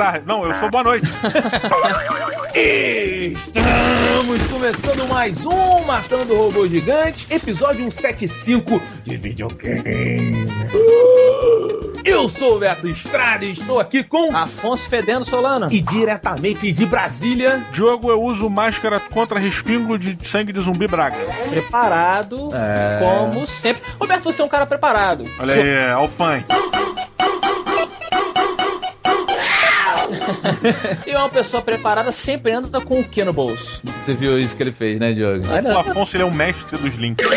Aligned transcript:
tarde. 0.00 0.22
Não, 0.26 0.44
eu 0.46 0.54
sou 0.54 0.70
boa 0.70 0.82
noite. 0.82 1.04
Estamos 2.54 4.42
começando 4.50 5.06
mais 5.06 5.44
um 5.44 5.84
Matando 5.84 6.34
Robô 6.34 6.66
Gigante, 6.66 7.26
episódio 7.28 7.82
175 7.92 8.80
de 9.04 9.16
videogame. 9.18 10.46
Eu 12.02 12.30
sou 12.30 12.56
o 12.56 12.58
Beto 12.58 12.88
Estrada 12.88 13.44
e 13.44 13.52
estou 13.52 13.78
aqui 13.78 14.02
com 14.02 14.34
Afonso 14.34 14.88
Fedendo 14.88 15.26
Solano. 15.26 15.66
e 15.70 15.82
diretamente 15.82 16.72
de 16.72 16.86
Brasília. 16.86 17.62
Diogo, 17.70 18.10
eu 18.10 18.22
uso 18.22 18.48
máscara 18.48 18.98
contra 18.98 19.38
respingo 19.38 19.98
de 19.98 20.16
sangue 20.26 20.50
de 20.50 20.60
zumbi 20.60 20.88
braga. 20.88 21.18
Preparado, 21.50 22.48
É. 22.54 22.98
como 23.00 23.46
sempre. 23.46 23.82
Roberto, 24.00 24.22
você 24.24 24.40
é 24.40 24.44
um 24.46 24.48
cara 24.48 24.64
preparado. 24.64 25.26
Olha 25.38 25.54
aí, 25.54 25.68
é, 25.68 25.90
Alfan. 25.92 26.42
E 31.06 31.14
uma 31.14 31.28
pessoa 31.28 31.62
preparada 31.62 32.12
sempre 32.12 32.52
anda 32.52 32.80
com 32.80 33.00
o 33.00 33.04
que 33.04 33.24
no 33.24 33.32
bolso? 33.32 33.80
Você 34.04 34.14
viu 34.14 34.38
isso 34.38 34.54
que 34.54 34.62
ele 34.62 34.72
fez, 34.72 35.00
né, 35.00 35.12
Diogo? 35.12 35.44
O 35.46 35.78
Afonso 35.78 36.16
ele 36.16 36.22
é 36.22 36.26
o 36.26 36.34
mestre 36.34 36.78
dos 36.78 36.94
links. 36.94 37.26
Eu 37.26 37.30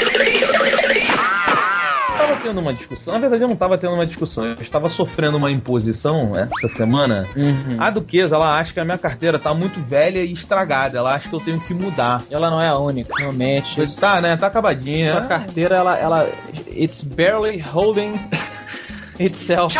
tava 2.17 2.35
tendo 2.41 2.61
uma 2.61 2.73
discussão, 2.73 3.13
na 3.13 3.19
verdade 3.19 3.43
eu 3.43 3.49
não 3.49 3.55
tava 3.55 3.77
tendo 3.77 3.93
uma 3.93 4.05
discussão, 4.05 4.45
eu 4.45 4.53
estava 4.53 4.87
sofrendo 4.87 5.35
uma 5.35 5.51
imposição 5.51 6.29
né, 6.29 6.47
essa 6.57 6.77
semana. 6.77 7.27
Uhum. 7.35 7.75
A 7.77 7.89
Duquesa, 7.89 8.35
ela 8.35 8.57
acha 8.57 8.71
que 8.71 8.79
a 8.79 8.85
minha 8.85 8.97
carteira 8.97 9.37
tá 9.37 9.53
muito 9.53 9.81
velha 9.81 10.19
e 10.19 10.31
estragada, 10.31 10.99
ela 10.99 11.15
acha 11.15 11.27
que 11.27 11.35
eu 11.35 11.41
tenho 11.41 11.59
que 11.59 11.73
mudar. 11.73 12.23
Ela 12.31 12.49
não 12.49 12.61
é 12.61 12.69
a 12.69 12.77
única, 12.77 13.13
realmente. 13.17 13.93
Tá, 13.95 14.21
né? 14.21 14.37
Tá 14.37 14.47
acabadinha. 14.47 15.11
Sua 15.11 15.21
carteira, 15.21 15.75
ela, 15.75 15.97
ela. 15.97 16.29
It's 16.67 17.01
barely 17.01 17.59
holding 17.59 18.13
itself. 19.25 19.75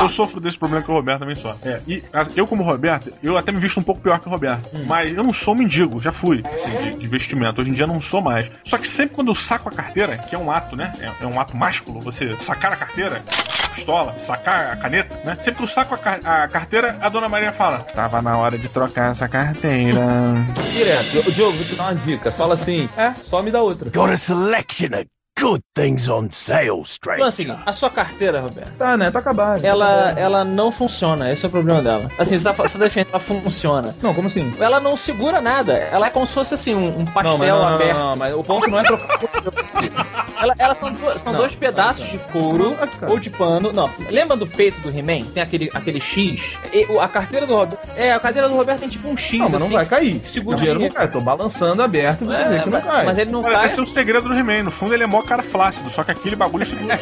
Eu 0.00 0.08
sofro 0.10 0.40
desse 0.40 0.58
problema 0.58 0.84
que 0.84 0.90
o 0.90 0.94
Roberto 0.94 1.20
também 1.20 1.34
sofre. 1.36 1.68
É, 1.70 1.80
e 1.86 2.02
a- 2.12 2.26
eu, 2.36 2.46
como 2.46 2.62
Roberto, 2.62 3.12
eu 3.22 3.36
até 3.36 3.50
me 3.52 3.58
visto 3.58 3.78
um 3.80 3.82
pouco 3.82 4.00
pior 4.00 4.18
que 4.20 4.28
o 4.28 4.30
Roberto. 4.30 4.70
Mas 4.86 5.12
eu 5.14 5.22
não 5.22 5.32
sou 5.32 5.54
mendigo, 5.54 5.98
já 6.02 6.12
fui 6.12 6.42
assim, 6.46 6.90
de, 6.90 6.98
de 6.98 7.08
vestimento. 7.08 7.60
Hoje 7.60 7.70
em 7.70 7.72
dia 7.74 7.86
não 7.86 8.00
sou 8.00 8.20
mais. 8.20 8.48
Só 8.64 8.78
que 8.78 8.86
sempre 8.88 9.14
quando 9.14 9.28
eu 9.28 9.34
saco 9.34 9.68
a 9.68 9.72
carteira, 9.72 10.16
que 10.18 10.34
é 10.34 10.38
um 10.38 10.50
ato, 10.50 10.76
né? 10.76 10.92
É, 11.00 11.24
é 11.24 11.26
um 11.26 11.40
ato 11.40 11.56
másculo, 11.56 12.00
você 12.00 12.32
sacar 12.34 12.72
a 12.72 12.76
carteira, 12.76 13.22
pistola, 13.74 14.14
sacar 14.18 14.72
a 14.72 14.76
caneta, 14.76 15.18
né? 15.24 15.34
Sempre 15.36 15.54
que 15.54 15.62
eu 15.62 15.68
saco 15.68 15.94
a, 15.94 15.98
car- 15.98 16.20
a 16.24 16.48
carteira, 16.48 16.96
a 17.00 17.08
dona 17.08 17.28
Maria 17.28 17.52
fala: 17.52 17.78
Tava 17.78 18.20
na 18.22 18.36
hora 18.36 18.56
de 18.58 18.68
trocar 18.68 19.10
essa 19.12 19.28
carteira. 19.28 20.00
Direto. 20.72 21.32
Diogo, 21.32 21.56
vou 21.56 21.66
te 21.66 21.74
dar 21.74 21.84
uma 21.84 21.94
dica. 21.94 22.30
Fala 22.32 22.54
assim, 22.54 22.88
é, 22.96 23.12
só 23.24 23.42
me 23.42 23.50
dá 23.50 23.62
outra. 23.62 23.90
Got 23.90 24.10
a 24.12 24.16
selection 24.16 24.88
of 24.94 25.06
good 25.38 25.60
things 25.74 26.08
on 26.08 26.28
sale, 26.30 26.62
Então 26.64 26.76
é 26.76 26.80
o 26.80 26.84
stranger. 26.84 27.32
seguinte, 27.32 27.60
a 27.66 27.72
sua 27.72 27.90
carteira, 27.90 28.40
Roberto, 28.40 28.72
Tá, 28.78 28.96
né? 28.96 29.10
Tá 29.10 29.18
acabado. 29.18 29.64
ela, 29.64 30.12
ela 30.16 30.44
não 30.44 30.72
funciona. 30.72 31.30
Esse 31.30 31.44
é 31.44 31.48
o 31.48 31.50
problema 31.50 31.82
dela. 31.82 32.10
Assim, 32.18 32.38
você 32.38 32.44
tá, 32.44 32.52
você 32.52 32.78
tá 32.78 32.84
defendendo, 32.84 33.10
ela 33.12 33.20
funciona. 33.20 33.94
Não, 34.02 34.14
como 34.14 34.28
assim? 34.28 34.50
Ela 34.58 34.80
não 34.80 34.96
segura 34.96 35.40
nada. 35.40 35.74
Ela 35.74 36.06
é 36.06 36.10
como 36.10 36.26
se 36.26 36.32
fosse 36.32 36.54
assim, 36.54 36.74
um, 36.74 37.00
um 37.00 37.04
pastel 37.04 37.32
Não, 37.32 37.38
mas, 37.38 37.48
não, 37.48 37.58
não, 37.60 37.68
aberto. 37.74 37.98
não, 37.98 38.10
não, 38.10 38.16
mas 38.16 38.34
o 38.34 38.42
ponto 38.42 38.70
não 38.70 38.78
é 38.78 38.82
trocar. 38.82 39.18
Ela, 40.38 40.54
ela 40.58 40.74
são, 40.74 40.92
duas- 40.92 41.22
são 41.22 41.32
Não, 41.32 41.40
dois 41.40 41.54
pedaços 41.54 42.06
de 42.10 42.18
couro 42.18 42.64
Não, 42.78 42.86
cara. 42.86 43.10
ou 43.10 43.18
de 43.18 43.30
pano. 43.30 43.72
Não, 43.72 43.88
lembra 44.10 44.36
do 44.36 44.46
peito 44.46 44.78
do 44.82 44.90
He-Man? 44.90 45.24
Tem 45.32 45.42
aquele, 45.42 45.70
aquele 45.72 45.98
X. 45.98 46.42
E 46.74 46.84
o- 46.92 47.00
a 47.00 47.08
carteira 47.08 47.46
do 47.46 47.54
Roberto. 47.56 47.90
É, 47.96 48.12
a 48.12 48.20
carteira 48.20 48.46
do 48.46 48.54
Roberto 48.54 48.80
tem 48.80 48.88
tipo 48.90 49.10
um 49.10 49.16
X. 49.16 49.38
Não, 49.38 49.48
mas 49.48 49.52
não 49.60 49.66
assim, 49.68 49.74
vai 49.76 49.86
cair. 49.86 50.20
Segura 50.26 50.56
o 50.56 50.58
dinheiro 50.58 50.78
não 50.80 50.90
cai. 50.90 51.08
Tô 51.10 51.20
balançando 51.22 51.82
aberto 51.82 52.20
e 52.20 52.24
você 52.26 52.42
É, 52.42 52.48
vê 52.48 52.58
que 52.58 52.64
não 52.68 52.72
mas, 52.72 52.84
cai. 52.84 53.04
mas 53.06 53.18
ele 53.18 53.30
não 53.30 53.42
Olha, 53.42 53.56
cai. 53.56 53.66
esse 53.66 53.78
é 53.78 53.82
o 53.82 53.86
segredo 53.86 54.28
do 54.28 54.34
He-Man. 54.34 54.64
No 54.64 54.70
fundo, 54.70 54.92
ele 54.92 55.04
é 55.04 55.06
mó 55.06 55.22
cara 55.26 55.42
flácido, 55.42 55.90
só 55.90 56.04
que 56.04 56.12
aquele 56.12 56.36
bagulho 56.36 56.64
segura. 56.64 56.98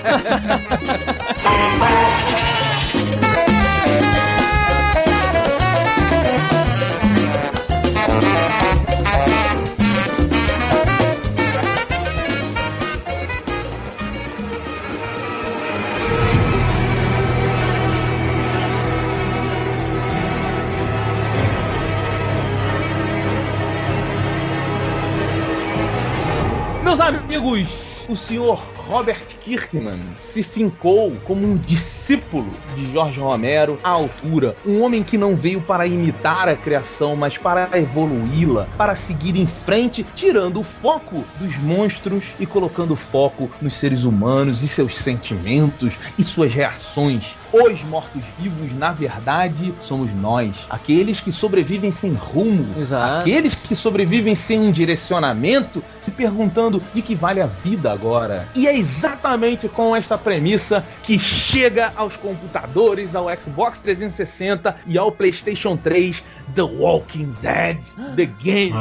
Meus 26.83 27.01
amigos, 27.01 27.84
o 28.15 28.17
senhor 28.17 28.63
Robert 28.87 29.25
Kirkman 29.41 29.99
se 30.19 30.43
fincou 30.43 31.13
como 31.25 31.47
um 31.47 31.57
discípulo 31.57 32.51
de 32.75 32.93
Jorge 32.93 33.19
Romero 33.19 33.79
à 33.83 33.91
altura. 33.91 34.57
Um 34.65 34.83
homem 34.83 35.03
que 35.03 35.17
não 35.17 35.35
veio 35.35 35.61
para 35.61 35.87
imitar 35.87 36.49
a 36.49 36.57
criação, 36.57 37.17
mas 37.17 37.39
para 37.39 37.71
evoluí-la, 37.79 38.69
para 38.77 38.95
seguir 38.95 39.37
em 39.37 39.47
frente, 39.47 40.05
tirando 40.15 40.61
o 40.61 40.65
foco 40.65 41.25
dos 41.39 41.57
monstros 41.59 42.27
e 42.39 42.45
colocando 42.45 42.95
foco 42.95 43.51
nos 43.61 43.75
seres 43.75 44.05
humanos 44.05 44.63
e 44.63 44.69
seus 44.69 44.97
sentimentos 44.97 45.95
e 46.19 46.23
suas 46.23 46.53
reações. 46.53 47.35
Os 47.53 47.83
mortos-vivos, 47.85 48.77
na 48.77 48.91
verdade, 48.91 49.73
somos 49.81 50.13
nós, 50.13 50.51
aqueles 50.69 51.21
que 51.21 51.31
sobrevivem 51.31 51.93
sem 51.93 52.13
rumo, 52.13 52.75
Exato. 52.77 53.21
Aqueles 53.21 53.55
que 53.55 53.77
sobrevivem 53.77 54.35
sem 54.35 54.59
um 54.59 54.73
direcionamento, 54.73 55.83
se 56.01 56.11
perguntando 56.11 56.83
de 56.93 57.01
que 57.01 57.15
vale 57.15 57.41
a 57.41 57.47
vida 57.47 57.93
agora. 57.93 58.49
E 58.57 58.67
é 58.67 58.74
exatamente 58.75 59.69
com 59.69 59.95
esta 59.95 60.19
premissa 60.19 60.85
que 61.03 61.19
chega 61.19 61.93
aos 61.97 62.17
computadores, 62.17 63.15
ao 63.15 63.27
Xbox 63.31 63.81
360 63.81 64.77
e 64.87 64.99
ao 64.99 65.13
PlayStation 65.13 65.77
3 65.77 66.23
The 66.55 66.63
Walking 66.63 67.35
Dead, 67.41 67.79
The 68.17 68.27
Game. 68.27 68.73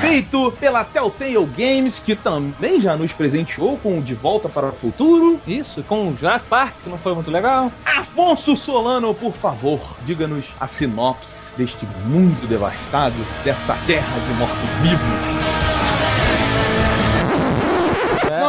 Feito 0.00 0.52
pela 0.60 0.84
Telltale 0.84 1.46
Games, 1.56 1.98
que 1.98 2.14
também 2.14 2.80
já 2.80 2.96
nos 2.96 3.12
presenteou 3.12 3.78
com 3.78 3.98
o 3.98 4.02
De 4.02 4.14
Volta 4.14 4.48
para 4.48 4.66
o 4.66 4.72
Futuro. 4.72 5.40
Isso, 5.46 5.82
com 5.82 6.08
o 6.08 6.16
Jurassic 6.16 6.48
Park, 6.48 6.74
que 6.82 6.90
não 6.90 6.98
foi 6.98 7.14
muito 7.14 7.30
legal. 7.30 7.72
Afonso 7.84 8.56
Solano, 8.56 9.14
por 9.14 9.32
favor, 9.32 9.80
diga-nos 10.04 10.46
a 10.60 10.66
sinopse 10.66 11.50
deste 11.56 11.86
mundo 12.06 12.46
devastado, 12.46 13.14
dessa 13.44 13.74
terra 13.86 14.18
de 14.20 14.34
mortos-vivos. 14.34 15.71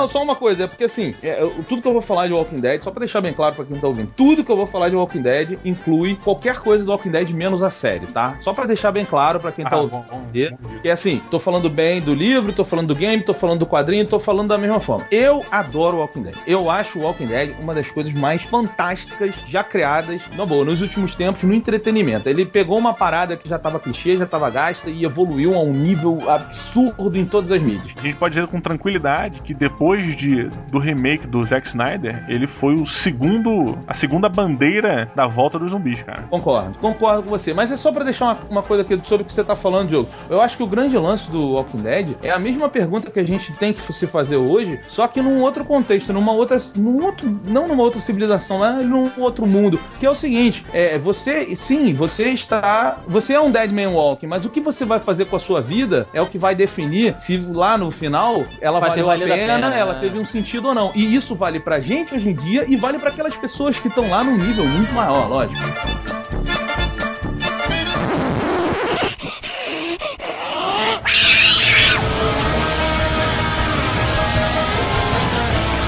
Não, 0.03 0.09
só 0.09 0.21
uma 0.21 0.35
coisa, 0.35 0.65
é 0.65 0.67
porque 0.67 0.83
assim, 0.83 1.15
é, 1.23 1.35
tudo 1.69 1.81
que 1.81 1.87
eu 1.87 1.93
vou 1.93 2.01
falar 2.01 2.27
de 2.27 2.33
Walking 2.33 2.57
Dead, 2.57 2.83
só 2.83 2.91
pra 2.91 2.99
deixar 2.99 3.21
bem 3.21 3.31
claro 3.31 3.55
pra 3.55 3.63
quem 3.63 3.79
tá 3.79 3.87
ouvindo, 3.87 4.11
tudo 4.17 4.43
que 4.43 4.51
eu 4.51 4.57
vou 4.57 4.67
falar 4.67 4.89
de 4.89 4.95
Walking 4.97 5.21
Dead 5.21 5.57
inclui 5.63 6.17
qualquer 6.21 6.59
coisa 6.59 6.83
do 6.83 6.91
Walking 6.91 7.09
Dead 7.11 7.29
menos 7.29 7.63
a 7.63 7.69
série, 7.69 8.07
tá? 8.07 8.35
Só 8.41 8.51
pra 8.53 8.65
deixar 8.65 8.91
bem 8.91 9.05
claro 9.05 9.39
pra 9.39 9.51
quem 9.51 9.63
tá 9.63 9.75
Ah, 9.75 9.79
ouvindo. 9.79 10.03
bom, 10.09 10.19
bom. 10.19 10.79
Que 10.81 10.89
é 10.89 10.91
assim, 10.91 11.21
tô 11.31 11.39
falando 11.39 11.69
bem 11.69 12.01
do 12.01 12.13
livro, 12.13 12.51
tô 12.51 12.65
falando 12.65 12.87
do 12.89 12.95
game, 12.95 13.23
tô 13.23 13.33
falando 13.33 13.59
do 13.59 13.65
quadrinho, 13.65 14.05
tô 14.05 14.19
falando 14.19 14.49
da 14.49 14.57
mesma 14.57 14.81
forma. 14.81 15.05
Eu 15.09 15.41
adoro 15.49 15.97
Walking 15.99 16.23
Dead. 16.23 16.35
Eu 16.45 16.69
acho 16.69 16.99
o 16.99 17.03
Walking 17.03 17.27
Dead 17.27 17.55
uma 17.61 17.73
das 17.73 17.89
coisas 17.89 18.11
mais 18.11 18.43
fantásticas 18.43 19.33
já 19.47 19.63
criadas, 19.63 20.21
na 20.35 20.45
boa, 20.45 20.65
nos 20.65 20.81
últimos 20.81 21.15
tempos, 21.15 21.43
no 21.43 21.53
entretenimento. 21.53 22.27
Ele 22.27 22.45
pegou 22.45 22.77
uma 22.77 22.93
parada 22.93 23.37
que 23.37 23.47
já 23.47 23.57
tava 23.57 23.79
clichê, 23.79 24.17
já 24.17 24.25
tava 24.25 24.49
gasta 24.49 24.89
e 24.89 25.05
evoluiu 25.05 25.55
a 25.55 25.59
um 25.61 25.71
nível 25.71 26.29
absurdo 26.29 27.17
em 27.17 27.25
todas 27.25 27.51
as 27.51 27.61
mídias. 27.61 27.93
A 27.97 28.01
gente 28.01 28.15
pode 28.17 28.35
dizer 28.35 28.47
com 28.47 28.59
tranquilidade 28.59 29.41
que 29.41 29.53
depois 29.53 29.92
de, 30.01 30.49
do 30.71 30.79
remake 30.79 31.27
do 31.27 31.43
Zack 31.43 31.67
Snyder, 31.67 32.23
ele 32.27 32.47
foi 32.47 32.75
o 32.75 32.85
segundo, 32.85 33.77
a 33.87 33.93
segunda 33.93 34.29
bandeira 34.29 35.09
da 35.15 35.27
volta 35.27 35.59
dos 35.59 35.71
zumbis, 35.71 36.01
cara. 36.01 36.23
Concordo, 36.29 36.77
concordo 36.79 37.23
com 37.23 37.29
você. 37.29 37.53
Mas 37.53 37.71
é 37.71 37.77
só 37.77 37.91
pra 37.91 38.03
deixar 38.03 38.25
uma, 38.25 38.37
uma 38.49 38.63
coisa 38.63 38.83
aqui 38.83 38.99
sobre 39.03 39.23
o 39.23 39.25
que 39.25 39.33
você 39.33 39.43
tá 39.43 39.55
falando, 39.55 39.89
Diogo. 39.89 40.09
Eu 40.29 40.41
acho 40.41 40.57
que 40.57 40.63
o 40.63 40.67
grande 40.67 40.97
lance 40.97 41.29
do 41.29 41.53
Walking 41.53 41.77
Dead 41.77 42.15
é 42.23 42.31
a 42.31 42.39
mesma 42.39 42.69
pergunta 42.69 43.11
que 43.11 43.19
a 43.19 43.25
gente 43.25 43.51
tem 43.53 43.73
que 43.73 43.93
se 43.93 44.07
fazer 44.07 44.37
hoje, 44.37 44.79
só 44.87 45.07
que 45.07 45.21
num 45.21 45.41
outro 45.41 45.65
contexto, 45.65 46.13
numa 46.13 46.31
outra. 46.31 46.57
Num 46.77 47.03
outro, 47.03 47.39
não 47.45 47.67
numa 47.67 47.83
outra 47.83 47.99
civilização, 47.99 48.59
mas 48.59 48.85
num 48.85 49.11
outro 49.17 49.45
mundo. 49.45 49.79
Que 49.99 50.05
é 50.05 50.09
o 50.09 50.15
seguinte: 50.15 50.65
é, 50.73 50.97
você, 50.97 51.55
sim, 51.55 51.93
você 51.93 52.29
está. 52.29 52.97
Você 53.07 53.33
é 53.33 53.41
um 53.41 53.51
Dead 53.51 53.71
Man 53.71 53.89
Walking, 53.89 54.27
mas 54.27 54.45
o 54.45 54.49
que 54.49 54.61
você 54.61 54.85
vai 54.85 54.99
fazer 54.99 55.25
com 55.25 55.35
a 55.35 55.39
sua 55.39 55.61
vida 55.61 56.07
é 56.13 56.21
o 56.21 56.27
que 56.27 56.37
vai 56.37 56.55
definir 56.55 57.15
se 57.19 57.37
lá 57.37 57.77
no 57.77 57.91
final 57.91 58.45
ela 58.61 58.79
Vai 58.79 58.93
ter 58.93 59.03
valeu 59.03 59.27
a 59.27 59.37
pena, 59.37 59.53
pena, 59.53 59.75
ela 59.83 59.93
né? 59.93 59.99
teve 60.01 60.17
um 60.17 60.25
sentido 60.25 60.69
ou 60.69 60.73
não. 60.73 60.91
E 60.95 61.15
isso 61.15 61.35
vale 61.35 61.59
pra 61.59 61.79
gente 61.79 62.15
hoje 62.15 62.29
em 62.29 62.35
dia 62.35 62.65
e 62.67 62.75
vale 62.75 62.97
pra 62.97 63.09
aquelas 63.09 63.35
pessoas 63.35 63.77
que 63.77 63.87
estão 63.87 64.09
lá 64.09 64.23
num 64.23 64.37
nível 64.37 64.65
muito 64.65 64.91
maior, 64.93 65.29
lógico. 65.29 65.61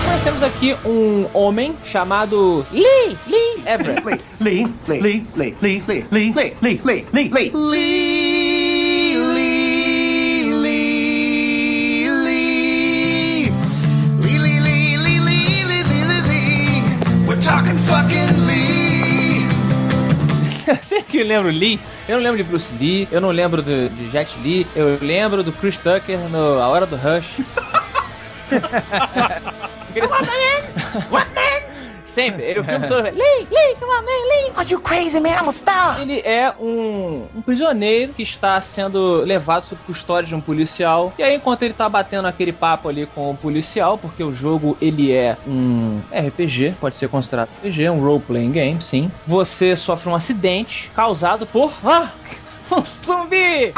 Nós 0.08 0.24
temos 0.24 0.44
aqui 0.44 0.76
um 0.86 1.28
homem 1.34 1.76
chamado 1.86 2.66
Lee, 2.72 3.18
Lee 3.28 3.64
Everett. 3.66 4.22
Lee, 4.40 4.74
Lee, 4.88 5.02
Lee, 5.02 5.28
Lee, 5.36 5.56
Lee, 5.62 5.84
Lee, 5.88 6.06
Lee, 6.12 6.36
Lee, 6.42 6.56
Lee, 6.62 6.82
Lee, 6.84 7.06
Lee, 7.14 7.30
Lee, 7.32 7.52
Lee, 7.54 8.25
que 21.10 21.18
eu 21.18 21.26
lembro 21.26 21.50
Lee, 21.50 21.80
eu 22.08 22.16
não 22.18 22.24
lembro 22.24 22.38
de 22.38 22.44
Bruce 22.44 22.74
Lee, 22.80 23.08
eu 23.12 23.22
não 23.22 23.30
lembro 23.30 23.62
do, 23.62 23.90
de 23.90 24.10
Jet 24.10 24.38
Li, 24.40 24.66
eu 24.76 24.98
lembro 25.02 25.44
do 25.44 25.52
Chris 25.52 25.78
Tucker 25.78 26.18
no 26.30 26.60
A 26.60 26.68
Hora 26.68 26.86
do 26.86 26.96
Rush. 26.96 27.40
What 29.96 30.28
man? 30.28 30.64
What 31.10 31.34
man? 31.34 31.75
Sempre, 32.16 32.44
ele 32.44 32.60
o 32.62 32.64
filme 32.64 32.88
todo. 32.88 33.04
Lee, 33.04 33.48
Lee, 33.52 33.76
come 33.78 33.92
on, 33.92 34.02
man, 34.02 34.06
Lee. 34.06 34.54
Are 34.56 34.70
you 34.70 34.80
crazy, 34.80 35.20
man? 35.20 35.38
I'm 35.38 35.50
a 35.50 35.52
star. 35.52 36.02
Ele 36.02 36.22
é 36.22 36.54
um, 36.58 37.28
um 37.36 37.42
prisioneiro 37.42 38.14
que 38.14 38.24
está 38.24 38.60
sendo 38.62 39.18
levado 39.18 39.66
sob 39.66 39.82
custódia 39.86 40.30
de 40.30 40.34
um 40.36 40.40
policial. 40.40 41.14
E 41.18 41.24
aí, 41.24 41.36
enquanto 41.36 41.64
ele 41.64 41.74
tá 41.74 41.90
batendo 41.90 42.30
aquele 42.30 42.54
papo 42.54 42.88
ali 42.88 43.06
com 43.06 43.32
o 43.32 43.36
policial, 43.36 43.98
porque 43.98 44.24
o 44.24 44.34
jogo 44.34 44.78
ele 44.82 45.12
é 45.12 45.36
um 45.46 46.02
RPG, 46.10 46.76
pode 46.80 46.96
ser 46.96 47.10
considerado 47.10 47.50
RPG, 47.60 47.90
um 47.90 48.00
role-playing 48.00 48.52
game, 48.52 48.82
sim. 48.82 49.12
Você 49.28 49.76
sofre 49.76 50.10
um 50.10 50.16
acidente 50.16 50.90
causado 50.96 51.46
por. 51.46 51.74
Ah! 51.84 52.12
Um 52.72 52.82
zumbi! 52.84 53.72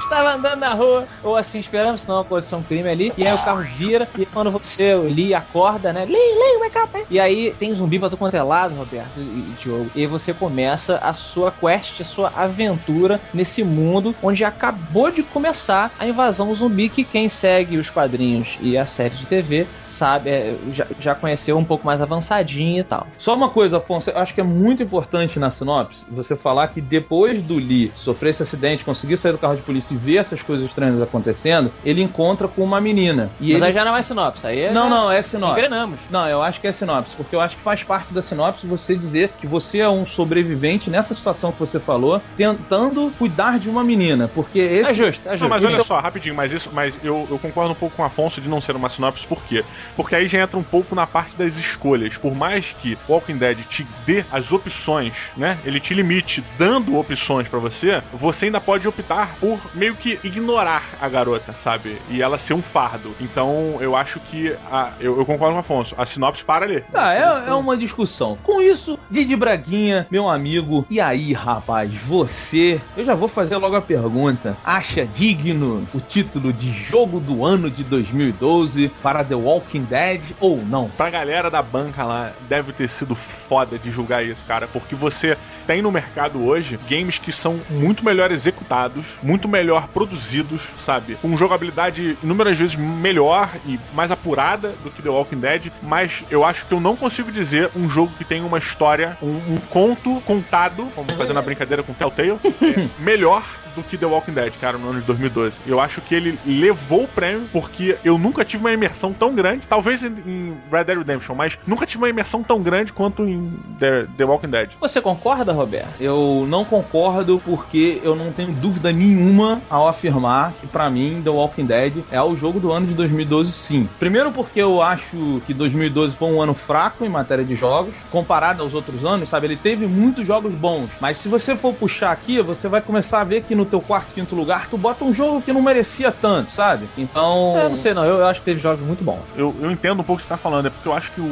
Estava 0.00 0.34
andando 0.34 0.60
na 0.60 0.74
rua, 0.74 1.06
ou 1.22 1.36
assim, 1.36 1.60
esperando, 1.60 1.98
senão 1.98 2.20
acontecer 2.20 2.56
um 2.56 2.62
crime 2.62 2.88
ali, 2.88 3.12
e 3.16 3.26
aí 3.26 3.34
o 3.34 3.38
carro 3.38 3.62
vira, 3.62 4.08
e 4.18 4.26
quando 4.26 4.50
você, 4.50 4.94
Lee, 4.94 5.34
acorda, 5.34 5.92
né? 5.92 6.04
Lee, 6.04 6.14
Lee, 6.14 6.58
wake 6.60 6.78
up! 6.78 6.96
hein? 6.96 7.04
E 7.10 7.20
aí 7.20 7.54
tem 7.58 7.72
zumbi 7.74 7.98
pra 7.98 8.08
todo 8.08 8.18
quanto 8.18 8.34
é 8.34 8.42
lado, 8.42 8.74
Roberto 8.74 9.18
e, 9.18 9.20
e 9.20 9.54
Diogo. 9.60 9.90
E 9.94 10.06
você 10.06 10.32
começa 10.32 10.96
a 10.98 11.14
sua 11.14 11.52
quest, 11.52 12.00
a 12.00 12.04
sua 12.04 12.32
aventura 12.34 13.20
nesse 13.32 13.62
mundo 13.62 14.14
onde 14.22 14.44
acabou 14.44 15.10
de 15.10 15.22
começar 15.22 15.92
a 15.98 16.06
invasão 16.06 16.54
zumbi, 16.54 16.88
que 16.88 17.04
quem 17.04 17.28
segue 17.28 17.76
os 17.76 17.90
quadrinhos 17.90 18.58
e 18.60 18.76
a 18.76 18.86
série 18.86 19.16
de 19.16 19.26
TV 19.26 19.66
sabe, 20.00 20.30
é, 20.30 20.56
já, 20.72 20.86
já 20.98 21.14
conheceu 21.14 21.58
um 21.58 21.64
pouco 21.64 21.86
mais 21.86 22.00
avançadinho 22.00 22.80
e 22.80 22.84
tal. 22.84 23.06
Só 23.18 23.34
uma 23.34 23.50
coisa, 23.50 23.76
Afonso, 23.76 24.08
eu 24.08 24.16
acho 24.16 24.34
que 24.34 24.40
é 24.40 24.44
muito 24.44 24.82
importante 24.82 25.38
na 25.38 25.50
sinopse 25.50 26.06
você 26.10 26.34
falar 26.34 26.68
que 26.68 26.80
depois 26.80 27.42
do 27.42 27.56
Lee 27.56 27.92
sofrer 27.94 28.30
esse 28.30 28.42
acidente, 28.42 28.82
conseguir 28.82 29.18
sair 29.18 29.32
do 29.32 29.38
carro 29.38 29.56
de 29.56 29.62
polícia 29.62 29.94
e 29.94 29.98
ver 29.98 30.16
essas 30.16 30.42
coisas 30.42 30.66
estranhas 30.66 31.00
acontecendo, 31.02 31.70
ele 31.84 32.02
encontra 32.02 32.48
com 32.48 32.62
uma 32.64 32.80
menina. 32.80 33.30
E 33.38 33.52
Mas 33.52 33.56
ele... 33.56 33.64
aí 33.66 33.72
já 33.74 33.84
não 33.84 33.96
é 33.96 34.02
sinopse, 34.02 34.46
aí 34.46 34.60
é 34.60 34.72
Não, 34.72 34.88
já 34.88 34.88
não, 34.88 35.12
é 35.12 35.22
sinopse. 35.22 35.60
Engrenamos. 35.60 36.00
Não, 36.08 36.26
eu 36.26 36.42
acho 36.42 36.60
que 36.60 36.66
é 36.66 36.72
sinopse, 36.72 37.14
porque 37.14 37.36
eu 37.36 37.40
acho 37.40 37.56
que 37.56 37.62
faz 37.62 37.82
parte 37.82 38.14
da 38.14 38.22
sinopse 38.22 38.66
você 38.66 38.96
dizer 38.96 39.34
que 39.38 39.46
você 39.46 39.80
é 39.80 39.88
um 39.88 40.06
sobrevivente 40.06 40.88
nessa 40.88 41.14
situação 41.14 41.52
que 41.52 41.58
você 41.58 41.78
falou, 41.78 42.22
tentando 42.36 43.12
cuidar 43.18 43.58
de 43.58 43.68
uma 43.68 43.84
menina, 43.84 44.28
porque 44.28 44.58
esse 44.58 44.90
É 44.90 44.94
justo, 44.94 45.28
é 45.28 45.32
justo. 45.32 45.42
Não, 45.42 45.48
mas 45.50 45.62
olha 45.62 45.80
é- 45.80 45.84
só, 45.84 46.00
rapidinho, 46.00 46.34
mas 46.34 46.50
isso, 46.50 46.70
mas 46.72 46.94
eu, 47.02 47.26
eu 47.30 47.38
concordo 47.38 47.72
um 47.72 47.76
pouco 47.76 47.96
com 47.96 48.02
o 48.02 48.06
Afonso 48.06 48.40
de 48.40 48.48
não 48.48 48.60
ser 48.62 48.76
uma 48.76 48.88
sinopse, 48.88 49.26
por 49.26 49.42
quê? 49.44 49.64
Porque 49.96 50.14
aí 50.14 50.26
já 50.26 50.40
entra 50.40 50.58
um 50.58 50.62
pouco 50.62 50.94
na 50.94 51.06
parte 51.06 51.36
das 51.36 51.56
escolhas. 51.56 52.16
Por 52.16 52.34
mais 52.34 52.64
que 52.80 52.96
Walking 53.08 53.36
Dead 53.36 53.58
te 53.68 53.86
dê 54.06 54.24
as 54.30 54.52
opções, 54.52 55.14
né? 55.36 55.58
Ele 55.64 55.80
te 55.80 55.94
limite 55.94 56.42
dando 56.58 56.96
opções 56.96 57.48
pra 57.48 57.58
você, 57.58 58.02
você 58.12 58.46
ainda 58.46 58.60
pode 58.60 58.86
optar 58.86 59.34
por 59.40 59.58
meio 59.74 59.94
que 59.94 60.18
ignorar 60.24 60.84
a 61.00 61.08
garota, 61.08 61.52
sabe? 61.52 62.00
E 62.08 62.22
ela 62.22 62.38
ser 62.38 62.54
um 62.54 62.62
fardo. 62.62 63.14
Então 63.20 63.78
eu 63.80 63.96
acho 63.96 64.20
que. 64.20 64.54
A, 64.70 64.92
eu, 65.00 65.18
eu 65.18 65.26
concordo 65.26 65.52
com 65.52 65.58
o 65.58 65.60
Afonso, 65.60 65.94
a 65.98 66.06
sinopse 66.06 66.44
para 66.44 66.64
ali. 66.64 66.80
Tá, 66.92 67.14
é, 67.14 67.48
é 67.48 67.54
uma 67.54 67.76
discussão. 67.76 68.38
Com 68.42 68.60
isso, 68.60 68.98
Didi 69.10 69.36
Braguinha, 69.36 70.06
meu 70.10 70.28
amigo, 70.28 70.86
e 70.90 71.00
aí, 71.00 71.32
rapaz, 71.32 71.92
você, 72.02 72.80
eu 72.96 73.04
já 73.04 73.14
vou 73.14 73.28
fazer 73.28 73.56
logo 73.56 73.76
a 73.76 73.82
pergunta, 73.82 74.56
acha 74.64 75.06
digno 75.06 75.86
o 75.94 76.00
título 76.00 76.52
de 76.52 76.72
jogo 76.72 77.20
do 77.20 77.44
ano 77.44 77.70
de 77.70 77.84
2012 77.84 78.90
para 79.02 79.24
The 79.24 79.34
Walking 79.34 79.79
Dead 79.82 80.20
ou 80.40 80.64
não? 80.64 80.88
Pra 80.90 81.10
galera 81.10 81.50
da 81.50 81.62
banca 81.62 82.04
lá, 82.04 82.32
deve 82.48 82.72
ter 82.72 82.88
sido 82.88 83.14
foda 83.14 83.78
de 83.78 83.90
julgar 83.90 84.24
isso, 84.24 84.44
cara, 84.44 84.66
porque 84.66 84.94
você 84.94 85.36
tem 85.66 85.82
no 85.82 85.92
mercado 85.92 86.44
hoje 86.44 86.78
games 86.88 87.18
que 87.18 87.32
são 87.32 87.60
muito 87.68 88.04
melhor 88.04 88.30
executados, 88.32 89.04
muito 89.22 89.48
melhor 89.48 89.88
produzidos, 89.88 90.60
sabe? 90.78 91.16
Com 91.16 91.36
jogabilidade 91.36 92.18
inúmeras 92.22 92.58
vezes 92.58 92.74
melhor 92.76 93.48
e 93.66 93.78
mais 93.94 94.10
apurada 94.10 94.70
do 94.82 94.90
que 94.90 95.02
The 95.02 95.08
Walking 95.08 95.38
Dead, 95.38 95.72
mas 95.82 96.24
eu 96.30 96.44
acho 96.44 96.66
que 96.66 96.72
eu 96.72 96.80
não 96.80 96.96
consigo 96.96 97.30
dizer 97.30 97.70
um 97.76 97.88
jogo 97.88 98.12
que 98.16 98.24
tem 98.24 98.42
uma 98.42 98.58
história, 98.58 99.16
um, 99.22 99.54
um 99.54 99.58
conto 99.70 100.20
contado, 100.22 100.86
como 100.94 101.12
fazendo 101.16 101.38
a 101.38 101.42
brincadeira 101.42 101.82
com 101.82 101.92
Telltale, 101.92 102.30
é, 102.44 103.02
melhor 103.02 103.44
do 103.74 103.82
que 103.82 103.96
The 103.96 104.06
Walking 104.06 104.32
Dead, 104.32 104.52
cara, 104.60 104.78
no 104.78 104.90
ano 104.90 105.00
de 105.00 105.06
2012. 105.06 105.56
Eu 105.66 105.80
acho 105.80 106.00
que 106.00 106.14
ele 106.14 106.38
levou 106.44 107.04
o 107.04 107.08
prêmio 107.08 107.48
porque 107.52 107.96
eu 108.04 108.18
nunca 108.18 108.44
tive 108.44 108.62
uma 108.62 108.72
imersão 108.72 109.12
tão 109.12 109.34
grande, 109.34 109.62
talvez 109.68 110.02
em, 110.04 110.54
Red 110.70 110.84
Dead 110.84 110.98
Redemption, 110.98 111.34
mas 111.34 111.58
nunca 111.66 111.86
tive 111.86 112.02
uma 112.02 112.08
imersão 112.08 112.42
tão 112.42 112.60
grande 112.60 112.92
quanto 112.92 113.24
em 113.24 113.52
The, 113.78 114.06
The 114.16 114.24
Walking 114.24 114.50
Dead. 114.50 114.70
Você 114.80 115.00
concorda, 115.00 115.52
Roberto? 115.52 116.00
Eu 116.00 116.46
não 116.48 116.64
concordo 116.64 117.40
porque 117.44 118.00
eu 118.02 118.14
não 118.14 118.32
tenho 118.32 118.52
dúvida 118.52 118.92
nenhuma 118.92 119.60
ao 119.68 119.88
afirmar 119.88 120.52
que 120.60 120.66
pra 120.66 120.90
mim 120.90 121.20
The 121.22 121.30
Walking 121.30 121.66
Dead 121.66 121.92
é 122.10 122.20
o 122.22 122.36
jogo 122.36 122.60
do 122.60 122.72
ano 122.72 122.86
de 122.86 122.94
2012 122.94 123.52
sim. 123.52 123.88
Primeiro 123.98 124.32
porque 124.32 124.60
eu 124.60 124.82
acho 124.82 125.42
que 125.46 125.54
2012 125.54 126.16
foi 126.16 126.28
um 126.28 126.40
ano 126.40 126.54
fraco 126.54 127.04
em 127.04 127.08
matéria 127.08 127.44
de 127.44 127.54
jogos, 127.54 127.94
comparado 128.10 128.62
aos 128.62 128.74
outros 128.74 129.04
anos, 129.04 129.28
sabe? 129.28 129.46
Ele 129.46 129.56
teve 129.56 129.86
muitos 129.86 130.26
jogos 130.26 130.54
bons, 130.54 130.90
mas 131.00 131.18
se 131.18 131.28
você 131.28 131.56
for 131.56 131.74
puxar 131.74 132.12
aqui, 132.12 132.40
você 132.40 132.68
vai 132.68 132.80
começar 132.80 133.20
a 133.20 133.24
ver 133.24 133.42
que 133.42 133.54
no 133.60 133.66
teu 133.66 133.80
quarto, 133.80 134.12
quinto 134.14 134.34
lugar, 134.34 134.68
tu 134.68 134.76
bota 134.76 135.04
um 135.04 135.12
jogo 135.14 135.40
que 135.40 135.52
não 135.52 135.62
merecia 135.62 136.10
tanto, 136.10 136.50
sabe? 136.50 136.88
Então... 136.98 137.54
Eu 137.56 137.68
não 137.70 137.76
sei 137.76 137.94
não, 137.94 138.04
eu, 138.04 138.16
eu 138.18 138.26
acho 138.26 138.40
que 138.40 138.44
teve 138.46 138.60
jogos 138.60 138.84
muito 138.84 139.04
bons. 139.04 139.20
Eu, 139.36 139.54
eu 139.60 139.70
entendo 139.70 140.00
um 140.00 140.04
pouco 140.04 140.14
o 140.14 140.16
que 140.16 140.22
você 140.22 140.28
tá 140.28 140.36
falando, 140.36 140.66
é 140.66 140.70
porque 140.70 140.88
eu 140.88 140.92
acho 140.92 141.12
que 141.12 141.20
o, 141.20 141.24
o, 141.24 141.28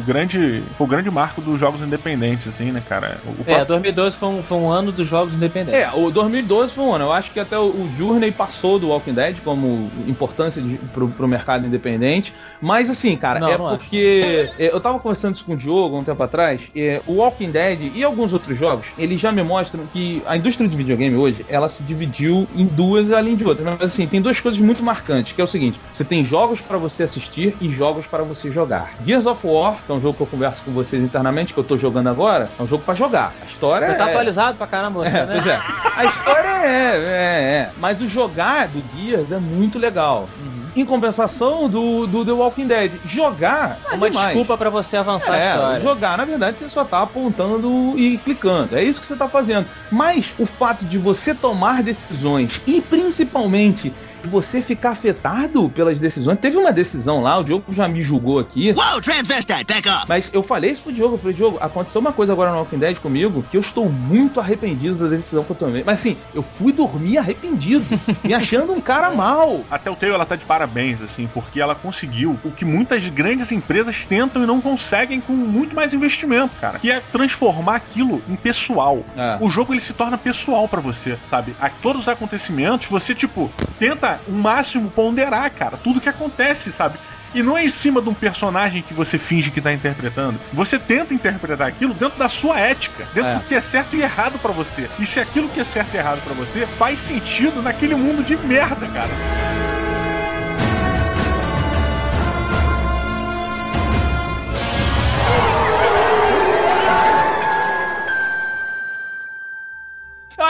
o 0.00 0.02
grande. 0.06 0.62
Foi 0.76 0.86
o 0.86 0.90
grande 0.90 1.10
marco 1.10 1.40
dos 1.40 1.58
jogos 1.60 1.80
independentes, 1.82 2.48
assim, 2.48 2.72
né, 2.72 2.82
cara? 2.88 3.20
O, 3.24 3.30
o 3.30 3.32
É, 3.42 3.44
próprio- 3.64 3.66
2012 3.66 4.16
foi 4.16 4.28
um, 4.28 4.42
foi 4.42 4.58
um 4.58 4.70
ano 4.70 4.90
dos 4.92 5.06
jogos 5.08 5.34
independentes. 5.34 5.80
É, 5.80 5.90
o 5.92 6.10
2012 6.10 6.74
foi 6.74 6.84
um 6.84 6.92
ano. 6.94 7.04
Eu 7.04 7.12
acho 7.12 7.30
que 7.30 7.38
até 7.40 7.58
o, 7.58 7.64
o 7.66 7.90
Journey 7.96 8.32
passou 8.32 8.78
do 8.78 8.88
Walking 8.88 9.14
Dead 9.14 9.36
como 9.44 9.90
importância 10.06 10.60
de, 10.62 10.76
pro, 10.92 11.08
pro 11.08 11.28
mercado 11.28 11.66
independente. 11.66 12.34
Mas 12.62 12.88
assim, 12.88 13.16
cara, 13.16 13.40
Não, 13.40 13.50
é 13.50 13.58
não 13.58 13.66
acho. 13.68 13.78
porque 13.78 14.50
é, 14.58 14.72
eu 14.72 14.80
tava 14.80 14.98
conversando 15.00 15.34
isso 15.34 15.44
com 15.44 15.52
o 15.54 15.56
Diogo 15.56 15.98
um 15.98 16.04
tempo 16.04 16.22
atrás. 16.22 16.60
é, 16.76 17.00
o 17.06 17.14
Walking 17.14 17.50
Dead 17.50 17.90
e 17.94 18.04
alguns 18.04 18.32
outros 18.32 18.56
jogos, 18.56 18.86
eles 18.96 19.20
já 19.20 19.32
me 19.32 19.42
mostram 19.42 19.84
que 19.92 20.22
a 20.26 20.36
indústria 20.36 20.68
de 20.68 20.76
videogame 20.76 21.16
hoje, 21.16 21.44
ela 21.48 21.68
se 21.68 21.82
dividiu 21.82 22.46
em 22.54 22.64
duas 22.66 23.12
além 23.12 23.34
de 23.34 23.44
outras. 23.44 23.66
Mas 23.66 23.80
assim, 23.82 24.06
tem 24.06 24.22
duas 24.22 24.38
coisas 24.40 24.60
muito 24.60 24.82
marcantes, 24.82 25.32
que 25.32 25.40
é 25.40 25.44
o 25.44 25.46
seguinte: 25.48 25.80
você 25.92 26.04
tem 26.04 26.24
jogos 26.24 26.60
pra 26.60 26.78
você 26.78 27.02
assistir 27.02 27.56
e 27.60 27.68
jogos 27.70 28.06
pra 28.06 28.22
você 28.22 28.50
jogar. 28.52 28.92
Gears 29.04 29.26
of 29.26 29.44
War, 29.46 29.76
que 29.84 29.90
é 29.90 29.94
um 29.94 30.00
jogo 30.00 30.14
que 30.16 30.22
eu 30.22 30.26
converso 30.28 30.62
com 30.62 30.70
vocês 30.72 31.02
internamente, 31.02 31.52
que 31.52 31.58
eu 31.58 31.64
tô 31.64 31.76
jogando 31.76 32.08
agora, 32.08 32.48
é 32.58 32.62
um 32.62 32.66
jogo 32.66 32.84
pra 32.84 32.94
jogar. 32.94 33.34
A 33.42 33.46
história 33.46 33.90
Você 33.90 33.96
tá 33.96 34.06
é... 34.06 34.10
atualizado 34.10 34.56
pra 34.56 34.66
caramba, 34.68 35.02
você, 35.02 35.16
É, 35.16 35.26
né? 35.26 35.32
pois 35.34 35.46
é. 35.46 35.60
A 35.96 36.04
história 36.04 36.48
é, 36.48 36.96
é, 36.96 37.58
é. 37.58 37.70
Mas 37.78 38.00
o 38.00 38.06
jogar 38.08 38.68
do 38.68 38.82
Gears 38.96 39.32
é 39.32 39.38
muito 39.38 39.78
legal. 39.78 40.28
Em 40.74 40.86
compensação 40.86 41.68
do, 41.68 42.06
do 42.06 42.24
The 42.24 42.32
Walking 42.32 42.66
Dead, 42.66 42.92
jogar 43.06 43.78
é 43.90 43.94
Uma 43.94 44.08
demais. 44.08 44.28
desculpa 44.28 44.56
pra 44.56 44.70
você 44.70 44.96
avançar 44.96 45.32
a 45.34 45.38
É, 45.38 45.50
história. 45.54 45.80
jogar, 45.80 46.16
na 46.16 46.24
verdade, 46.24 46.58
você 46.58 46.68
só 46.70 46.82
tá 46.84 47.02
apontando 47.02 47.92
e 47.98 48.16
clicando. 48.18 48.74
É 48.76 48.82
isso 48.82 49.00
que 49.00 49.06
você 49.06 49.14
tá 49.16 49.28
fazendo. 49.28 49.66
Mas 49.90 50.32
o 50.38 50.46
fato 50.46 50.84
de 50.86 50.96
você 50.96 51.34
tomar 51.34 51.82
decisões 51.82 52.60
e 52.66 52.80
principalmente 52.80 53.92
você 54.28 54.62
ficar 54.62 54.90
afetado 54.90 55.68
pelas 55.70 55.98
decisões. 55.98 56.38
Teve 56.38 56.56
uma 56.56 56.72
decisão 56.72 57.20
lá, 57.20 57.38
o 57.38 57.44
Diogo 57.44 57.72
já 57.72 57.88
me 57.88 58.02
julgou 58.02 58.38
aqui. 58.38 58.72
Whoa, 58.72 59.00
transvestite, 59.00 59.64
back 59.64 59.88
up. 59.88 60.06
Mas 60.08 60.28
eu 60.32 60.42
falei 60.42 60.72
isso 60.72 60.82
pro 60.82 60.92
Diogo, 60.92 61.14
eu 61.14 61.18
falei, 61.18 61.36
Diogo, 61.36 61.58
aconteceu 61.60 62.00
uma 62.00 62.12
coisa 62.12 62.32
agora 62.32 62.50
no 62.50 62.58
Walking 62.58 62.78
Dead 62.78 62.96
comigo 62.98 63.44
que 63.50 63.56
eu 63.56 63.60
estou 63.60 63.88
muito 63.88 64.40
arrependido 64.40 64.96
da 64.96 65.16
decisão 65.16 65.44
que 65.44 65.50
eu 65.50 65.56
tomei. 65.56 65.82
Mas 65.84 66.00
assim, 66.00 66.16
eu 66.34 66.42
fui 66.42 66.72
dormir 66.72 67.18
arrependido, 67.18 67.84
me 68.22 68.34
achando 68.34 68.72
um 68.72 68.80
cara 68.80 69.10
mal. 69.10 69.62
A 69.70 69.78
Telltale 69.78 70.12
ela 70.12 70.26
tá 70.26 70.36
de 70.36 70.44
parabéns, 70.44 71.00
assim, 71.02 71.28
porque 71.32 71.60
ela 71.60 71.74
conseguiu 71.74 72.38
o 72.44 72.50
que 72.50 72.64
muitas 72.64 73.08
grandes 73.08 73.52
empresas 73.52 74.04
tentam 74.06 74.42
e 74.42 74.46
não 74.46 74.60
conseguem 74.60 75.20
com 75.20 75.32
muito 75.32 75.74
mais 75.74 75.92
investimento, 75.92 76.54
cara. 76.60 76.78
Que 76.78 76.90
é 76.90 77.00
transformar 77.12 77.76
aquilo 77.76 78.22
em 78.28 78.36
pessoal. 78.36 79.04
É. 79.16 79.38
O 79.40 79.50
jogo 79.50 79.72
ele 79.72 79.80
se 79.80 79.92
torna 79.92 80.16
pessoal 80.16 80.68
pra 80.68 80.80
você, 80.80 81.18
sabe? 81.26 81.54
A 81.60 81.68
todos 81.68 82.02
os 82.02 82.08
acontecimentos, 82.08 82.86
você, 82.88 83.14
tipo, 83.14 83.50
tenta 83.78 84.11
o 84.28 84.32
máximo 84.32 84.90
ponderar, 84.90 85.50
cara, 85.50 85.76
tudo 85.76 86.00
que 86.00 86.08
acontece, 86.08 86.72
sabe? 86.72 86.98
E 87.34 87.42
não 87.42 87.56
é 87.56 87.64
em 87.64 87.68
cima 87.68 88.02
de 88.02 88.10
um 88.10 88.14
personagem 88.14 88.82
que 88.82 88.92
você 88.92 89.16
finge 89.18 89.50
que 89.50 89.60
tá 89.60 89.72
interpretando. 89.72 90.38
Você 90.52 90.78
tenta 90.78 91.14
interpretar 91.14 91.66
aquilo 91.68 91.94
dentro 91.94 92.18
da 92.18 92.28
sua 92.28 92.58
ética, 92.60 93.04
dentro 93.14 93.30
É. 93.30 93.34
do 93.36 93.40
que 93.44 93.54
é 93.54 93.60
certo 93.62 93.96
e 93.96 94.02
errado 94.02 94.38
pra 94.38 94.52
você. 94.52 94.88
E 94.98 95.06
se 95.06 95.18
aquilo 95.18 95.48
que 95.48 95.58
é 95.60 95.64
certo 95.64 95.94
e 95.94 95.96
errado 95.96 96.20
pra 96.22 96.34
você 96.34 96.66
faz 96.66 96.98
sentido 96.98 97.62
naquele 97.62 97.94
mundo 97.94 98.22
de 98.22 98.36
merda, 98.36 98.86
cara. 98.88 99.08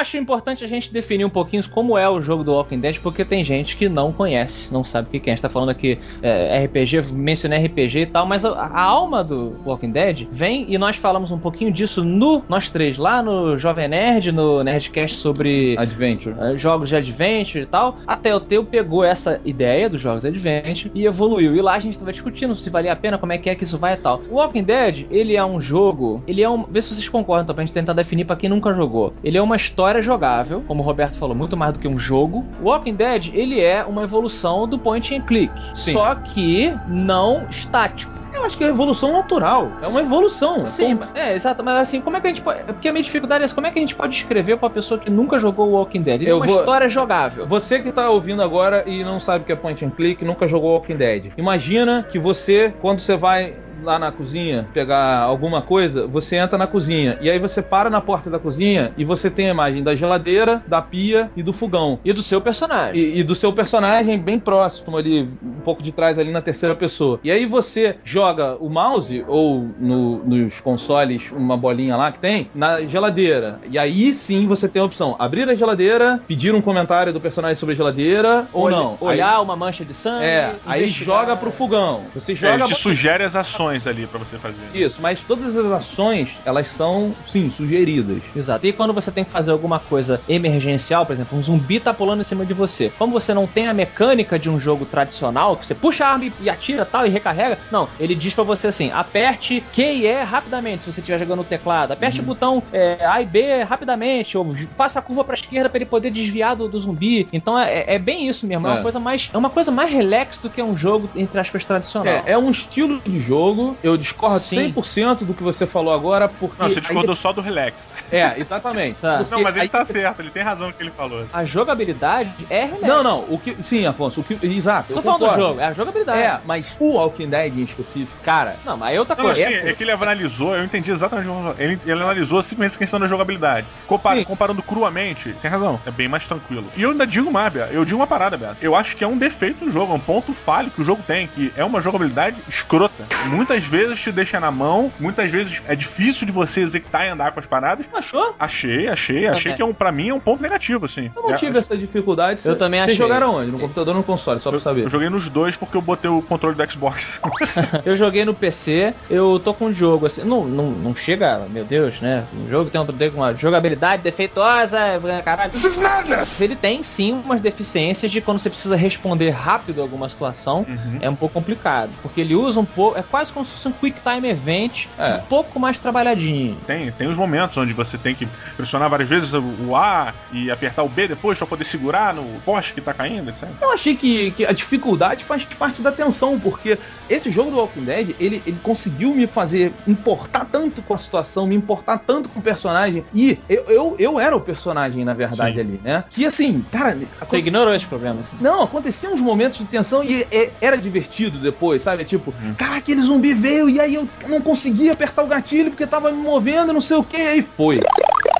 Acho 0.02 0.16
importante 0.16 0.64
a 0.64 0.68
gente 0.68 0.92
definir 0.92 1.24
um 1.24 1.30
pouquinho 1.30 1.62
como 1.70 1.96
é 1.96 2.08
o 2.08 2.20
jogo 2.20 2.44
do 2.44 2.52
Walking 2.52 2.80
Dead, 2.80 2.98
porque 3.00 3.24
tem 3.24 3.44
gente 3.44 3.76
que 3.76 3.88
não 3.88 4.12
conhece, 4.12 4.72
não 4.72 4.84
sabe 4.84 5.08
o 5.08 5.10
que 5.10 5.30
é. 5.30 5.32
A 5.32 5.34
gente 5.34 5.42
tá 5.42 5.48
falando 5.48 5.70
aqui 5.70 5.98
é, 6.20 6.64
RPG, 6.64 7.12
mencionei 7.12 7.66
RPG 7.66 7.98
e 8.00 8.06
tal, 8.06 8.26
mas 8.26 8.44
a, 8.44 8.50
a 8.50 8.82
alma 8.82 9.22
do 9.24 9.56
Walking 9.64 9.90
Dead 9.90 10.26
vem 10.30 10.66
e 10.68 10.76
nós 10.76 10.96
falamos 10.96 11.30
um 11.30 11.38
pouquinho 11.38 11.72
disso 11.72 12.04
no 12.04 12.42
nós 12.48 12.68
três, 12.68 12.98
lá 12.98 13.22
no 13.22 13.56
Jovem 13.58 13.88
Nerd, 13.88 14.32
no 14.32 14.62
Nerdcast 14.62 15.16
sobre 15.18 15.76
Adventure. 15.78 16.34
eh, 16.38 16.58
jogos 16.58 16.88
de 16.88 16.96
adventure 16.96 17.62
e 17.62 17.66
tal. 17.66 17.96
A 18.06 18.16
Telltale 18.16 18.64
pegou 18.64 19.04
essa 19.04 19.40
ideia 19.44 19.88
dos 19.88 20.00
jogos 20.00 20.22
de 20.22 20.28
adventure 20.28 20.90
e 20.94 21.06
evoluiu. 21.06 21.54
E 21.54 21.62
lá 21.62 21.74
a 21.74 21.80
gente 21.80 21.98
tava 21.98 22.12
discutindo 22.12 22.56
se 22.56 22.68
valia 22.70 22.92
a 22.92 22.96
pena, 22.96 23.18
como 23.18 23.32
é 23.32 23.38
que 23.38 23.48
é 23.48 23.54
que 23.54 23.64
isso 23.64 23.78
vai 23.78 23.94
e 23.94 23.96
tal. 23.96 24.20
O 24.30 24.36
Walking 24.36 24.64
Dead, 24.64 25.06
ele 25.10 25.36
é 25.36 25.44
um 25.44 25.60
jogo, 25.60 26.22
ele 26.26 26.42
é 26.42 26.48
um, 26.48 26.64
vê 26.64 26.82
se 26.82 26.94
vocês 26.94 27.08
concordam, 27.08 27.44
então, 27.44 27.54
pra 27.54 27.64
gente 27.64 27.74
tentar 27.74 27.92
definir 27.92 28.24
pra 28.24 28.36
quem 28.36 28.48
nunca 28.50 28.74
jogou. 28.74 29.12
Ele 29.22 29.38
é 29.38 29.42
uma 29.42 29.56
história 29.56 29.91
jogável, 30.00 30.62
como 30.66 30.82
o 30.82 30.86
Roberto 30.86 31.14
falou, 31.16 31.34
muito 31.34 31.56
mais 31.56 31.72
do 31.72 31.80
que 31.80 31.88
um 31.88 31.98
jogo. 31.98 32.46
O 32.62 32.68
Walking 32.68 32.94
Dead, 32.94 33.30
ele 33.34 33.60
é 33.60 33.84
uma 33.84 34.04
evolução 34.04 34.66
do 34.66 34.78
point 34.78 35.14
and 35.14 35.20
click, 35.22 35.52
Sim. 35.74 35.92
só 35.92 36.14
que 36.14 36.72
não 36.88 37.46
estático. 37.50 38.12
Eu 38.32 38.46
acho 38.46 38.56
que 38.56 38.64
é 38.64 38.68
evolução 38.68 39.12
natural. 39.12 39.70
É 39.82 39.86
uma 39.88 40.00
evolução. 40.00 40.64
Sim, 40.64 40.96
Ponto. 40.96 41.10
é, 41.14 41.34
exato, 41.34 41.62
mas 41.62 41.76
assim, 41.80 42.00
como 42.00 42.16
é 42.16 42.20
que 42.20 42.26
a 42.28 42.30
gente 42.30 42.40
pode. 42.40 42.62
Porque 42.64 42.88
a 42.88 42.92
minha 42.92 43.02
dificuldade 43.02 43.42
é 43.42 43.44
essa, 43.44 43.54
como 43.54 43.66
é 43.66 43.70
que 43.70 43.78
a 43.78 43.82
gente 43.82 43.94
pode 43.94 44.16
escrever 44.16 44.56
pra 44.56 44.70
pessoa 44.70 44.98
que 44.98 45.10
nunca 45.10 45.38
jogou 45.38 45.68
o 45.68 45.72
Walking 45.72 46.00
Dead? 46.00 46.22
Ele 46.22 46.30
é 46.30 46.32
Eu 46.32 46.38
uma 46.38 46.46
vou- 46.46 46.60
história 46.60 46.88
jogável. 46.88 47.46
Você 47.46 47.80
que 47.80 47.92
tá 47.92 48.08
ouvindo 48.08 48.40
agora 48.42 48.84
e 48.88 49.04
não 49.04 49.20
sabe 49.20 49.42
o 49.42 49.46
que 49.46 49.52
é 49.52 49.56
point 49.56 49.84
and 49.84 49.90
click, 49.90 50.24
nunca 50.24 50.48
jogou 50.48 50.72
Walking 50.72 50.96
Dead. 50.96 51.30
Imagina 51.36 52.06
que 52.10 52.18
você, 52.18 52.72
quando 52.80 53.00
você 53.00 53.16
vai 53.18 53.54
lá 53.82 53.98
na 53.98 54.10
cozinha 54.12 54.68
pegar 54.72 55.18
alguma 55.20 55.62
coisa, 55.62 56.06
você 56.06 56.36
entra 56.36 56.56
na 56.58 56.66
cozinha 56.66 57.18
e 57.20 57.30
aí 57.30 57.38
você 57.38 57.60
para 57.62 57.90
na 57.90 58.00
porta 58.00 58.30
da 58.30 58.38
cozinha 58.38 58.92
e 58.96 59.04
você 59.04 59.30
tem 59.30 59.48
a 59.48 59.50
imagem 59.52 59.82
da 59.82 59.94
geladeira, 59.94 60.62
da 60.66 60.80
pia 60.80 61.30
e 61.36 61.42
do 61.42 61.52
fogão. 61.52 61.98
E 62.04 62.12
do 62.12 62.22
seu 62.22 62.40
personagem. 62.40 63.00
E, 63.00 63.20
e 63.20 63.22
do 63.24 63.34
seu 63.34 63.52
personagem 63.52 64.18
bem 64.18 64.38
próximo 64.38 64.96
ali, 64.96 65.28
um 65.42 65.60
pouco 65.64 65.82
de 65.82 65.92
trás 65.92 66.18
ali 66.18 66.30
na 66.30 66.40
terceira 66.40 66.74
pessoa. 66.74 67.20
E 67.24 67.30
aí 67.30 67.46
você 67.46 67.96
joga 68.04 68.56
o 68.60 68.68
mouse, 68.68 69.24
ou 69.26 69.68
no- 69.78 70.18
nos 70.24 70.60
consoles, 70.60 71.30
uma 71.32 71.56
bolinha 71.56 71.96
lá 71.96 72.10
que 72.12 72.18
tem, 72.18 72.48
na 72.54 72.80
geladeira. 72.82 73.60
E 73.68 73.78
aí 73.78 74.14
sim 74.14 74.46
você 74.46 74.68
tem 74.68 74.80
a 74.82 74.84
opção: 74.84 75.16
abrir 75.18 75.48
a 75.48 75.54
geladeira, 75.54 76.20
pedir 76.26 76.54
um 76.54 76.60
comentário 76.60 77.12
do 77.12 77.20
personagem 77.20 77.56
sobre 77.56 77.74
a 77.74 77.76
geladeira, 77.76 78.46
ou 78.52 78.70
não. 78.70 78.96
Olhar 79.00 79.40
uma 79.40 79.56
mancha 79.56 79.84
de 79.84 79.94
sangue. 79.94 80.24
Aí, 80.24 80.30
é, 80.30 80.54
aí 80.66 80.88
joga 80.88 81.36
pro 81.36 81.50
fogão. 81.50 82.02
Você 82.14 82.32
É, 82.32 82.36
joga. 82.36 82.54
ele 82.64 82.74
te 82.74 82.74
sugere 82.74 83.24
as 83.24 83.34
ações 83.36 83.71
ali 83.86 84.06
pra 84.06 84.18
você 84.18 84.38
fazer. 84.38 84.56
Isso, 84.74 85.00
mas 85.00 85.20
todas 85.20 85.56
as 85.56 85.66
ações, 85.72 86.30
elas 86.44 86.68
são, 86.68 87.14
sim, 87.26 87.50
sugeridas. 87.50 88.18
Exato. 88.34 88.66
E 88.66 88.72
quando 88.72 88.92
você 88.92 89.10
tem 89.10 89.24
que 89.24 89.30
fazer 89.30 89.50
alguma 89.50 89.78
coisa 89.78 90.20
emergencial, 90.28 91.06
por 91.06 91.12
exemplo, 91.14 91.38
um 91.38 91.42
zumbi 91.42 91.80
tá 91.80 91.92
pulando 91.94 92.20
em 92.20 92.24
cima 92.24 92.44
de 92.44 92.52
você. 92.54 92.90
Como 92.98 93.12
você 93.12 93.32
não 93.34 93.46
tem 93.46 93.66
a 93.68 93.74
mecânica 93.74 94.38
de 94.38 94.50
um 94.50 94.58
jogo 94.58 94.84
tradicional, 94.84 95.56
que 95.56 95.66
você 95.66 95.74
puxa 95.74 96.04
a 96.04 96.10
arma 96.12 96.26
e- 96.26 96.32
e 96.40 96.50
atira 96.50 96.84
tal 96.84 97.06
e 97.06 97.10
recarrega, 97.10 97.58
não. 97.70 97.88
Ele 97.98 98.14
diz 98.14 98.34
pra 98.34 98.44
você 98.44 98.66
assim: 98.68 98.90
aperte 98.92 99.62
Q 99.72 99.82
e 99.82 100.06
E 100.06 100.22
rapidamente, 100.22 100.82
se 100.82 100.92
você 100.92 101.00
estiver 101.00 101.18
jogando 101.18 101.38
no 101.38 101.44
teclado. 101.44 101.92
Aperte 101.92 102.20
o 102.20 102.22
botão 102.22 102.62
é, 102.72 102.98
A 103.06 103.20
e 103.22 103.26
B 103.26 103.62
rapidamente, 103.62 104.36
ou 104.36 104.54
faça 104.76 104.98
a 104.98 105.02
curva 105.02 105.24
pra 105.24 105.34
esquerda 105.34 105.68
pra 105.68 105.78
ele 105.78 105.86
poder 105.86 106.10
desviar 106.10 106.54
do, 106.56 106.68
do 106.68 106.78
zumbi. 106.80 107.28
Então 107.32 107.58
é, 107.58 107.84
é 107.86 107.98
bem 107.98 108.28
isso 108.28 108.46
mesmo. 108.46 108.66
É. 108.66 108.70
É. 108.70 108.74
uma 108.74 108.82
coisa 108.82 109.00
mais. 109.00 109.30
É 109.32 109.38
uma 109.38 109.50
coisa 109.50 109.70
mais 109.70 109.90
relax 109.92 110.38
do 110.38 110.50
que 110.50 110.62
um 110.62 110.76
jogo, 110.76 111.10
entre 111.14 111.38
aspas, 111.40 111.64
tradicional. 111.64 112.12
É, 112.26 112.32
é 112.32 112.38
um 112.38 112.50
estilo 112.50 113.00
de 113.04 113.18
jogo. 113.20 113.61
Eu 113.82 113.96
discordo 113.96 114.40
Sim. 114.40 114.72
100% 114.72 115.24
do 115.24 115.34
que 115.34 115.42
você 115.42 115.66
falou 115.66 115.92
agora, 115.92 116.28
porque. 116.28 116.56
Não, 116.58 116.68
você 116.68 116.76
aí- 116.78 116.80
discordou 116.80 117.14
só 117.16 117.32
do 117.32 117.40
relax. 117.40 117.92
É, 118.10 118.34
exatamente. 118.38 118.96
Tá. 119.00 119.24
Não, 119.30 119.40
mas 119.42 119.54
ele 119.56 119.62
aí- 119.64 119.68
tá 119.68 119.84
certo, 119.84 120.20
ele 120.20 120.30
tem 120.30 120.42
razão 120.42 120.68
no 120.68 120.72
que 120.72 120.82
ele 120.82 120.90
falou. 120.90 121.24
A 121.32 121.44
jogabilidade 121.44 122.32
é 122.50 122.64
relax. 122.64 122.82
Não, 122.86 123.02
não, 123.02 123.20
o 123.28 123.38
que. 123.38 123.56
Sim, 123.62 123.86
Afonso, 123.86 124.20
o 124.20 124.24
que. 124.24 124.38
Exato. 124.46 124.92
Tô 124.92 124.98
eu 124.98 125.02
falando 125.02 125.26
do 125.28 125.34
jogo, 125.34 125.60
é 125.60 125.64
a 125.64 125.72
jogabilidade. 125.72 126.20
É, 126.20 126.40
mas 126.44 126.66
o 126.78 126.94
Walking 126.96 127.28
Dead 127.28 127.56
em 127.58 127.62
específico, 127.62 128.16
cara. 128.24 128.56
Não, 128.64 128.76
mas 128.76 128.94
é 128.94 128.98
outra 129.00 129.14
Não, 129.16 129.24
coisa. 129.24 129.42
assim, 129.42 129.54
é 129.54 129.72
que 129.72 129.82
ele 129.84 129.90
analisou, 129.92 130.54
eu 130.54 130.64
entendi 130.64 130.90
exatamente. 130.90 131.28
o 131.28 131.32
que 131.32 131.38
ele 131.38 131.76
falou. 131.78 131.92
Ele, 131.92 132.02
analisou 132.02 132.42
simplesmente 132.42 132.76
a 132.76 132.78
questão 132.78 133.00
da 133.00 133.08
jogabilidade. 133.08 133.66
Compa- 133.86 134.16
Sim. 134.16 134.24
comparando 134.24 134.62
cruamente, 134.62 135.34
tem 135.40 135.50
razão, 135.50 135.80
é 135.86 135.90
bem 135.90 136.08
mais 136.08 136.26
tranquilo. 136.26 136.64
E 136.76 136.82
eu 136.82 136.90
ainda 136.90 137.06
digo 137.06 137.30
mais, 137.30 137.52
Bia, 137.52 137.68
eu 137.72 137.84
digo 137.84 137.98
uma 137.98 138.06
parada, 138.06 138.36
Beto. 138.36 138.56
Eu 138.60 138.74
acho 138.76 138.96
que 138.96 139.04
é 139.04 139.06
um 139.06 139.16
defeito 139.16 139.64
do 139.64 139.72
jogo, 139.72 139.92
é 139.92 139.96
um 139.96 140.00
ponto 140.00 140.32
falho 140.32 140.70
que 140.70 140.80
o 140.80 140.84
jogo 140.84 141.02
tem, 141.06 141.26
que 141.26 141.52
é 141.56 141.64
uma 141.64 141.80
jogabilidade 141.80 142.36
escrota. 142.48 143.04
Muitas 143.42 143.64
vezes 143.64 144.00
te 144.00 144.12
deixa 144.12 144.38
na 144.38 144.52
mão, 144.52 144.92
muitas 145.00 145.28
vezes 145.28 145.60
é 145.66 145.74
difícil 145.74 146.24
de 146.24 146.30
você 146.32 146.60
executar 146.60 147.04
e 147.06 147.08
andar 147.08 147.32
com 147.32 147.40
as 147.40 147.46
paradas. 147.46 147.86
Achou? 147.92 148.36
Achei, 148.38 148.86
achei, 148.86 149.26
achei 149.26 149.42
Também. 149.42 149.56
que 149.56 149.62
é 149.62 149.64
um, 149.64 149.74
pra 149.74 149.90
mim 149.90 150.10
é 150.10 150.14
um 150.14 150.20
ponto 150.20 150.40
negativo, 150.40 150.84
assim. 150.86 151.10
Eu 151.16 151.22
não 151.24 151.30
É- 151.32 151.36
tive 151.36 151.58
essa 151.58 151.76
dificuldade. 151.76 152.40
Eu 152.44 152.54
também 152.56 152.78
Vocês 152.78 152.90
achei. 152.92 152.96
jogaram 153.04 153.34
onde? 153.34 153.50
No 153.50 153.58
computador 153.58 153.94
ou 153.94 153.98
no 154.00 154.04
console? 154.04 154.38
Só 154.40 154.50
pra 154.52 154.60
saber. 154.60 154.84
Eu 154.84 154.88
joguei 154.90 155.10
nos 155.10 155.28
dois 155.28 155.56
porque 155.56 155.76
eu 155.76 155.82
botei 155.82 156.08
o 156.08 156.22
controle 156.22 156.54
do 156.54 156.70
Xbox. 156.70 157.20
Eu 157.84 157.96
joguei 157.96 158.24
no 158.24 158.32
PC, 158.32 158.94
eu 159.10 159.40
tô 159.42 159.52
com 159.52 159.66
um 159.66 159.72
jogo 159.72 160.06
assim. 160.06 160.22
Não, 160.22 160.44
não, 160.46 160.70
não 160.70 160.94
chega, 160.94 161.46
meu 161.50 161.64
Deus, 161.64 162.00
né? 162.00 162.24
Um 162.32 162.48
jogo 162.48 162.70
tem 162.70 162.80
uma, 162.80 162.92
tem 162.92 163.08
uma 163.10 163.32
jogabilidade 163.34 164.02
defeituosa, 164.02 164.78
caralho. 165.24 165.50
This 165.50 165.64
is 165.64 165.76
madness! 165.78 166.40
Ele 166.40 166.54
tem 166.54 166.82
sim 166.84 167.12
umas 167.12 167.40
deficiências 167.40 168.12
de 168.12 168.20
quando 168.20 168.38
você 168.38 168.48
precisa 168.50 168.76
responder 168.76 169.30
rápido 169.30 169.80
a 169.80 169.82
alguma 169.82 170.08
situação. 170.08 170.64
Uhum. 170.68 170.98
É 171.00 171.10
um 171.10 171.16
pouco 171.16 171.34
complicado. 171.34 171.90
Porque 172.02 172.20
ele 172.20 172.34
usa 172.36 172.60
um 172.60 172.64
pouco. 172.64 172.96
É 172.98 173.02
quase 173.02 173.31
como 173.32 173.44
se 173.46 173.52
fosse 173.52 173.68
um 173.68 173.72
Quick 173.72 174.00
Time 174.00 174.28
Event. 174.28 174.86
É. 174.98 175.14
Um 175.16 175.20
pouco 175.22 175.58
mais 175.58 175.78
trabalhadinho. 175.78 176.56
Tem, 176.66 176.90
tem 176.92 177.08
os 177.08 177.16
momentos 177.16 177.56
onde 177.56 177.72
você 177.72 177.96
tem 177.98 178.14
que 178.14 178.26
pressionar 178.56 178.88
várias 178.88 179.08
vezes 179.08 179.32
o 179.32 179.74
A 179.76 180.12
e 180.32 180.50
apertar 180.50 180.82
o 180.82 180.88
B 180.88 181.08
depois 181.08 181.38
pra 181.38 181.46
poder 181.46 181.64
segurar 181.64 182.14
no 182.14 182.24
poste 182.40 182.72
que 182.74 182.80
tá 182.80 182.92
caindo, 182.92 183.30
etc. 183.30 183.48
Eu 183.60 183.72
achei 183.72 183.96
que, 183.96 184.30
que 184.32 184.44
a 184.46 184.52
dificuldade 184.52 185.24
faz 185.24 185.44
parte 185.44 185.82
da 185.82 185.90
tensão, 185.92 186.38
porque 186.38 186.78
esse 187.08 187.30
jogo 187.30 187.50
do 187.50 187.56
Walking 187.56 187.84
Dead, 187.84 188.14
ele, 188.18 188.42
ele 188.46 188.58
conseguiu 188.62 189.14
me 189.14 189.26
fazer 189.26 189.72
importar 189.86 190.44
tanto 190.46 190.82
com 190.82 190.94
a 190.94 190.98
situação, 190.98 191.46
me 191.46 191.54
importar 191.54 191.98
tanto 191.98 192.28
com 192.28 192.40
o 192.40 192.42
personagem. 192.42 193.04
E 193.14 193.38
eu, 193.48 193.64
eu, 193.68 193.96
eu 193.98 194.20
era 194.20 194.36
o 194.36 194.40
personagem, 194.40 195.04
na 195.04 195.14
verdade, 195.14 195.54
Sim. 195.54 195.60
ali, 195.60 195.80
né? 195.82 196.04
Que 196.10 196.24
assim, 196.26 196.64
cara. 196.70 196.94
Você 196.94 197.06
aconte- 197.20 197.36
ignorou 197.36 197.74
esse 197.74 197.86
problema. 197.86 198.20
assim. 198.20 198.36
Não, 198.40 198.62
aconteciam 198.62 199.14
uns 199.14 199.20
momentos 199.20 199.58
de 199.58 199.64
tensão 199.64 200.02
e 200.04 200.26
é- 200.30 200.50
era 200.60 200.76
divertido 200.76 201.38
depois, 201.38 201.82
sabe? 201.82 202.04
Tipo, 202.04 202.32
cara, 202.56 202.76
aquele 202.76 203.00
zumbi 203.22 203.32
veio 203.32 203.70
e 203.70 203.80
aí 203.80 203.94
eu 203.94 204.08
não 204.28 204.40
conseguia 204.40 204.90
apertar 204.90 205.22
o 205.22 205.28
gatilho 205.28 205.70
porque 205.70 205.86
tava 205.86 206.10
me 206.10 206.20
movendo, 206.20 206.72
não 206.72 206.80
sei 206.80 206.96
o 206.96 207.04
que, 207.04 207.16
e 207.16 207.28
aí 207.28 207.42
foi. 207.42 207.80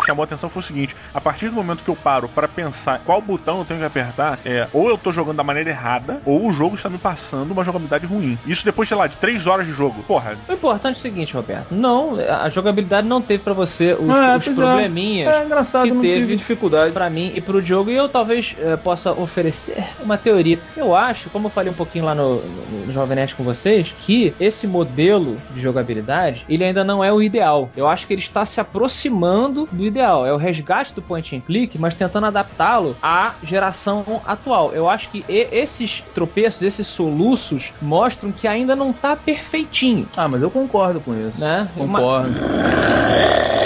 Chamou 0.07 0.23
a 0.23 0.25
atenção 0.25 0.49
foi 0.49 0.61
o 0.61 0.65
seguinte: 0.65 0.97
a 1.15 1.21
partir 1.21 1.49
do 1.49 1.55
momento 1.55 1.85
que 1.85 1.91
eu 1.91 1.97
paro 1.97 2.29
pra 2.29 2.49
pensar 2.49 3.01
qual 3.05 3.21
botão 3.21 3.59
eu 3.59 3.65
tenho 3.65 3.81
que 3.81 3.87
apertar, 3.87 4.39
é 4.45 4.67
ou 4.73 4.89
eu 4.89 4.99
tô 4.99 5.13
jogando 5.13 5.37
da 5.37 5.45
maneira 5.45 5.71
errada, 5.71 6.21
ou 6.25 6.49
o 6.49 6.53
jogo 6.53 6.75
está 6.77 6.89
me 6.89 6.99
passando 6.99 7.51
uma 7.53 7.65
jogabilidade 7.65 8.07
ruim. 8.07 8.39
Isso 8.47 8.65
depois, 8.65 8.89
sei 8.89 8.97
lá, 8.97 9.07
de 9.07 9.17
três 9.17 9.47
horas 9.47 9.67
de 9.67 9.73
jogo. 9.73 10.03
Porra, 10.03 10.37
O 10.49 10.53
importante 10.53 10.97
é 10.97 10.99
o 10.99 11.03
seguinte, 11.03 11.35
Roberto. 11.35 11.67
Não, 11.71 12.17
a 12.19 12.49
jogabilidade 12.49 13.07
não 13.07 13.21
teve 13.21 13.43
pra 13.43 13.53
você 13.53 13.95
os, 13.95 14.09
É, 14.17 14.37
os 14.37 14.47
é. 14.47 14.55
probleminhas. 14.55 15.35
É 15.35 15.45
engraçado, 15.45 15.85
que 15.85 15.93
não 15.93 16.03
teve 16.03 16.21
tive 16.21 16.37
dificuldade. 16.37 16.93
Pra 16.93 17.09
mim 17.11 17.33
e 17.35 17.41
pro 17.41 17.63
Diogo, 17.63 17.91
e 17.91 17.95
eu 17.97 18.09
talvez 18.09 18.55
eh, 18.59 18.77
possa 18.77 19.13
oferecer 19.13 19.85
uma 20.01 20.17
teoria. 20.19 20.59
Eu 20.77 20.95
acho, 20.95 21.31
como 21.31 21.47
eu 21.47 21.51
falei 21.51 21.73
um 21.73 21.75
pouquinho 21.77 22.05
lá 22.05 22.15
no, 22.15 22.43
no, 22.43 22.87
no 22.87 22.93
Jovem 22.93 23.17
Nerd 23.17 23.35
com 23.35 23.45
vocês, 23.45 23.95
que 24.01 24.35
esse 24.39 24.67
modelo 24.67 25.37
de 25.55 25.61
jogabilidade, 25.61 26.45
ele 26.49 26.65
ainda 26.65 26.85
não 26.85 27.03
é 27.03 27.13
o 27.13 27.23
ideal. 27.23 27.71
Eu 27.77 27.89
acho 27.89 28.07
que 28.07 28.13
ele 28.13 28.23
está 28.23 28.45
se 28.45 28.61
aproximando 28.61 29.69
do 29.73 29.82
ideal. 29.87 30.27
É 30.27 30.33
o 30.33 30.37
resgate 30.37 30.95
do 30.95 31.03
point 31.03 31.35
and 31.37 31.41
click, 31.41 31.79
mas 31.79 31.95
tentando 31.95 32.27
adaptá-lo 32.27 32.97
à 33.03 33.33
geração 33.43 34.05
atual. 34.27 34.73
Eu 34.73 34.89
acho 34.89 35.09
que 35.11 35.25
esses 35.29 36.03
tropeços, 36.15 36.63
esses 36.63 36.87
soluços, 36.87 37.73
mostram 37.81 38.33
que 38.33 38.47
ainda 38.49 38.75
não 38.77 38.93
tá 38.93 39.17
perfeitinho, 39.17 40.09
Ah, 40.17 40.29
mas 40.29 40.43
eu 40.43 40.51
concordo 40.51 41.01
com 41.01 41.15
isso. 41.15 41.41
né? 41.41 41.69
Uma- 41.77 42.01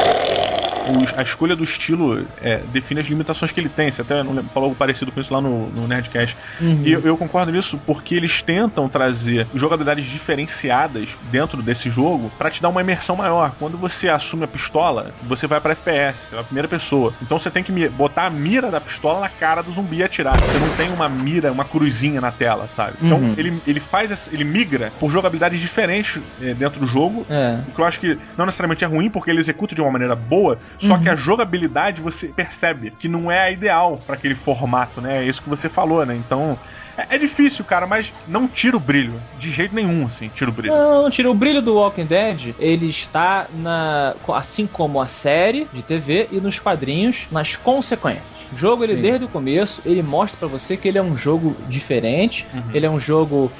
Os- 0.88 1.18
a 1.18 1.22
escolha 1.22 1.56
do 1.56 1.64
estilo 1.64 2.26
é, 2.42 2.60
define 2.72 3.00
as 3.00 3.06
limitações 3.06 3.50
que 3.52 3.60
ele 3.60 3.68
tem. 3.68 3.90
Você 3.90 4.02
até 4.02 4.22
falou 4.24 4.68
algo 4.68 4.74
parecido 4.74 5.10
com 5.12 5.20
isso 5.20 5.32
lá 5.32 5.40
no, 5.40 5.68
no 5.70 5.86
Nerdcast. 5.88 6.36
Uhum. 6.60 6.82
E 6.84 6.92
eu, 6.92 7.00
eu 7.00 7.16
concordo 7.16 7.50
nisso 7.52 7.78
porque 7.86 8.14
eles 8.14 8.42
tentam 8.42 8.88
trazer 8.88 9.46
jogabilidades 9.54 10.04
diferenciadas 10.06 11.08
dentro 11.30 11.62
desse 11.62 11.90
jogo 11.90 12.30
pra 12.38 12.50
te 12.50 12.62
dar 12.62 12.68
uma 12.68 12.80
imersão 12.80 13.16
maior. 13.16 13.52
Quando 13.58 13.76
você 13.76 14.08
assume 14.08 14.44
a 14.44 14.48
pistola, 14.48 15.12
você 15.22 15.46
vai 15.46 15.60
pra 15.60 15.72
FPS, 15.72 16.34
é 16.34 16.38
a 16.38 16.44
primeira 16.44 16.68
pessoa. 16.68 17.12
Então 17.22 17.38
você 17.38 17.50
tem 17.50 17.62
que 17.62 17.88
botar 17.88 18.26
a 18.26 18.30
mira 18.30 18.70
da 18.70 18.80
pistola 18.80 19.20
na 19.20 19.28
cara 19.28 19.62
do 19.62 19.72
zumbi 19.72 19.96
e 19.98 20.02
atirar. 20.04 20.36
Você 20.38 20.58
não 20.58 20.68
tem 20.76 20.90
uma 20.90 21.08
mira, 21.08 21.50
uma 21.50 21.64
cruzinha 21.64 22.20
na 22.20 22.30
tela, 22.30 22.68
sabe? 22.68 22.94
Então 23.02 23.18
Uhum. 23.18 23.34
ele, 23.36 23.60
ele 23.66 23.80
faz, 23.80 24.10
essa- 24.12 24.30
ele 24.32 24.44
migra 24.44 24.92
por 25.00 25.10
jogabilidades 25.10 25.60
diferentes 25.60 26.20
eh, 26.40 26.54
dentro 26.54 26.78
do 26.80 26.86
jogo 26.86 27.26
É. 27.30 27.58
o 27.68 27.72
que 27.72 27.80
eu 27.80 27.84
acho 27.84 27.98
que 28.00 28.18
não 28.36 28.46
necessariamente 28.46 28.84
é 28.84 28.86
ruim, 28.86 29.10
porque 29.10 29.30
ele 29.30 29.38
executa 29.40 29.74
de 29.74 29.80
uma 29.80 29.90
maneira 29.90 30.14
boa, 30.14 30.58
Só 30.78 30.98
que 30.98 31.08
a 31.08 31.16
jogabilidade 31.16 32.00
você 32.00 32.28
percebe 32.28 32.92
que 32.98 33.08
não 33.08 33.30
é 33.30 33.40
a 33.40 33.50
ideal 33.50 34.00
pra 34.06 34.14
aquele 34.14 34.34
formato, 34.34 35.00
né? 35.00 35.18
É 35.18 35.24
isso 35.24 35.42
que 35.42 35.48
você 35.48 35.68
falou, 35.68 36.04
né? 36.04 36.14
Então. 36.14 36.58
É, 36.96 37.16
é 37.16 37.18
difícil, 37.18 37.64
cara, 37.64 37.86
mas 37.86 38.12
não 38.26 38.48
tira 38.48 38.76
o 38.76 38.80
brilho. 38.80 39.20
De 39.38 39.50
jeito 39.50 39.74
nenhum, 39.74 40.06
assim, 40.06 40.30
tira 40.34 40.50
o 40.50 40.52
brilho. 40.52 40.74
Não, 40.74 41.02
não 41.02 41.10
tira 41.10 41.30
o 41.30 41.34
brilho 41.34 41.60
do 41.60 41.74
Walking 41.74 42.06
Dead. 42.06 42.54
Ele 42.58 42.88
está 42.88 43.46
na, 43.52 44.14
assim 44.34 44.66
como 44.66 45.00
a 45.00 45.06
série 45.06 45.68
de 45.72 45.82
TV 45.82 46.28
e 46.32 46.40
nos 46.40 46.58
quadrinhos, 46.58 47.26
nas 47.30 47.54
consequências. 47.54 48.32
O 48.52 48.56
jogo, 48.56 48.84
ele 48.84 48.96
Sim. 48.96 49.02
desde 49.02 49.24
o 49.26 49.28
começo, 49.28 49.82
ele 49.84 50.02
mostra 50.02 50.38
pra 50.38 50.48
você 50.48 50.76
que 50.76 50.88
ele 50.88 50.98
é 50.98 51.02
um 51.02 51.16
jogo 51.16 51.54
diferente. 51.68 52.46
Ele 52.72 52.86
é 52.86 52.90
um 52.90 53.00
jogo 53.00 53.52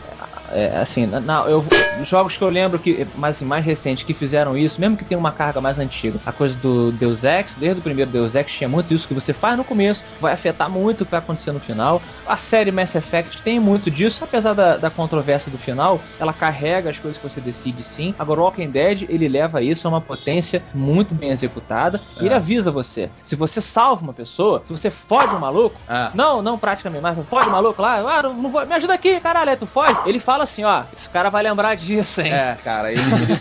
é, 0.57 0.79
assim, 0.79 1.07
na- 1.07 1.45
eu, 1.49 1.65
jogos 2.05 2.37
que 2.37 2.43
eu 2.43 2.49
lembro 2.49 2.79
que 2.79 3.07
mais, 3.15 3.37
assim, 3.37 3.45
mais 3.45 3.65
recentes 3.65 4.05
que 4.05 4.15
fizeram 4.15 4.57
isso, 4.57 4.81
mesmo 4.81 4.97
que 4.97 5.05
tenha 5.05 5.19
uma 5.19 5.33
carga 5.33 5.61
mais 5.61 5.79
antiga, 5.79 6.19
a 6.25 6.33
coisa 6.33 6.57
do 6.57 6.91
Deus 6.93 7.25
Ex, 7.25 7.57
desde 7.57 7.81
o 7.81 7.83
primeiro 7.83 8.11
Deus 8.11 8.35
Ex 8.35 8.51
tinha 8.53 8.69
muito 8.69 8.93
isso 8.95 9.07
que 9.07 9.15
você 9.15 9.33
faz 9.33 9.57
no 9.57 9.65
começo, 9.65 10.05
vai 10.21 10.33
afetar 10.33 10.71
muito 10.71 11.03
o 11.03 11.05
que 11.05 11.11
vai 11.11 11.21
acontecer 11.21 11.53
no 11.53 11.61
final. 11.61 12.01
A 12.27 12.37
série 12.37 12.71
Mass 12.73 12.95
Effect 12.95 13.43
tem 13.43 13.61
muito 13.61 13.91
disso, 13.91 14.25
apesar 14.25 14.55
da, 14.55 14.77
da 14.77 14.91
controvérsia 14.91 15.51
do 15.51 15.59
final, 15.59 16.01
ela 16.19 16.33
carrega 16.33 16.91
as 16.91 16.99
coisas 16.99 17.21
que 17.21 17.29
você 17.29 17.41
decide 17.41 17.85
sim. 17.85 18.15
Agora 18.19 18.41
o 18.41 18.45
Walking 18.45 18.71
Dead, 18.71 19.03
ele 19.09 19.29
leva 19.29 19.63
isso 19.63 19.87
a 19.87 19.91
uma 19.91 20.01
potência 20.01 20.63
muito 20.75 21.15
bem 21.15 21.31
executada 21.31 22.01
e 22.21 22.27
ele 22.27 22.35
avisa 22.35 22.71
você. 22.71 23.11
Se 23.23 23.37
você 23.37 23.61
salva 23.61 24.03
uma 24.03 24.13
pessoa, 24.15 24.63
se 24.65 24.73
você 24.73 24.91
fode 24.91 25.35
um 25.35 25.39
maluco, 25.39 25.77
Ah. 25.89 26.11
não, 26.15 26.41
não 26.41 26.59
praticamente, 26.59 27.03
mas 27.03 27.19
fode 27.29 27.49
o 27.49 27.53
maluco 27.53 27.83
lá, 27.83 27.97
ah, 28.19 28.23
não, 28.23 28.35
não 28.35 28.51
vou, 28.51 28.65
me 28.65 28.75
ajuda 28.75 28.95
aqui, 28.95 29.21
caralho, 29.21 29.51
aí 29.51 29.57
tu 29.57 29.67
foge. 29.67 29.97
Ele 30.07 30.19
fala 30.19 30.46
assim, 30.47 30.65
ó, 30.65 30.85
esse 30.97 31.09
cara 31.09 31.29
vai 31.29 31.43
lembrar 31.43 31.75
disso, 31.75 32.21
hein? 32.21 32.33
É, 32.33 32.57
cara, 32.65 32.93
ele, 32.93 33.01
ele 33.03 33.37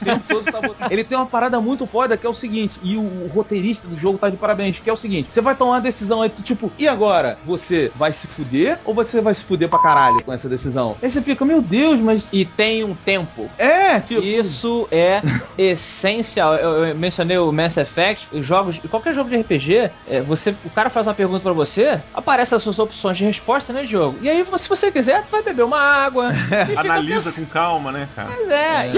tá 0.52 0.88
Ele 0.90 1.04
tem 1.04 1.18
uma 1.18 1.26
parada 1.26 1.60
muito 1.62 1.86
foda 1.86 2.18
que 2.18 2.26
é 2.26 2.30
o 2.30 2.34
seguinte, 2.34 2.80
e 2.84 2.98
o, 2.98 3.02
o 3.02 3.32
roteirista 3.34 3.88
do 3.88 3.98
jogo 3.98 4.18
tá 4.18 4.30
de 4.30 4.38
parabéns, 4.38 4.78
que 4.80 4.90
é 4.90 4.94
o 4.94 4.98
seguinte: 4.98 5.30
você 5.32 5.42
vai 5.42 5.56
tomar 5.56 5.72
uma 5.72 5.82
decisão 5.82 6.22
aí, 6.22 6.30
tu, 6.30 6.42
tipo, 6.42 6.72
e 6.78 6.88
agora? 6.88 7.38
Você 7.46 7.92
vai 7.96 8.12
se 8.12 8.28
fuder 8.28 8.80
ou 8.84 8.94
você 8.94 9.22
vai 9.22 9.34
se 9.34 9.44
fuder 9.44 9.70
pra 9.70 9.80
caralho 9.80 10.22
com 10.24 10.34
essa 10.34 10.50
decisão? 10.50 10.98
Aí 11.02 11.10
você 11.10 11.22
fica, 11.22 11.46
meu 11.46 11.62
Deus, 11.62 12.00
mas. 12.00 12.26
E 12.32 12.46
tem 12.46 12.84
um 12.84 12.96
tempo. 12.96 13.50
É, 13.58 14.00
tipo. 14.00 14.22
Isso 14.22 14.88
é 14.92 15.22
essencial. 15.58 16.56
Eu, 16.56 16.86
eu 16.86 16.96
mencionei 16.96 17.38
o 17.38 17.52
Mass 17.52 17.78
Effect, 17.78 18.28
os 18.32 18.46
jogos, 18.46 18.80
qualquer 18.90 19.14
jogo 19.14 19.30
de 19.30 19.38
RPG, 19.38 19.92
é, 20.08 20.22
você, 20.22 20.56
o 20.66 20.70
cara 20.70 20.90
faz 20.90 21.08
uma 21.08 21.14
pergunta 21.14 21.42
pra 21.42 21.54
você, 21.54 22.02
aparece 22.14 22.56
as 22.56 22.64
suas 22.64 22.80
opções 22.80 23.18
de 23.18 23.26
resposta, 23.26 23.72
né, 23.72 23.84
Diogo? 23.84 24.18
E 24.22 24.30
aí, 24.30 24.46
se 24.58 24.70
você 24.70 24.92
quiser, 24.92 25.24
tu 25.24 25.32
vai 25.32 25.42
beber 25.42 25.64
uma 25.64 25.80
água. 25.80 26.32
e 26.86 26.90
Analisa 26.90 27.32
com 27.32 27.46
calma, 27.46 27.92
né, 27.92 28.08
cara? 28.16 28.30
Mas 28.30 28.50
é, 28.52 28.92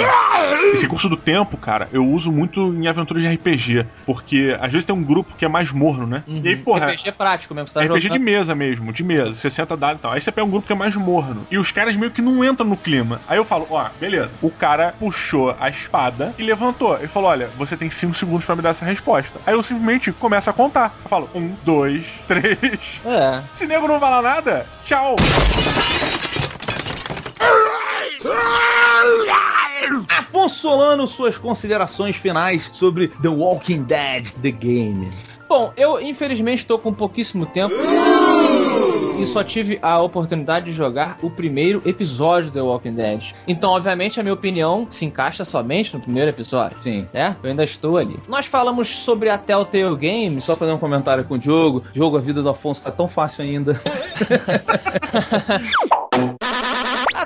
Esse 0.73 0.83
recurso 0.83 1.09
do 1.09 1.17
tempo, 1.17 1.57
cara, 1.57 1.87
eu 1.91 2.05
uso 2.05 2.31
muito 2.31 2.73
em 2.73 2.87
aventuras 2.87 3.23
de 3.23 3.29
RPG. 3.29 3.85
Porque 4.05 4.55
às 4.59 4.71
vezes 4.71 4.85
tem 4.85 4.95
um 4.95 5.03
grupo 5.03 5.35
que 5.37 5.45
é 5.45 5.47
mais 5.47 5.71
morno, 5.71 6.05
né? 6.05 6.23
Uhum. 6.27 6.41
E 6.43 6.47
aí, 6.49 6.55
porra. 6.55 6.87
RPG 6.87 7.09
é 7.09 7.11
prático 7.11 7.53
mesmo, 7.55 7.67
você 7.69 7.73
tá 7.75 7.81
É 7.83 7.85
RPG 7.85 7.99
de 7.99 8.07
jogando. 8.07 8.23
mesa 8.23 8.55
mesmo, 8.55 8.93
de 8.93 9.03
mesa, 9.03 9.35
60 9.35 9.77
dados 9.77 9.99
e 9.99 10.01
tal. 10.01 10.11
Aí 10.11 10.21
você 10.21 10.31
pega 10.31 10.45
um 10.45 10.49
grupo 10.51 10.67
que 10.67 10.73
é 10.73 10.75
mais 10.75 10.95
morno. 10.95 11.45
E 11.49 11.57
os 11.57 11.71
caras 11.71 11.95
meio 11.95 12.11
que 12.11 12.21
não 12.21 12.43
entram 12.43 12.67
no 12.67 12.77
clima. 12.77 13.19
Aí 13.27 13.37
eu 13.37 13.45
falo, 13.45 13.67
ó, 13.69 13.87
beleza. 13.99 14.29
O 14.41 14.49
cara 14.51 14.93
puxou 14.99 15.55
a 15.59 15.69
espada 15.69 16.33
e 16.37 16.43
levantou. 16.43 16.97
Ele 16.97 17.07
falou: 17.07 17.29
olha, 17.29 17.47
você 17.57 17.75
tem 17.77 17.89
5 17.89 18.13
segundos 18.13 18.45
pra 18.45 18.55
me 18.55 18.61
dar 18.61 18.69
essa 18.69 18.85
resposta. 18.85 19.39
Aí 19.45 19.53
eu 19.53 19.63
simplesmente 19.63 20.11
começo 20.11 20.49
a 20.49 20.53
contar. 20.53 20.95
Eu 21.03 21.09
falo, 21.09 21.29
um, 21.33 21.53
dois, 21.63 22.05
três. 22.27 22.57
É. 23.05 23.41
Se 23.53 23.65
nego 23.65 23.87
não 23.87 23.99
falar 23.99 24.21
nada, 24.21 24.65
tchau. 24.83 25.15
Afonso 30.09 30.59
Solano, 30.59 31.07
suas 31.07 31.37
considerações 31.37 32.15
finais 32.15 32.69
sobre 32.73 33.07
The 33.07 33.29
Walking 33.29 33.83
Dead, 33.83 34.29
The 34.41 34.51
Game. 34.51 35.09
Bom, 35.47 35.71
eu 35.77 36.01
infelizmente 36.01 36.59
estou 36.59 36.77
com 36.77 36.93
pouquíssimo 36.93 37.45
tempo. 37.45 37.73
E 39.17 39.25
só 39.25 39.43
tive 39.43 39.79
a 39.81 39.99
oportunidade 40.01 40.65
de 40.65 40.71
jogar 40.73 41.17
o 41.21 41.29
primeiro 41.29 41.81
episódio 41.85 42.51
do 42.51 42.53
The 42.53 42.61
Walking 42.61 42.93
Dead. 42.93 43.31
Então, 43.47 43.71
obviamente, 43.71 44.19
a 44.19 44.23
minha 44.23 44.33
opinião 44.33 44.85
se 44.89 45.05
encaixa 45.05 45.45
somente 45.45 45.93
no 45.93 46.01
primeiro 46.01 46.29
episódio. 46.29 46.77
Sim. 46.83 47.07
É, 47.13 47.33
eu 47.41 47.49
ainda 47.49 47.63
estou 47.63 47.97
ali. 47.97 48.19
Nós 48.27 48.45
falamos 48.45 48.89
sobre 48.89 49.29
a 49.29 49.37
Telltale 49.37 49.95
Games. 49.95 50.43
Só 50.43 50.55
fazer 50.55 50.73
um 50.73 50.77
comentário 50.77 51.23
com 51.23 51.35
o 51.35 51.39
Diogo. 51.39 51.83
Diogo, 51.93 52.17
a 52.17 52.21
vida 52.21 52.43
do 52.43 52.49
Afonso 52.49 52.83
tá 52.83 52.91
tão 52.91 53.07
fácil 53.07 53.43
ainda. 53.43 53.79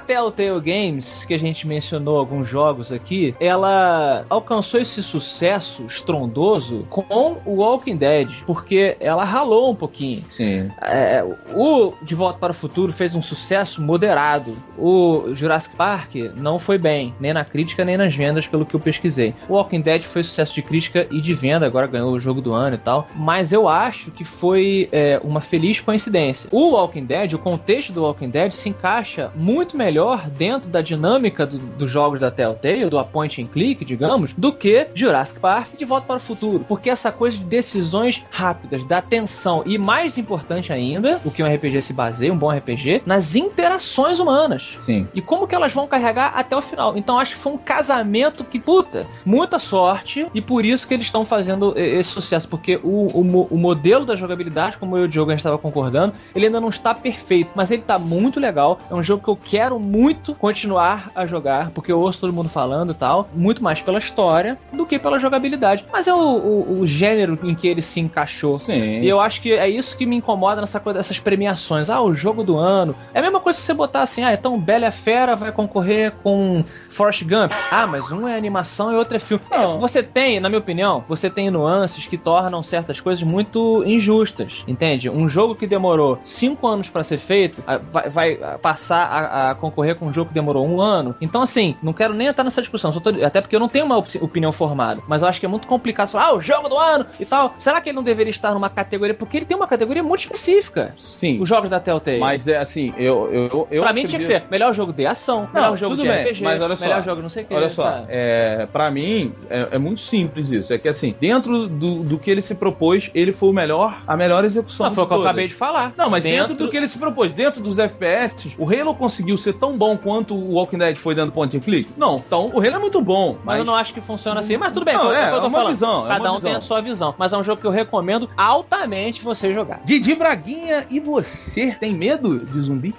Telltale 0.06 0.60
Games, 0.60 1.26
que 1.26 1.34
a 1.34 1.40
gente 1.40 1.68
mencionou 1.68 2.18
alguns 2.18 2.48
jogos 2.48 2.92
aqui, 2.92 3.36
ela 3.40 4.26
alcançou 4.30 4.80
esse 4.80 5.02
sucesso 5.02 5.86
estrondoso 5.86 6.86
com 6.90 7.38
o 7.46 7.56
Walking 7.56 7.96
Dead, 7.96 8.30
porque 8.46 8.98
ela 9.00 9.24
ralou 9.24 9.72
um 9.72 9.76
pouquinho. 9.76 10.24
Sim. 10.32 10.72
É, 10.82 11.24
o 11.54 11.94
De 12.02 12.16
Volta 12.16 12.40
para 12.40 12.52
o 12.52 12.54
Futuro 12.54 12.92
fez 12.92 13.16
um 13.16 13.22
sucesso 13.22 13.82
moderado. 13.82 14.56
O 14.78 15.34
Jurassic 15.34 15.76
Park 15.76 16.16
não 16.36 16.60
foi 16.60 16.78
bem, 16.78 17.14
nem 17.20 17.34
na 17.34 17.46
crítica 17.46 17.86
nem 17.86 17.98
nas 17.98 18.16
vendas, 18.16 18.48
pelo 18.48 18.66
que 18.66 18.76
eu 18.76 18.80
pesquisei. 18.80 19.34
O 19.48 19.54
Walking 19.54 19.82
Dead 19.82 20.04
foi 20.04 20.24
sucesso 20.24 20.54
de 20.54 20.62
crítica 20.62 21.08
e 21.12 21.22
de 21.22 21.34
venda, 21.34 21.66
agora 21.66 21.88
ganhou 21.88 22.12
o 22.12 22.20
jogo 22.20 22.42
do 22.42 22.54
ano 22.54 22.76
e 22.76 22.80
tal. 22.80 23.08
Mas 23.16 23.52
eu 23.52 23.68
acho 23.68 24.12
que 24.12 24.24
foi 24.24 24.90
é, 24.92 25.20
uma 25.24 25.42
feliz 25.42 25.80
coincidência. 25.80 26.50
O 26.52 26.72
Walking 26.72 27.06
Dead, 27.06 27.34
o 27.34 27.40
contexto 27.40 27.94
do 27.94 28.04
Walking 28.04 28.30
Dead, 28.30 28.52
se 28.52 28.70
encaixa 28.70 29.32
muito 29.36 29.78
melhor 29.78 30.01
dentro 30.38 30.70
da 30.70 30.82
dinâmica 30.82 31.46
do- 31.46 31.58
dos 31.58 31.90
jogos 31.90 32.20
da 32.20 32.30
Telltale, 32.32 32.86
do 32.90 33.04
point 33.06 33.42
and 33.42 33.48
click, 33.48 33.84
digamos, 33.86 34.34
do 34.38 34.52
que 34.54 34.88
Jurassic 34.94 35.40
Park 35.40 35.70
De 35.78 35.86
Volta 35.86 36.08
para 36.08 36.18
o 36.18 36.20
Futuro. 36.20 36.66
Porque 36.68 36.90
essa 36.90 37.12
coisa 37.12 37.38
de 37.38 37.44
decisões 37.46 38.24
rápidas, 38.30 38.84
da 38.86 38.98
atenção 39.00 39.64
e 39.66 39.78
mais 39.78 40.18
importante 40.18 40.72
ainda, 40.72 41.20
o 41.26 41.32
que 41.32 41.44
um 41.44 41.54
RPG 41.54 41.82
se 41.82 41.94
baseia, 41.94 42.32
um 42.32 42.38
bom 42.38 42.50
RPG, 42.52 43.02
nas 43.06 43.36
interações 43.36 44.20
humanas. 44.20 44.78
Sim. 44.82 45.08
E 45.14 45.22
como 45.22 45.48
que 45.48 45.56
elas 45.56 45.74
vão 45.74 45.88
carregar 45.88 46.34
até 46.36 46.56
o 46.56 46.62
final. 46.62 46.98
Então 46.98 47.18
acho 47.20 47.34
que 47.36 47.40
foi 47.42 47.54
um 47.54 47.58
casamento 47.58 48.44
que, 48.44 48.60
puta, 48.60 49.08
muita 49.26 49.60
sorte. 49.60 50.28
E 50.34 50.42
por 50.42 50.66
isso 50.66 50.88
que 50.88 50.94
eles 50.94 51.06
estão 51.08 51.26
fazendo 51.26 51.74
esse 51.78 52.10
sucesso. 52.10 52.48
Porque 52.48 52.80
o, 52.84 53.08
o, 53.20 53.48
o 53.52 53.58
modelo 53.58 54.06
da 54.06 54.16
jogabilidade, 54.16 54.78
como 54.78 54.98
eu 54.98 55.04
e 55.04 55.06
o 55.06 55.10
Diogo 55.10 55.32
a 55.32 55.34
gente 55.34 55.40
estava 55.40 55.58
concordando, 55.58 56.14
ele 56.36 56.46
ainda 56.46 56.60
não 56.62 56.70
está 56.70 56.94
perfeito. 56.94 57.52
Mas 57.56 57.72
ele 57.72 57.82
tá 57.82 57.98
muito 58.00 58.40
legal. 58.40 58.78
É 58.90 58.94
um 58.94 59.04
jogo 59.04 59.24
que 59.24 59.30
eu 59.30 59.36
quero 59.36 59.80
muito 59.82 60.34
continuar 60.36 61.12
a 61.16 61.26
jogar. 61.26 61.72
Porque 61.72 61.92
eu 61.92 62.00
ouço 62.00 62.22
todo 62.22 62.34
mundo 62.34 62.50
falando 62.50 62.92
e 62.92 62.96
tal. 62.96 63.30
Muito 63.34 63.64
mais 63.64 63.82
pela 63.82 64.00
história 64.00 64.58
do 64.72 64.86
que 64.86 65.00
pela 65.00 65.20
jogabilidade. 65.20 65.86
Mas 65.92 66.08
é 66.08 66.14
o, 66.14 66.18
o, 66.18 66.80
o 66.82 66.88
gênero 66.88 67.38
em 67.44 67.56
que 67.56 67.68
ele 67.68 67.82
se 67.82 68.00
encaixou. 68.00 68.60
Sim. 68.60 69.02
E 69.02 69.10
eu 69.10 69.20
acho 69.20 69.42
que 69.42 69.52
é 69.54 69.68
isso 69.68 69.98
que 69.98 70.06
me 70.06 70.16
incomoda 70.16 70.62
nessa 70.62 70.80
coisa 70.80 71.00
dessas 71.00 71.20
premiações. 71.20 71.90
Ah, 71.90 72.02
o 72.02 72.14
jogo 72.16 72.44
do 72.44 72.58
ano. 72.58 72.96
É 73.14 73.20
a 73.20 73.22
mesma 73.22 73.40
coisa 73.40 73.60
que 73.60 73.66
você 73.66 73.74
botar 73.74 74.04
assim, 74.04 74.24
ah, 74.24 74.34
então 74.34 74.60
Bela 74.60 74.88
e 74.88 74.92
Fera 74.92 75.36
vai 75.36 75.52
concorrer 75.52 76.14
com 76.24 76.64
Forrest 76.90 77.24
Gump. 77.24 77.52
Ah, 77.72 77.88
mas 77.88 78.12
um 78.12 78.28
é 78.28 78.36
animação 78.36 78.92
e 78.92 78.96
outro 78.96 79.16
é 79.16 79.20
filme. 79.20 79.44
Não. 79.50 79.78
É, 79.78 79.80
você 79.80 80.04
tem, 80.04 80.40
na 80.40 80.50
minha 80.50 80.60
opinião, 80.60 81.04
você 81.08 81.30
tem 81.30 81.50
nuances 81.50 82.06
que 82.06 82.18
tornam 82.18 82.62
certas 82.62 83.00
coisas 83.00 83.24
muito 83.24 83.84
injustas, 83.86 84.64
entende? 84.68 85.10
Um 85.10 85.28
jogo 85.28 85.56
que 85.56 85.66
demorou 85.66 86.20
cinco 86.24 86.68
anos 86.68 86.90
pra 86.90 87.04
ser 87.04 87.18
feito 87.18 87.64
vai, 87.90 88.10
vai, 88.10 88.58
passar 88.62 89.06
a, 89.06 89.52
a 89.52 89.56
concorrer 89.72 89.96
com 89.96 90.06
um 90.08 90.14
jogo 90.14 90.28
que 90.30 90.34
demorou 90.34 90.68
um 90.68 90.80
ano. 90.82 91.16
Então, 91.22 91.42
assim, 91.42 91.76
não 91.82 91.94
quero 91.94 92.14
nem 92.14 92.28
entrar 92.28 92.44
nessa 92.44 92.62
discussão, 92.62 92.92
tô- 92.92 93.10
até 93.26 93.40
porque 93.42 93.56
eu 93.56 93.60
não 93.60 93.68
tenho 93.68 93.86
uma 93.86 93.98
op- 93.98 94.16
opinião 94.22 94.52
formada. 94.52 95.02
Mas 95.08 95.22
eu 95.22 95.28
acho 95.28 95.40
que 95.40 95.46
é 95.46 95.50
muito 95.50 95.68
complicado 95.68 96.10
falar, 96.10 96.26
ah, 96.26 96.34
o 96.36 96.42
jogo 96.42 96.68
do 96.70 96.78
ano 96.78 97.06
e 97.20 97.26
tal. 97.26 97.54
Será 97.58 97.80
que 97.82 97.90
ele 97.90 97.96
não 97.96 98.04
deveria 98.04 98.30
estar 98.32 98.54
numa 98.54 98.70
categoria? 98.70 99.14
Porque 99.14 99.38
ele 99.38 99.46
tem 99.46 99.56
uma 99.56 99.68
categoria 99.68 100.04
muito 100.04 100.22
específica. 100.22 100.94
Sim. 100.98 101.42
Os 101.42 101.48
jogos 101.48 101.70
da 101.70 101.80
Telltale. 101.80 102.20
Mas 102.20 102.48
é 102.48 102.58
assim, 102.58 102.94
eu. 102.98 103.30
eu, 103.32 103.68
eu 103.72 103.82
pra 103.84 103.94
mim 103.94 104.06
tinha 104.06 104.20
que 104.20 104.26
ser 104.26 104.44
melhor 104.52 104.74
jogo 104.74 104.92
de 104.94 105.06
ação, 105.06 105.48
Não, 105.54 105.62
melhor 105.62 105.78
jogo 105.78 105.96
de 105.96 106.04
bem, 106.04 106.24
RPG, 106.24 106.44
mas 106.44 106.62
olha 106.62 106.76
só, 106.76 106.86
melhor 106.86 107.04
jogo 107.04 107.22
não 107.22 107.30
sei 107.30 107.44
o 107.44 107.46
que. 107.48 107.54
Olha 107.56 107.70
só, 107.70 108.06
é, 108.10 108.68
para 108.72 108.92
mim 108.92 109.34
é, 109.50 109.70
é 109.72 109.78
muito 109.78 110.02
simples 110.02 110.52
isso. 110.52 110.74
É 110.74 110.78
que 110.78 110.90
assim, 110.90 111.16
dentro 111.20 111.68
do, 111.68 112.04
do 112.04 112.18
que 112.20 112.30
ele 112.30 112.42
se 112.42 112.56
propôs, 112.56 113.10
ele 113.14 113.32
foi 113.32 113.50
o 113.50 113.54
melhor, 113.54 114.02
a 114.08 114.18
melhor 114.18 114.44
execução. 114.46 114.88
Não, 114.88 114.94
foi 114.96 115.04
o 115.04 115.08
que 115.08 115.14
eu 115.14 115.22
acabei 115.22 115.48
de 115.48 115.54
falar. 115.54 115.94
Não, 115.98 116.10
mas 116.10 116.24
dentro... 116.24 116.56
do 116.56 116.70
que 116.70 116.78
ele 116.78 116.88
se 116.88 116.98
propôs, 116.98 117.32
dentro 117.34 117.62
dos 117.62 117.78
FPS, 117.78 118.54
o 118.58 118.66
Halo 118.70 118.94
conseguiu 118.96 119.38
ser 119.38 119.54
tão 119.62 119.78
bom 119.78 119.96
quanto 119.96 120.34
o 120.36 120.56
Walking 120.56 120.78
Dead 120.80 120.98
foi 120.98 121.16
dando 121.16 121.32
point 121.32 121.56
and 121.56 121.60
click? 121.62 121.90
Não, 121.98 122.18
então 122.18 122.48
o 122.54 122.58
Halo 122.60 122.76
é 122.76 122.80
muito 122.80 123.02
bom, 123.02 123.38
Mas, 123.46 123.60
eu 123.60 123.64
não 123.66 123.76
acho 123.76 123.94
que 123.94 124.02
funciona 124.02 124.42
assim. 124.42 124.58
Mas 124.58 124.74
tudo 124.74 124.84
bem, 124.84 124.96
Não, 124.96 125.14
é, 125.14 125.26
é, 125.26 125.28
o 125.28 125.30
que 125.30 125.36
eu 125.36 125.40
tô 125.40 125.46
é 125.46 125.48
uma 125.50 125.58
falando. 125.60 125.74
visão, 125.74 126.06
é 126.06 126.10
Cada 126.10 126.24
uma 126.24 126.32
um 126.32 126.42
tem 126.42 126.50
visão. 126.50 126.58
a 126.58 126.62
sua 126.62 126.82
visão. 126.82 127.16
Mas 127.18 127.32
é 127.32 127.38
um 127.38 127.44
jogo 127.44 127.62
que 127.62 127.68
eu 127.68 127.72
recomendo 127.72 128.30
altamente 128.36 129.24
você 129.24 129.54
jogar. 129.54 129.82
Didi 129.86 130.16
Braguinha, 130.16 130.86
e 130.90 131.00
você 131.00 131.76
tem 131.80 131.94
medo 131.96 132.40
de 132.40 132.60
zumbi? 132.62 132.96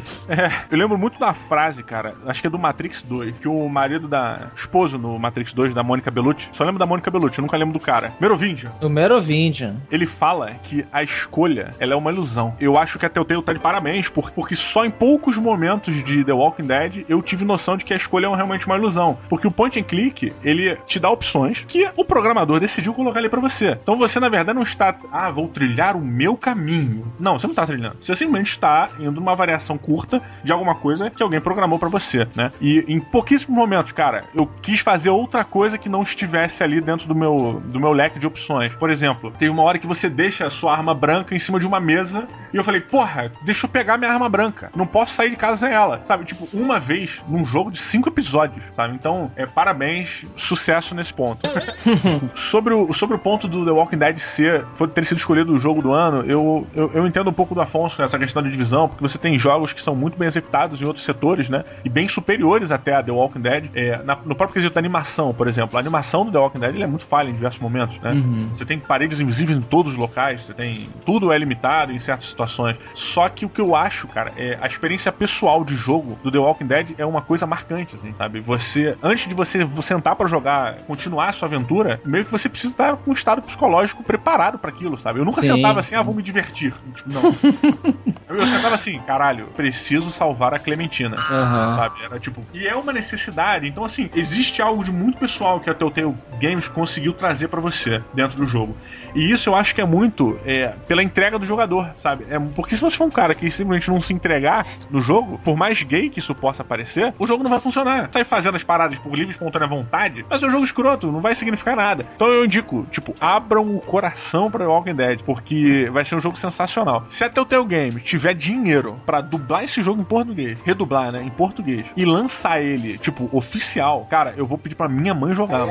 Eu 0.70 0.79
lembro 0.79 0.96
muito 0.96 1.18
da 1.18 1.35
frase, 1.35 1.83
cara, 1.83 2.14
acho 2.27 2.40
que 2.40 2.46
é 2.46 2.51
do 2.51 2.59
Matrix 2.59 3.03
2, 3.03 3.35
que 3.40 3.48
o 3.48 3.68
marido 3.68 4.07
da. 4.09 4.51
esposo 4.55 4.96
no 4.98 5.18
Matrix 5.18 5.53
2, 5.53 5.75
da 5.75 5.83
Mônica 5.83 6.11
Bellucci, 6.11 6.48
só 6.53 6.64
lembro 6.64 6.79
da 6.79 6.87
Mônica 6.87 7.11
Bellucci, 7.11 7.38
eu 7.38 7.42
nunca 7.42 7.57
lembro 7.57 7.72
do 7.72 7.81
cara. 7.81 8.12
Merovingian. 8.20 8.70
O 8.81 8.88
Merovingian. 8.88 9.77
Ele 9.90 10.07
fala 10.07 10.51
que 10.62 10.85
a 10.92 11.03
escolha 11.03 11.70
ela 11.79 11.92
é 11.92 11.96
uma 11.96 12.11
ilusão. 12.12 12.55
Eu 12.61 12.77
acho 12.79 12.98
que 12.98 13.07
a 13.07 13.09
Telltale 13.09 13.42
tá 13.42 13.53
de 13.53 13.59
parabéns, 13.59 14.09
por- 14.09 14.31
porque 14.31 14.55
só 14.55 14.85
em 14.85 14.90
poucos 14.90 15.37
momentos 15.37 16.03
de 16.03 16.25
The 16.25 16.33
Walking 16.33 16.52
Walking 16.53 16.67
Dead, 16.67 17.05
eu 17.09 17.23
tive 17.23 17.45
noção 17.45 17.77
de 17.77 17.85
que 17.85 17.95
a 17.95 17.97
escolha 17.97 18.27
é 18.27 18.35
realmente 18.35 18.67
uma 18.67 18.77
ilusão. 18.77 19.19
Porque 19.29 19.47
o 19.47 19.51
point 19.51 19.81
and 19.81 19.85
click, 19.85 20.33
ele 20.45 20.77
te 20.87 21.01
dá 21.01 21.11
opções 21.11 21.65
que 21.67 21.88
o 21.97 22.05
programador 22.05 22.61
decidiu 22.61 22.93
colocar 22.93 23.19
ali 23.19 23.29
pra 23.29 23.41
você. 23.41 23.79
Então 23.83 23.97
você, 23.97 24.21
na 24.21 24.29
verdade, 24.29 24.57
não 24.57 24.62
está, 24.62 24.95
ah, 25.11 25.31
vou 25.31 25.49
trilhar 25.49 25.97
o 25.97 26.01
meu 26.01 26.37
caminho. 26.37 27.11
Não, 27.19 27.38
você 27.38 27.47
não 27.47 27.55
tá 27.55 27.67
trilhando. 27.67 27.97
Você 28.01 28.15
simplesmente 28.15 28.51
está 28.51 28.88
indo 28.99 29.12
numa 29.12 29.35
variação 29.35 29.79
curta 29.79 30.23
de 30.45 30.53
alguma 30.53 30.75
coisa 30.75 31.11
que 31.11 31.23
alguém 31.23 31.41
programou 31.41 31.79
pra 31.79 31.88
você, 31.88 32.27
né? 32.37 32.53
E 32.61 32.85
em 32.87 33.01
pouquíssimos 33.01 33.57
momentos, 33.57 33.93
cara, 33.93 34.25
eu 34.35 34.47
quis 34.61 34.81
fazer 34.81 35.11
outra 35.11 35.45
coisa 35.45 35.79
que 35.79 35.88
não 35.88 36.03
estivesse 36.03 36.62
ali 36.62 36.81
dentro 36.81 37.09
do 37.09 37.15
meu, 37.15 37.62
do 37.65 37.81
meu 37.81 37.93
leque 37.93 38.19
de 38.19 38.27
opções. 38.27 38.75
Por 38.75 38.91
exemplo, 38.91 39.33
tem 39.38 39.49
uma 39.49 39.62
hora 39.62 39.79
que 39.79 39.87
você 39.87 40.09
deixa 40.09 40.47
a 40.47 40.51
sua 40.51 40.73
arma 40.73 40.95
branca 40.95 41.35
em 41.35 41.38
cima 41.38 41.59
de 41.59 41.67
uma 41.67 41.81
mesa 41.81 42.27
e 42.53 42.57
eu 42.57 42.65
falei, 42.65 42.81
porra, 42.81 43.33
deixa 43.43 43.67
eu 43.67 43.71
pegar 43.71 43.97
minha 43.97 44.11
arma 44.11 44.29
branca. 44.29 44.71
Não 44.77 44.87
posso 44.87 45.15
sair 45.15 45.31
de 45.31 45.37
casa 45.37 45.67
sem 45.67 45.75
ela. 45.75 46.03
Sabe, 46.05 46.25
tipo, 46.25 46.42
uma 46.53 46.79
vez 46.81 47.21
num 47.29 47.45
jogo 47.45 47.71
de 47.71 47.79
cinco 47.79 48.09
episódios, 48.09 48.65
sabe? 48.73 48.95
Então, 48.95 49.31
é 49.37 49.47
parabéns, 49.47 50.25
sucesso 50.37 50.95
nesse 50.95 51.13
ponto. 51.13 51.49
sobre, 52.35 52.75
o, 52.75 52.93
sobre 52.93 53.17
o 53.17 53.19
ponto 53.19 53.47
do 53.49 53.65
The 53.65 53.71
Walking 53.71 53.99
Dead 53.99 54.17
ser, 54.19 54.65
foi 54.75 54.89
ter 54.89 55.05
sido 55.05 55.19
escolhido 55.19 55.55
o 55.55 55.59
jogo 55.59 55.83
do 55.83 55.93
ano, 55.93 56.25
eu, 56.27 56.67
eu, 56.75 56.91
eu 56.93 57.07
entendo 57.07 57.31
um 57.31 57.33
pouco 57.33 57.55
do 57.55 57.61
Afonso 57.61 58.01
nessa 58.01 58.19
questão 58.19 58.43
de 58.43 58.51
divisão, 58.51 58.89
porque 58.89 59.03
você 59.03 59.19
tem 59.19 59.39
jogos 59.39 59.73
que 59.73 59.83
são 59.83 59.95
muito 59.95 60.17
bem 60.19 60.29
executados 60.29 60.81
em 60.81 60.85
outros 60.85 61.05
setores, 61.05 61.49
né? 61.49 61.65
E 61.85 61.89
bem 61.89 62.09
superiores 62.09 62.71
até 62.71 62.95
a 62.95 63.03
The 63.03 63.13
Walking 63.13 63.41
Dead. 63.41 63.71
É, 63.75 64.03
na- 64.03 64.17
no 64.25 64.35
próprio 64.35 64.55
quesito 64.55 64.75
da 64.75 64.81
animação, 64.81 65.33
por 65.35 65.49
exemplo. 65.49 65.77
A 65.77 65.81
animação 65.81 66.25
do 66.25 66.33
The 66.33 66.39
Walking 66.39 66.59
Dead 66.61 66.75
ele 66.75 66.85
é 66.85 66.87
muito 66.87 67.05
falha 67.07 67.29
em 67.31 67.35
diversos 67.35 67.61
momentos, 67.61 67.99
né? 68.01 68.13
Você 68.55 68.65
tem 68.65 68.79
paredes 68.79 69.21
invisíveis 69.21 69.59
em 69.59 69.63
todos 69.63 69.93
os 69.93 69.99
locais, 69.99 70.47
você 70.47 70.55
tem. 70.55 70.87
Tudo 71.05 71.33
é 71.33 71.39
limitado 71.39 71.93
em 71.93 71.99
certas 71.99 72.29
situações. 72.29 72.77
Só 72.95 73.29
que 73.29 73.45
o 73.45 73.49
que 73.49 73.61
eu 73.61 73.75
acho, 73.77 74.07
cara, 74.09 74.33
é 74.37 74.59
a 74.61 74.67
experiência 74.67 75.11
pessoal 75.13 75.65
de 75.65 75.75
jogo 75.75 76.19
do 76.23 76.31
The 76.33 76.38
Walking 76.38 76.66
Dead 76.66 76.95
é 76.99 77.07
uma 77.07 77.23
coisa 77.23 77.47
marcante, 77.47 77.95
assim, 77.97 78.14
sabe? 78.16 78.40
Você, 78.40 78.97
antes 79.03 79.29
de 79.29 79.35
você 79.35 79.66
sentar 79.83 80.16
pra 80.16 80.27
jogar, 80.27 80.79
continuar 80.83 81.29
a 81.29 81.33
sua 81.33 81.47
aventura, 81.49 82.01
meio 82.05 82.25
que 82.25 82.31
você 82.33 82.49
precisa 82.49 82.73
estar 82.73 82.97
com 82.97 83.11
um 83.11 83.14
estado 83.14 83.42
psicológico 83.42 84.03
preparado 84.03 84.59
pra 84.59 84.71
aquilo, 84.71 84.99
sabe? 84.99 85.21
Eu 85.21 85.25
nunca 85.25 85.40
Sim, 85.42 85.55
sentava 85.55 85.81
assim, 85.81 85.95
ah, 85.95 85.99
sim. 85.99 86.05
vou 86.05 86.14
me 86.14 86.23
divertir. 86.23 86.75
Tipo, 86.95 87.12
não. 87.12 87.23
eu, 88.29 88.37
eu 88.37 88.47
sentava 88.47 88.75
assim, 88.75 88.99
caralho, 89.07 89.47
preciso 89.55 90.11
salvar 90.11 90.55
a 90.55 90.59
Clementina 90.59 91.16
Aham. 91.16 91.77
sabe? 91.77 92.03
Era 92.05 92.18
tipo. 92.18 92.45
E 92.53 92.66
é 92.66 92.75
uma 92.75 92.92
necessidade. 92.92 93.68
Então, 93.68 93.85
assim, 93.85 94.11
existe 94.14 94.61
algo 94.62 94.83
de 94.83 94.90
muito 94.90 95.18
pessoal 95.18 95.61
que 95.61 95.68
a 95.71 95.75
Telltale 95.75 96.14
Games 96.40 96.68
conseguiu 96.68 97.12
trazer 97.12 97.49
pra 97.49 97.61
você 97.61 98.03
dentro 98.14 98.37
do 98.37 98.47
jogo. 98.47 98.77
E 99.14 99.31
isso 99.31 99.51
eu 99.51 99.55
acho 99.55 99.75
que 99.75 99.81
é 99.81 99.85
muito 99.85 100.38
é, 100.44 100.75
pela 100.87 101.03
entrega 101.03 101.38
do 101.38 101.46
jogador, 101.46 101.90
sabe? 101.96 102.27
É, 102.29 102.38
porque 102.38 102.75
se 102.75 102.81
você 102.81 102.96
for 102.96 103.05
um 103.05 103.11
cara 103.11 103.35
que 103.35 103.51
simplesmente 103.51 103.90
não 103.90 104.01
se 104.01 104.12
entregar 104.12 104.62
no 104.90 105.01
jogo, 105.01 105.40
por 105.42 105.57
mais 105.57 105.83
gay 105.83 106.11
que 106.11 106.18
isso 106.18 106.35
possa 106.35 106.62
parecer, 106.62 107.14
o 107.18 107.27
jogo 107.27 107.42
não 107.42 107.51
vai 107.51 107.61
funcionar. 107.61 108.09
Sai 108.12 108.25
fazendo 108.25 108.57
as 108.57 108.62
paradas 108.62 108.98
por 108.98 109.14
livre 109.14 109.33
espontânea 109.33 109.68
vontade, 109.68 110.25
mas 110.29 110.42
é 110.42 110.46
um 110.46 110.51
jogo 110.51 110.64
escroto, 110.64 111.11
não 111.11 111.20
vai 111.20 111.35
significar 111.35 111.77
nada. 111.77 112.07
Então 112.14 112.29
eu 112.29 112.44
indico, 112.44 112.87
tipo, 112.90 113.14
abram 113.20 113.77
o 113.77 113.81
coração 113.81 114.51
pra 114.51 114.68
Walking 114.68 114.94
Dead, 114.94 115.20
porque 115.22 115.88
vai 115.92 116.05
ser 116.05 116.16
um 116.16 116.20
jogo 116.20 116.38
sensacional. 116.38 117.07
Se 117.09 117.25
a 117.25 117.31
Telltale 117.31 117.66
Games 117.66 118.03
tiver 118.03 118.35
dinheiro 118.35 119.01
pra 119.05 119.20
dublar 119.20 119.64
esse 119.64 119.83
jogo 119.83 120.01
em 120.01 120.05
português, 120.05 120.62
redublar, 120.62 121.12
né, 121.12 121.22
em 121.22 121.31
português, 121.31 121.85
e 121.96 122.05
lançar 122.05 122.61
ele, 122.61 122.98
tipo, 122.98 123.29
oficial, 123.33 124.07
cara, 124.09 124.35
eu 124.37 124.46
vou 124.46 124.59
pedir 124.59 124.75
pra 124.75 124.88
minha 124.88 125.14
mãe 125.14 125.35
jogar. 125.35 125.68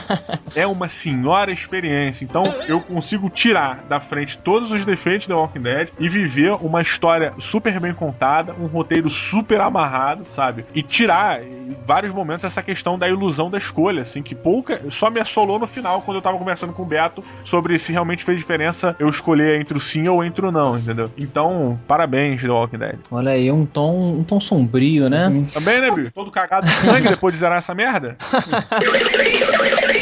é 0.54 0.66
uma 0.66 0.88
senhora 0.88 1.52
experiência. 1.52 2.24
Então 2.24 2.42
eu 2.66 2.79
consigo 2.80 3.28
tirar 3.30 3.84
da 3.88 4.00
frente 4.00 4.38
todos 4.38 4.72
os 4.72 4.84
defeitos 4.84 5.26
da 5.26 5.36
Walking 5.36 5.62
Dead 5.62 5.88
e 5.98 6.08
viver 6.08 6.52
uma 6.60 6.82
história 6.82 7.32
super 7.38 7.80
bem 7.80 7.92
contada, 7.92 8.54
um 8.60 8.66
roteiro 8.66 9.10
super 9.10 9.60
amarrado, 9.60 10.24
sabe? 10.26 10.64
E 10.74 10.82
tirar 10.82 11.42
em 11.42 11.76
vários 11.86 12.12
momentos 12.12 12.44
essa 12.44 12.62
questão 12.62 12.98
da 12.98 13.08
ilusão 13.08 13.50
da 13.50 13.58
escolha, 13.58 14.02
assim, 14.02 14.22
que 14.22 14.34
pouca 14.34 14.80
só 14.90 15.10
me 15.10 15.20
assolou 15.20 15.58
no 15.58 15.66
final 15.66 16.00
quando 16.02 16.16
eu 16.16 16.22
tava 16.22 16.38
conversando 16.38 16.72
com 16.72 16.82
o 16.82 16.86
Beto 16.86 17.22
sobre 17.44 17.78
se 17.78 17.92
realmente 17.92 18.24
fez 18.24 18.38
diferença 18.38 18.96
eu 18.98 19.08
escolher 19.08 19.60
entre 19.60 19.76
o 19.76 19.80
sim 19.80 20.08
ou 20.08 20.24
entre 20.24 20.46
o 20.46 20.52
não, 20.52 20.78
entendeu? 20.78 21.10
Então, 21.16 21.78
parabéns, 21.86 22.42
The 22.42 22.48
Walking 22.48 22.78
Dead. 22.78 22.98
Olha 23.10 23.32
aí, 23.32 23.50
um 23.50 23.66
tom, 23.66 24.16
um 24.18 24.24
tom 24.24 24.40
sombrio, 24.40 25.08
né? 25.08 25.30
Também, 25.52 25.80
né, 25.80 25.90
Bi? 25.90 26.10
Todo 26.10 26.30
cagado 26.30 26.66
de 26.66 26.72
sangue 26.72 27.08
depois 27.08 27.34
de 27.34 27.40
zerar 27.40 27.58
essa 27.58 27.74
merda? 27.74 28.16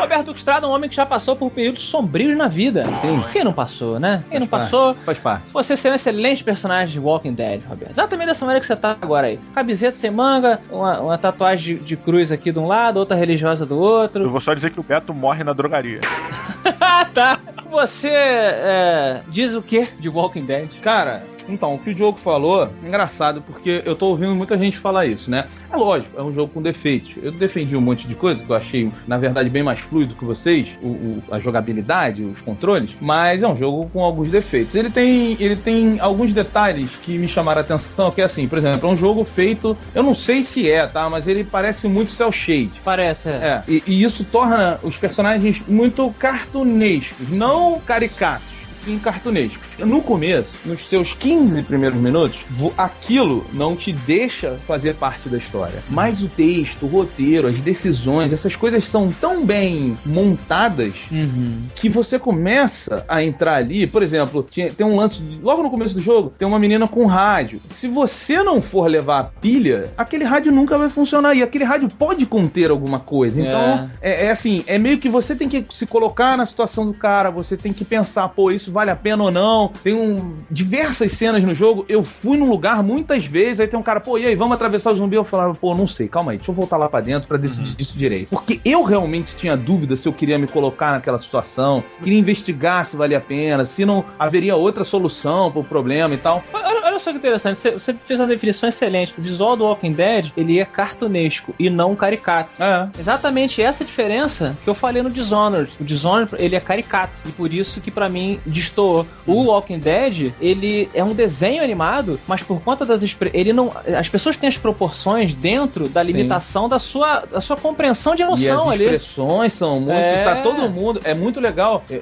Roberto 0.00 0.32
Estrada 0.32 0.66
é 0.66 0.68
um 0.68 0.72
homem 0.72 0.88
que 0.88 0.96
já 0.96 1.04
passou 1.06 1.36
por 1.36 1.50
períodos 1.50 1.82
sombrios 1.82 2.36
na 2.36 2.48
vida. 2.48 2.86
Sim. 3.00 3.22
Quem 3.32 3.44
não 3.44 3.52
passou, 3.52 3.98
né? 4.00 4.22
Quem 4.30 4.40
não 4.40 4.46
Faz 4.46 4.64
passou. 4.64 4.94
parte, 4.94 5.04
Faz 5.04 5.18
parte. 5.18 5.52
Você 5.52 5.76
ser 5.76 5.90
um 5.92 5.94
excelente 5.94 6.42
personagem 6.44 6.88
de 6.94 6.98
Walking 7.00 7.34
Dead, 7.34 7.62
Roberto. 7.68 7.90
Exatamente 7.92 8.28
dessa 8.28 8.44
maneira 8.44 8.60
que 8.60 8.66
você 8.66 8.76
tá 8.76 8.96
agora 9.00 9.26
aí. 9.28 9.38
Camiseta 9.54 9.96
sem 9.96 10.10
manga, 10.10 10.60
uma, 10.70 11.00
uma 11.00 11.18
tatuagem 11.18 11.76
de, 11.76 11.82
de 11.84 11.96
cruz 11.96 12.32
aqui 12.32 12.50
de 12.52 12.58
um 12.58 12.66
lado, 12.66 12.98
outra 12.98 13.16
religiosa 13.16 13.64
do 13.66 13.74
Eu 13.74 13.80
outro. 13.80 14.30
vou 14.30 14.40
só 14.40 14.54
dizer 14.54 14.70
que 14.70 14.80
o 14.80 14.82
Beto 14.82 15.12
morre 15.14 15.44
na 15.44 15.52
drogaria. 15.52 16.00
ah, 16.80 17.04
tá. 17.04 17.38
Você 17.70 18.08
é, 18.10 19.20
diz 19.28 19.54
o 19.54 19.62
que 19.62 19.86
de 20.00 20.08
Walking 20.08 20.44
Dead? 20.44 20.80
Cara, 20.82 21.22
então, 21.48 21.74
o 21.74 21.78
que 21.78 21.90
o 21.90 21.94
Diogo 21.94 22.18
falou, 22.18 22.64
é 22.64 22.86
engraçado, 22.86 23.42
porque 23.42 23.82
eu 23.84 23.94
tô 23.96 24.06
ouvindo 24.06 24.34
muita 24.34 24.58
gente 24.58 24.78
falar 24.78 25.06
isso, 25.06 25.30
né? 25.30 25.46
É 25.72 25.76
lógico, 25.76 26.18
é 26.18 26.22
um 26.22 26.32
jogo 26.34 26.52
com 26.52 26.62
defeitos. 26.62 27.12
Eu 27.22 27.32
defendi 27.32 27.76
um 27.76 27.80
monte 27.80 28.06
de 28.08 28.14
coisa 28.14 28.44
que 28.44 28.50
eu 28.50 28.56
achei, 28.56 28.90
na 29.06 29.16
verdade, 29.18 29.48
bem 29.48 29.62
mais 29.62 29.80
fluido 29.80 30.14
que 30.14 30.24
vocês, 30.24 30.68
o, 30.82 30.88
o- 30.88 31.22
a 31.30 31.38
jogabilidade, 31.38 32.22
os 32.22 32.40
controles, 32.42 32.96
mas 33.00 33.42
é 33.42 33.48
um 33.48 33.56
jogo 33.56 33.88
com 33.92 34.02
alguns 34.04 34.30
defeitos. 34.30 34.74
Ele 34.74 34.90
tem, 34.90 35.36
ele 35.40 35.56
tem 35.56 35.98
alguns 36.00 36.32
detalhes 36.32 36.90
que 37.02 37.16
me 37.18 37.28
chamaram 37.28 37.58
a 37.58 37.62
atenção, 37.62 38.10
que 38.10 38.20
é 38.20 38.24
assim, 38.24 38.46
por 38.48 38.58
exemplo, 38.58 38.88
é 38.88 38.92
um 38.92 38.96
jogo 38.96 39.24
feito, 39.24 39.76
eu 39.94 40.02
não 40.02 40.14
sei 40.14 40.42
se 40.42 40.70
é, 40.70 40.86
tá? 40.86 41.08
Mas 41.08 41.26
ele 41.28 41.44
parece 41.44 41.88
muito 41.88 42.10
cel 42.12 42.32
shade. 42.32 42.70
Parece. 42.84 43.28
é. 43.28 43.32
É, 43.32 43.62
e, 43.68 43.82
e 43.86 44.02
isso 44.02 44.24
torna 44.24 44.78
os 44.82 44.96
personagens 44.96 45.60
muito 45.68 46.12
cartunescos, 46.18 47.30
não 47.30 47.80
caricatos, 47.80 48.46
sim 48.84 48.98
cartunescos. 48.98 49.69
No 49.84 50.02
começo, 50.02 50.50
nos 50.64 50.88
seus 50.88 51.14
15 51.14 51.62
primeiros 51.62 51.98
minutos, 52.00 52.40
aquilo 52.76 53.46
não 53.52 53.74
te 53.76 53.92
deixa 53.92 54.58
fazer 54.66 54.94
parte 54.94 55.28
da 55.28 55.38
história. 55.38 55.82
Mas 55.88 56.22
o 56.22 56.28
texto, 56.28 56.84
o 56.84 56.88
roteiro, 56.88 57.48
as 57.48 57.56
decisões, 57.60 58.32
essas 58.32 58.56
coisas 58.56 58.86
são 58.86 59.10
tão 59.12 59.44
bem 59.44 59.96
montadas 60.04 60.92
Uhum. 61.10 61.62
que 61.74 61.88
você 61.88 62.18
começa 62.18 63.04
a 63.08 63.22
entrar 63.22 63.56
ali, 63.56 63.86
por 63.86 64.02
exemplo, 64.02 64.42
tem 64.42 64.86
um 64.86 64.96
lance, 64.96 65.22
logo 65.42 65.62
no 65.62 65.70
começo 65.70 65.94
do 65.94 66.02
jogo, 66.02 66.32
tem 66.38 66.46
uma 66.46 66.58
menina 66.58 66.86
com 66.86 67.06
rádio. 67.06 67.60
Se 67.74 67.88
você 67.88 68.42
não 68.42 68.60
for 68.62 68.86
levar 68.88 69.18
a 69.20 69.24
pilha, 69.24 69.92
aquele 69.96 70.24
rádio 70.24 70.52
nunca 70.52 70.76
vai 70.78 70.88
funcionar. 70.88 71.34
E 71.34 71.42
aquele 71.42 71.64
rádio 71.64 71.88
pode 71.88 72.26
conter 72.26 72.70
alguma 72.70 72.98
coisa. 73.00 73.40
Então, 73.40 73.90
é, 74.00 74.26
é 74.26 74.30
assim, 74.30 74.64
é 74.66 74.78
meio 74.78 74.98
que 74.98 75.08
você 75.08 75.34
tem 75.34 75.48
que 75.48 75.64
se 75.70 75.86
colocar 75.86 76.36
na 76.36 76.46
situação 76.46 76.86
do 76.86 76.94
cara, 76.94 77.30
você 77.30 77.56
tem 77.56 77.72
que 77.72 77.84
pensar, 77.84 78.28
pô, 78.28 78.50
isso 78.50 78.70
vale 78.70 78.90
a 78.90 78.96
pena 78.96 79.24
ou 79.24 79.30
não. 79.30 79.69
Tem 79.82 79.94
um, 79.94 80.36
diversas 80.50 81.12
cenas 81.12 81.42
no 81.42 81.54
jogo, 81.54 81.84
eu 81.88 82.04
fui 82.04 82.36
num 82.36 82.48
lugar 82.48 82.82
muitas 82.82 83.24
vezes, 83.24 83.60
aí 83.60 83.66
tem 83.66 83.78
um 83.78 83.82
cara, 83.82 84.00
pô, 84.00 84.18
e 84.18 84.26
aí, 84.26 84.34
vamos 84.34 84.54
atravessar 84.54 84.92
o 84.92 84.96
zumbi? 84.96 85.16
Eu 85.16 85.24
falava, 85.24 85.54
pô, 85.54 85.74
não 85.74 85.86
sei, 85.86 86.08
calma 86.08 86.32
aí, 86.32 86.38
deixa 86.38 86.50
eu 86.50 86.54
voltar 86.54 86.76
lá 86.76 86.88
pra 86.88 87.00
dentro 87.00 87.28
pra 87.28 87.36
decidir 87.36 87.74
isso 87.78 87.96
direito. 87.96 88.28
Porque 88.28 88.60
eu 88.64 88.82
realmente 88.82 89.34
tinha 89.36 89.56
dúvida 89.56 89.96
se 89.96 90.08
eu 90.08 90.12
queria 90.12 90.38
me 90.38 90.46
colocar 90.46 90.92
naquela 90.92 91.18
situação, 91.18 91.82
queria 92.02 92.18
investigar 92.18 92.86
se 92.86 92.96
valia 92.96 93.18
a 93.18 93.20
pena, 93.20 93.64
se 93.64 93.84
não 93.84 94.04
haveria 94.18 94.56
outra 94.56 94.84
solução 94.84 95.50
pro 95.50 95.64
problema 95.64 96.14
e 96.14 96.18
tal. 96.18 96.42
Olha, 96.52 96.86
olha 96.86 96.98
só 96.98 97.12
que 97.12 97.18
interessante, 97.18 97.58
você, 97.58 97.70
você 97.72 97.94
fez 97.94 98.20
uma 98.20 98.26
definição 98.26 98.68
excelente. 98.68 99.14
O 99.18 99.22
visual 99.22 99.56
do 99.56 99.64
Walking 99.64 99.92
Dead, 99.92 100.32
ele 100.36 100.58
é 100.58 100.64
cartunesco 100.64 101.54
e 101.58 101.70
não 101.70 101.96
caricato. 101.96 102.50
É. 102.62 102.88
Exatamente 102.98 103.62
essa 103.62 103.84
diferença 103.84 104.56
que 104.62 104.68
eu 104.68 104.74
falei 104.74 105.02
no 105.02 105.10
Dishonored. 105.10 105.72
O 105.80 105.84
Dishonored, 105.84 106.34
ele 106.38 106.56
é 106.56 106.60
caricato. 106.60 107.12
E 107.26 107.32
por 107.32 107.52
isso 107.52 107.80
que 107.80 107.90
pra 107.90 108.08
mim 108.08 108.40
destoou. 108.46 109.06
O 109.26 109.44
Walking 109.60 109.78
Dead, 109.78 110.32
ele 110.40 110.88
é 110.94 111.04
um 111.04 111.12
desenho 111.14 111.62
animado, 111.62 112.18
mas 112.26 112.42
por 112.42 112.60
conta 112.60 112.84
das 112.86 113.00
ele 113.32 113.52
não, 113.52 113.72
as 113.98 114.08
pessoas 114.08 114.36
têm 114.36 114.48
as 114.48 114.56
proporções 114.56 115.34
dentro 115.34 115.88
da 115.88 116.02
limitação 116.02 116.68
da 116.68 116.78
sua, 116.78 117.20
da 117.30 117.40
sua 117.40 117.56
compreensão 117.56 118.14
de 118.14 118.22
E 118.22 118.24
as 118.24 118.40
emoção 118.42 118.70
ali. 118.70 118.84
expressões 118.84 119.52
são 119.52 119.80
muito. 119.80 119.92
É. 119.92 120.24
Tá 120.24 120.36
todo 120.42 120.68
mundo. 120.70 121.00
É 121.04 121.14
muito 121.14 121.40
legal. 121.40 121.82
É, 121.90 122.00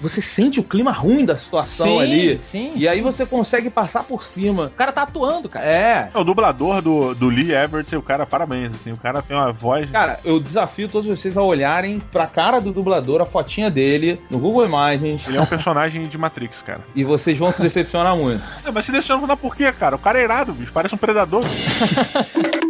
Você 0.00 0.20
sente 0.20 0.60
o 0.60 0.62
clima 0.64 0.90
ruim 0.92 1.24
da 1.24 1.36
situação 1.36 1.86
Sim, 1.86 2.00
ali. 2.00 2.38
sim. 2.38 2.70
E 2.74 2.86
aí 2.88 3.00
você 3.00 3.24
consegue 3.26 3.70
passar 3.70 4.04
por 4.04 4.24
cima. 4.24 4.66
O 4.66 4.70
cara 4.70 4.92
tá 4.92 5.02
atuando, 5.02 5.48
cara. 5.48 5.66
É. 5.66 6.08
É, 6.14 6.18
o 6.18 6.24
dublador 6.24 6.82
do, 6.82 7.14
do 7.14 7.28
Lee 7.28 7.52
Everett, 7.52 7.94
o 7.96 8.02
cara, 8.02 8.26
parabéns, 8.26 8.70
assim, 8.74 8.92
o 8.92 8.96
cara 8.96 9.22
tem 9.22 9.36
uma 9.36 9.52
voz. 9.52 9.90
Cara, 9.90 10.18
eu 10.24 10.38
desafio 10.40 10.88
todos 10.88 11.08
vocês 11.08 11.36
a 11.36 11.42
olharem 11.42 12.00
pra 12.12 12.26
cara 12.26 12.60
do 12.60 12.72
dublador, 12.72 13.20
a 13.20 13.26
fotinha 13.26 13.70
dele, 13.70 14.20
no 14.30 14.38
Google 14.38 14.64
Imagens, 14.64 15.22
Ele 15.26 15.36
é 15.36 15.40
um 15.40 15.46
personagem 15.46 16.02
de 16.02 16.18
Matrix, 16.18 16.60
cara. 16.62 16.79
E 16.94 17.04
vocês 17.04 17.38
vão 17.38 17.52
se 17.52 17.62
decepcionar 17.62 18.16
muito. 18.16 18.42
É, 18.64 18.70
mas 18.70 18.84
se 18.84 18.92
dá 18.92 19.36
por 19.36 19.56
quê, 19.56 19.72
cara? 19.72 19.96
O 19.96 19.98
cara 19.98 20.18
é 20.18 20.24
irado, 20.24 20.52
bicho, 20.52 20.72
parece 20.72 20.94
um 20.94 20.98
predador. 20.98 21.44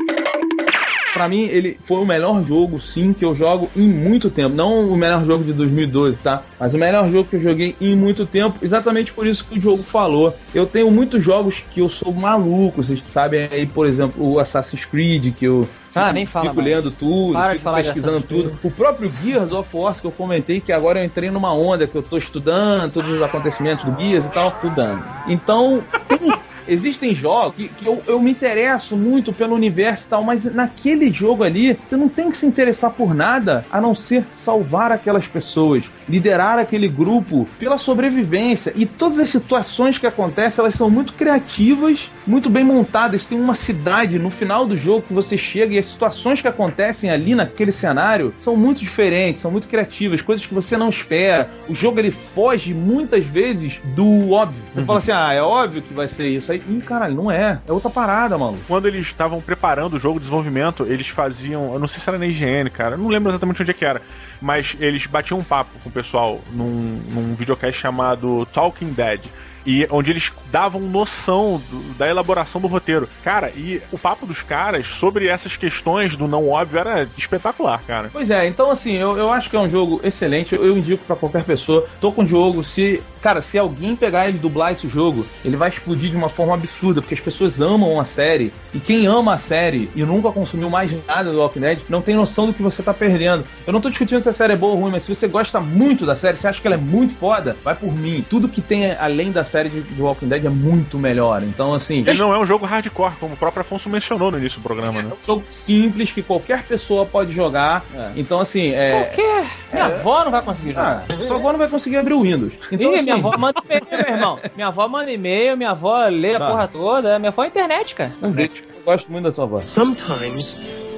pra 1.12 1.29
mim, 1.29 1.42
ele 1.49 1.79
foi 1.85 1.99
o 1.99 2.07
melhor 2.07 2.42
jogo, 2.46 2.81
sim, 2.81 3.12
que 3.12 3.25
eu 3.25 3.35
jogo 3.35 3.70
em 3.77 3.87
muito 3.87 4.31
tempo. 4.31 4.55
Não 4.55 4.88
o 4.88 4.96
melhor 4.96 5.25
jogo 5.25 5.44
de 5.44 5.53
2012, 5.53 6.16
tá? 6.18 6.42
Mas 6.59 6.73
o 6.73 6.79
melhor 6.79 7.11
jogo 7.11 7.29
que 7.29 7.37
eu 7.37 7.40
joguei 7.40 7.77
em 7.81 7.94
muito 7.94 8.25
tempo, 8.25 8.59
exatamente 8.62 9.12
por 9.12 9.27
isso 9.27 9.44
que 9.44 9.59
o 9.59 9.61
jogo 9.61 9.83
falou. 9.83 10.35
Eu 10.55 10.66
tenho 10.66 10.90
muitos 10.90 11.23
jogos 11.23 11.62
que 11.73 11.81
eu 11.81 11.88
sou 11.88 12.12
maluco, 12.12 12.83
vocês 12.83 13.03
sabem 13.07 13.49
aí, 13.51 13.66
por 13.66 13.87
exemplo, 13.87 14.27
o 14.27 14.38
Assassin's 14.38 14.85
Creed, 14.85 15.35
que 15.35 15.44
eu 15.44 15.68
Ah, 15.94 16.12
nem 16.12 16.24
fala 16.26 16.46
fico 16.50 16.57
mais. 16.62 16.68
lendo 16.68 16.90
tudo, 16.90 17.33
Para 17.33 17.55
fico 17.55 17.74
pesquisando 17.74 18.20
tudo. 18.22 18.59
O 18.62 18.70
próprio 18.70 19.11
Gears 19.22 19.53
of 19.53 19.68
War 19.76 19.94
que 20.00 20.07
eu 20.07 20.12
comentei 20.12 20.61
que 20.61 20.72
agora 20.72 21.00
eu 21.00 21.05
entrei 21.05 21.31
numa 21.31 21.53
onda 21.53 21.87
que 21.87 21.94
eu 21.96 22.03
tô 22.03 22.16
estudando 22.16 22.92
todos 22.92 23.11
os 23.11 23.22
acontecimentos 23.22 23.85
do 23.85 23.98
Gears 24.00 24.24
e 24.24 24.29
tal. 24.29 24.48
Estudando. 24.48 25.03
Então, 25.26 25.83
tem- 26.09 26.33
existem 26.66 27.14
jogos 27.14 27.57
que, 27.57 27.68
que 27.68 27.87
eu, 27.87 28.03
eu 28.07 28.20
me 28.20 28.31
interesso 28.31 28.96
muito 28.96 29.33
pelo 29.33 29.55
universo 29.55 30.07
e 30.07 30.11
tal, 30.11 30.23
mas 30.23 30.44
naquele 30.44 31.12
jogo 31.12 31.44
ali, 31.44 31.79
você 31.85 31.96
não 31.96 32.09
tem 32.09 32.31
que 32.31 32.37
se 32.37 32.46
interessar 32.46 32.90
por 32.92 33.14
nada 33.14 33.64
a 33.70 33.81
não 33.81 33.94
ser 33.94 34.25
salvar 34.33 34.92
aquelas 34.92 35.27
pessoas, 35.27 35.83
liderar 36.09 36.59
aquele 36.59 36.88
grupo 36.88 37.46
pela 37.59 37.79
sobrevivência. 37.79 38.73
E 38.75 38.85
todas 38.87 39.18
as 39.18 39.29
situações 39.29 39.99
que 39.99 40.07
acontecem, 40.07 40.62
elas 40.62 40.75
são 40.75 40.90
muito 40.90 41.14
criativas, 41.14 42.11
muito 42.27 42.51
bem 42.51 42.64
montadas. 42.64 43.25
Tem 43.25 43.40
uma 43.40 43.55
cidade 43.55 44.18
no 44.18 44.31
final 44.31 44.66
do 44.66 44.77
jogo 44.77 45.03
que 45.03 45.14
você 45.14 45.38
chega 45.38 45.75
e 45.75 45.79
as 45.79 45.87
situações 45.87 46.40
que 46.40 46.49
acontecem 46.49 47.11
ali 47.11 47.35
naquele 47.35 47.73
cenário 47.73 48.35
são 48.38 48.57
muito 48.57 48.79
diferentes, 48.79 49.42
são 49.42 49.51
muito 49.51 49.68
criativas, 49.68 50.20
coisas 50.20 50.44
que 50.44 50.55
você 50.55 50.77
não 50.77 50.88
espera. 50.88 51.49
O 51.68 51.75
jogo 51.75 51.99
ele 51.99 52.11
foge 52.11 52.75
muitas 52.75 53.25
vezes 53.25 53.79
do 53.94 54.33
óbvio. 54.33 54.62
Você 54.73 54.85
fala 54.85 54.99
assim: 54.99 55.12
ah, 55.12 55.33
é 55.33 55.42
óbvio 55.42 55.83
que 55.83 55.94
vai 55.94 56.09
ser 56.09 56.29
isso. 56.29 56.50
Aí, 56.51 56.63
Ih, 56.69 56.81
caralho, 56.81 57.15
não 57.15 57.31
é. 57.31 57.61
É 57.67 57.73
outra 57.73 57.91
parada, 57.91 58.37
mano. 58.39 58.59
Quando 58.67 58.87
eles 58.89 59.07
estavam 59.07 59.41
preparando 59.41 59.95
o 59.95 59.99
jogo 59.99 60.15
de 60.19 60.21
desenvolvimento, 60.25 60.85
eles 60.89 61.09
faziam. 61.09 61.73
Eu 61.73 61.79
não 61.79 61.89
sei 61.89 62.01
se 62.01 62.09
era 62.09 62.19
na 62.19 62.27
IGN, 62.27 62.69
cara. 62.71 62.95
Eu 62.95 62.99
não 62.99 63.09
lembro 63.09 63.31
exatamente 63.31 63.63
onde 63.63 63.71
é 63.71 63.75
que 63.75 63.85
era. 63.85 64.01
Mas 64.41 64.75
eles 64.81 65.07
batiam 65.07 65.39
um 65.39 65.45
papo 65.45 65.71
com 65.83 65.89
o 65.89 65.93
pessoal 65.93 66.41
num, 66.53 67.01
num 67.11 67.35
videocast 67.35 67.79
chamado 67.81 68.47
Talking 68.53 68.93
Dead. 68.93 69.21
E 69.67 69.87
onde 69.91 70.11
eles 70.11 70.33
davam 70.51 70.81
noção 70.81 71.61
do- 71.71 71.93
da 71.99 72.09
elaboração 72.09 72.59
do 72.63 72.67
roteiro. 72.67 73.07
Cara, 73.23 73.51
e 73.55 73.83
o 73.93 73.99
papo 73.99 74.25
dos 74.25 74.43
caras 74.43 74.87
sobre 74.87 75.29
essas 75.29 75.55
questões 75.55 76.17
do 76.17 76.27
não 76.27 76.49
óbvio 76.49 76.79
era 76.81 77.07
espetacular, 77.19 77.83
cara. 77.87 78.09
Pois 78.11 78.31
é, 78.31 78.47
então 78.47 78.71
assim, 78.71 78.95
eu, 78.95 79.19
eu 79.19 79.31
acho 79.31 79.51
que 79.51 79.57
é 79.57 79.61
um 79.61 79.69
jogo 79.69 80.01
excelente, 80.03 80.55
eu, 80.55 80.65
eu 80.65 80.79
indico 80.79 81.05
pra 81.05 81.15
qualquer 81.15 81.45
pessoa. 81.45 81.87
Tô 82.01 82.11
com 82.11 82.23
o 82.23 82.27
jogo, 82.27 82.65
se. 82.65 83.03
Cara, 83.20 83.40
se 83.42 83.59
alguém 83.59 83.94
pegar 83.94 84.26
ele 84.28 84.38
e 84.38 84.40
dublar 84.40 84.72
esse 84.72 84.88
jogo, 84.88 85.26
ele 85.44 85.56
vai 85.56 85.68
explodir 85.68 86.11
de 86.11 86.16
uma 86.16 86.28
forma 86.28 86.54
absurda, 86.54 87.00
porque 87.00 87.14
as 87.14 87.20
pessoas 87.20 87.61
amam 87.61 88.00
a 88.00 88.04
série. 88.04 88.52
E 88.72 88.80
quem 88.80 89.06
ama 89.06 89.35
a 89.35 89.38
série 89.38 89.90
e 89.94 90.02
nunca 90.04 90.30
consumiu 90.33 90.70
mais 90.70 90.90
nada 91.06 91.30
do 91.30 91.38
Walking 91.38 91.61
Dead, 91.61 91.78
não 91.88 92.00
tem 92.00 92.14
noção 92.14 92.46
do 92.46 92.54
que 92.54 92.62
você 92.62 92.83
tá 92.83 92.94
perdendo. 92.94 93.44
Eu 93.66 93.72
não 93.72 93.80
tô 93.80 93.88
discutindo 93.90 94.22
se 94.22 94.28
a 94.28 94.33
série 94.33 94.54
é 94.54 94.56
boa 94.56 94.72
ou 94.74 94.80
ruim, 94.80 94.90
mas 94.92 95.02
se 95.04 95.14
você 95.14 95.28
gosta 95.28 95.61
muito 95.61 96.06
da 96.06 96.16
série, 96.16 96.37
se 96.38 96.46
acha 96.46 96.61
que 96.61 96.66
ela 96.66 96.76
é 96.76 96.78
muito 96.78 97.14
foda, 97.14 97.56
vai 97.62 97.74
por 97.74 97.92
mim. 97.92 98.24
Tudo 98.28 98.48
que 98.48 98.61
tem 98.61 98.92
além 98.92 99.30
da 99.33 99.44
série 99.44 99.68
de, 99.68 99.83
de 99.83 100.00
Walking 100.00 100.28
Dead 100.28 100.44
é 100.44 100.48
muito 100.48 100.98
melhor. 100.98 101.42
Então, 101.42 101.74
assim. 101.74 102.04
Ele 102.06 102.18
não 102.18 102.35
é 102.35 102.38
um 102.38 102.46
jogo 102.46 102.64
hardcore, 102.66 103.12
como 103.20 103.35
o 103.35 103.37
próprio 103.37 103.61
Afonso 103.62 103.88
mencionou 103.90 104.30
no 104.30 104.38
início 104.38 104.59
do 104.61 104.62
programa, 104.62 105.02
né? 105.02 105.11
É 105.11 105.14
um 105.14 105.26
jogo 105.26 105.42
simples 105.46 106.11
que 106.12 106.22
qualquer 106.22 106.62
pessoa 106.64 107.04
pode 107.04 107.33
jogar. 107.33 107.85
É. 107.94 108.11
Então, 108.16 108.40
assim, 108.40 108.68
é. 108.70 109.04
Qualquer. 109.04 109.44
Minha 109.72 109.85
É. 109.85 109.94
avó 109.94 110.24
não 110.24 110.30
vai 110.33 110.42
conseguir 110.42 110.74
Ah, 110.76 111.02
jogar. 111.09 111.26
sua 111.26 111.37
avó 111.37 111.52
não 111.52 111.59
vai 111.59 111.68
conseguir 111.68 111.96
abrir 111.96 112.14
o 112.14 112.22
Windows. 112.22 112.52
Então, 112.72 112.92
Ih, 112.92 112.98
assim, 112.98 113.10
minha 113.14 113.29
avó 113.29 113.38
manda 113.38 113.61
e-mail, 113.64 113.87
meu 113.90 114.14
irmão. 114.14 114.38
Minha 114.57 114.66
avó 114.68 114.88
manda 114.88 115.11
e-mail, 115.12 115.57
minha 115.57 115.70
avó 115.70 116.05
lê 116.09 116.35
a 116.35 116.38
Tá. 116.38 116.49
porra 116.51 116.68
toda. 116.68 117.18
Minha 117.18 117.29
avó 117.31 117.44
é 117.44 117.46
internet, 117.49 117.94
cara. 117.94 118.12
beijo. 118.20 118.62
Eu 118.77 118.85
gosto 118.85 119.11
muito 119.12 119.25
da 119.29 119.35
sua 119.35 119.44
avó. 119.44 119.62
Sometimes 119.75 120.44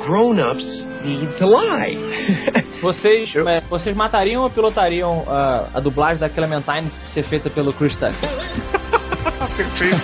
grown-ups 0.04 0.64
need 1.04 1.38
to 1.38 1.46
lie. 1.46 2.64
Vocês, 2.82 3.32
é, 3.36 3.60
vocês 3.70 3.94
matariam 3.96 4.42
ou 4.42 4.50
pilotariam 4.50 5.24
ah, 5.28 5.66
a 5.72 5.78
dublagem 5.78 6.18
da 6.18 6.28
Clementine 6.28 6.90
ser 7.06 7.22
feita 7.22 7.48
pelo 7.48 7.72
Chris 7.72 7.94
Tucker? 7.94 8.12
Perfeito. 9.56 10.00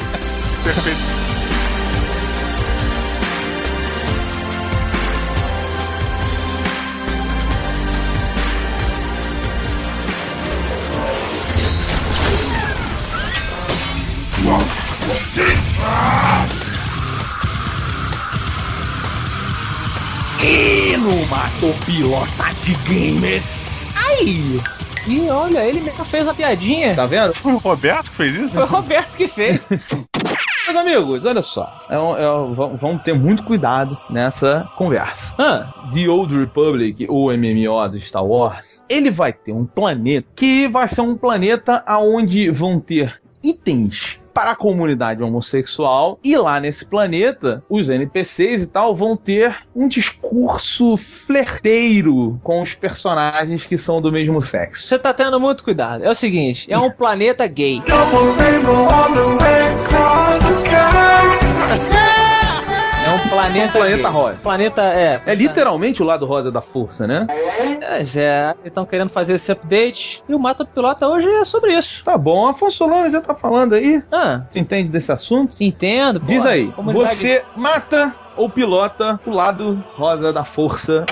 Perfeito. 0.63 1.38
E 20.43 20.97
no 20.97 21.27
Mato 21.27 21.75
Pilota 21.85 22.53
de 22.65 22.73
Games. 22.89 23.87
Ai! 23.95 24.61
E 25.07 25.29
olha, 25.31 25.65
ele 25.67 25.81
mesmo 25.81 26.05
fez 26.05 26.29
a 26.29 26.35
piadinha. 26.35 26.95
Tá 26.95 27.07
vendo? 27.07 27.33
Foi 27.35 27.53
o 27.53 27.57
Roberto 27.59 28.11
que 28.11 28.17
fez 28.17 28.35
isso? 28.37 28.51
Foi 28.51 28.63
o 28.63 28.67
Roberto 28.67 29.17
que 29.17 29.27
fez. 29.29 29.61
Meus 30.67 30.77
amigos, 30.77 31.25
olha 31.25 31.41
só. 31.41 31.79
É 31.89 31.95
é 31.95 32.77
vamos- 32.79 33.03
ter 33.03 33.15
muito 33.15 33.43
cuidado 33.43 33.97
nessa 34.11 34.69
conversa. 34.77 35.35
Ah, 35.39 35.73
The 35.95 36.09
Old 36.09 36.37
Republic, 36.39 37.07
o 37.09 37.33
MMO 37.33 37.89
do 37.89 37.99
Star 38.01 38.25
Wars, 38.25 38.85
ele 38.89 39.11
vai 39.11 39.33
ter 39.33 39.53
um 39.53 39.65
planeta 39.65 40.29
que 40.37 40.69
vai 40.69 40.87
ser 40.87 41.01
um 41.01 41.17
planeta 41.17 41.83
aonde 41.87 42.51
vão 42.51 42.79
ter 42.79 43.19
itens 43.43 44.19
para 44.33 44.53
a 44.53 44.57
comunidade 44.57 45.23
homossexual 45.23 46.19
e 46.23 46.37
lá 46.37 46.61
nesse 46.61 46.85
planeta 46.87 47.63
os 47.69 47.89
NPCs 47.89 48.63
e 48.63 48.67
tal 48.67 48.95
vão 48.95 49.17
ter 49.17 49.57
um 49.75 49.89
discurso 49.89 50.97
flerteiro 50.97 52.39
com 52.43 52.63
os 52.63 52.75
personagens 52.75 53.65
que 53.67 53.77
são 53.79 54.01
do 54.01 54.13
mesmo 54.13 54.41
sexo. 54.43 54.87
você 54.89 54.99
tá 54.99 55.13
tendo 55.13 55.39
muito 55.41 55.65
cuidado. 55.65 56.05
É 56.05 56.11
o 56.11 56.15
seguinte, 56.15 56.67
é 56.73 56.79
um 56.79 56.91
planeta 56.91 57.47
gay. 57.47 57.83
É 63.07 63.11
um 63.11 63.29
planeta, 63.31 63.69
Um 63.69 63.81
planeta 63.81 64.03
gay. 64.03 64.11
rosa. 64.11 64.43
Planeta, 64.43 64.83
é. 64.83 65.23
É 65.25 65.35
literalmente 65.35 66.03
o 66.03 66.07
lado 66.07 66.27
rosa 66.27 66.51
da 66.53 66.61
força, 66.61 67.07
né? 67.07 67.27
Pois 67.89 68.17
é, 68.17 68.55
estão 68.65 68.85
querendo 68.85 69.09
fazer 69.09 69.35
esse 69.35 69.51
update. 69.51 70.23
E 70.29 70.35
o 70.35 70.39
Mata 70.39 70.65
Pilota 70.65 71.09
hoje 71.09 71.27
é 71.27 71.45
sobre 71.45 71.73
isso. 71.73 72.05
Tá 72.05 72.19
bom, 72.19 72.47
Afonso 72.47 72.77
Solano 72.77 73.11
já 73.11 73.21
tá 73.21 73.35
falando 73.35 73.75
aí. 73.75 74.03
Ah, 74.13 74.43
Tu 74.53 74.59
entende 74.59 74.91
desse 74.91 75.11
assunto? 75.11 75.57
entendo. 75.61 76.21
Diz 76.21 76.43
pô, 76.43 76.49
aí, 76.49 76.71
comunidade- 76.73 77.17
você 77.17 77.45
mata 77.57 78.15
ou 78.37 78.49
pilota 78.51 79.19
o 79.27 79.31
lado 79.31 79.83
rosa 79.97 80.33
da 80.33 80.45
força 80.45 81.07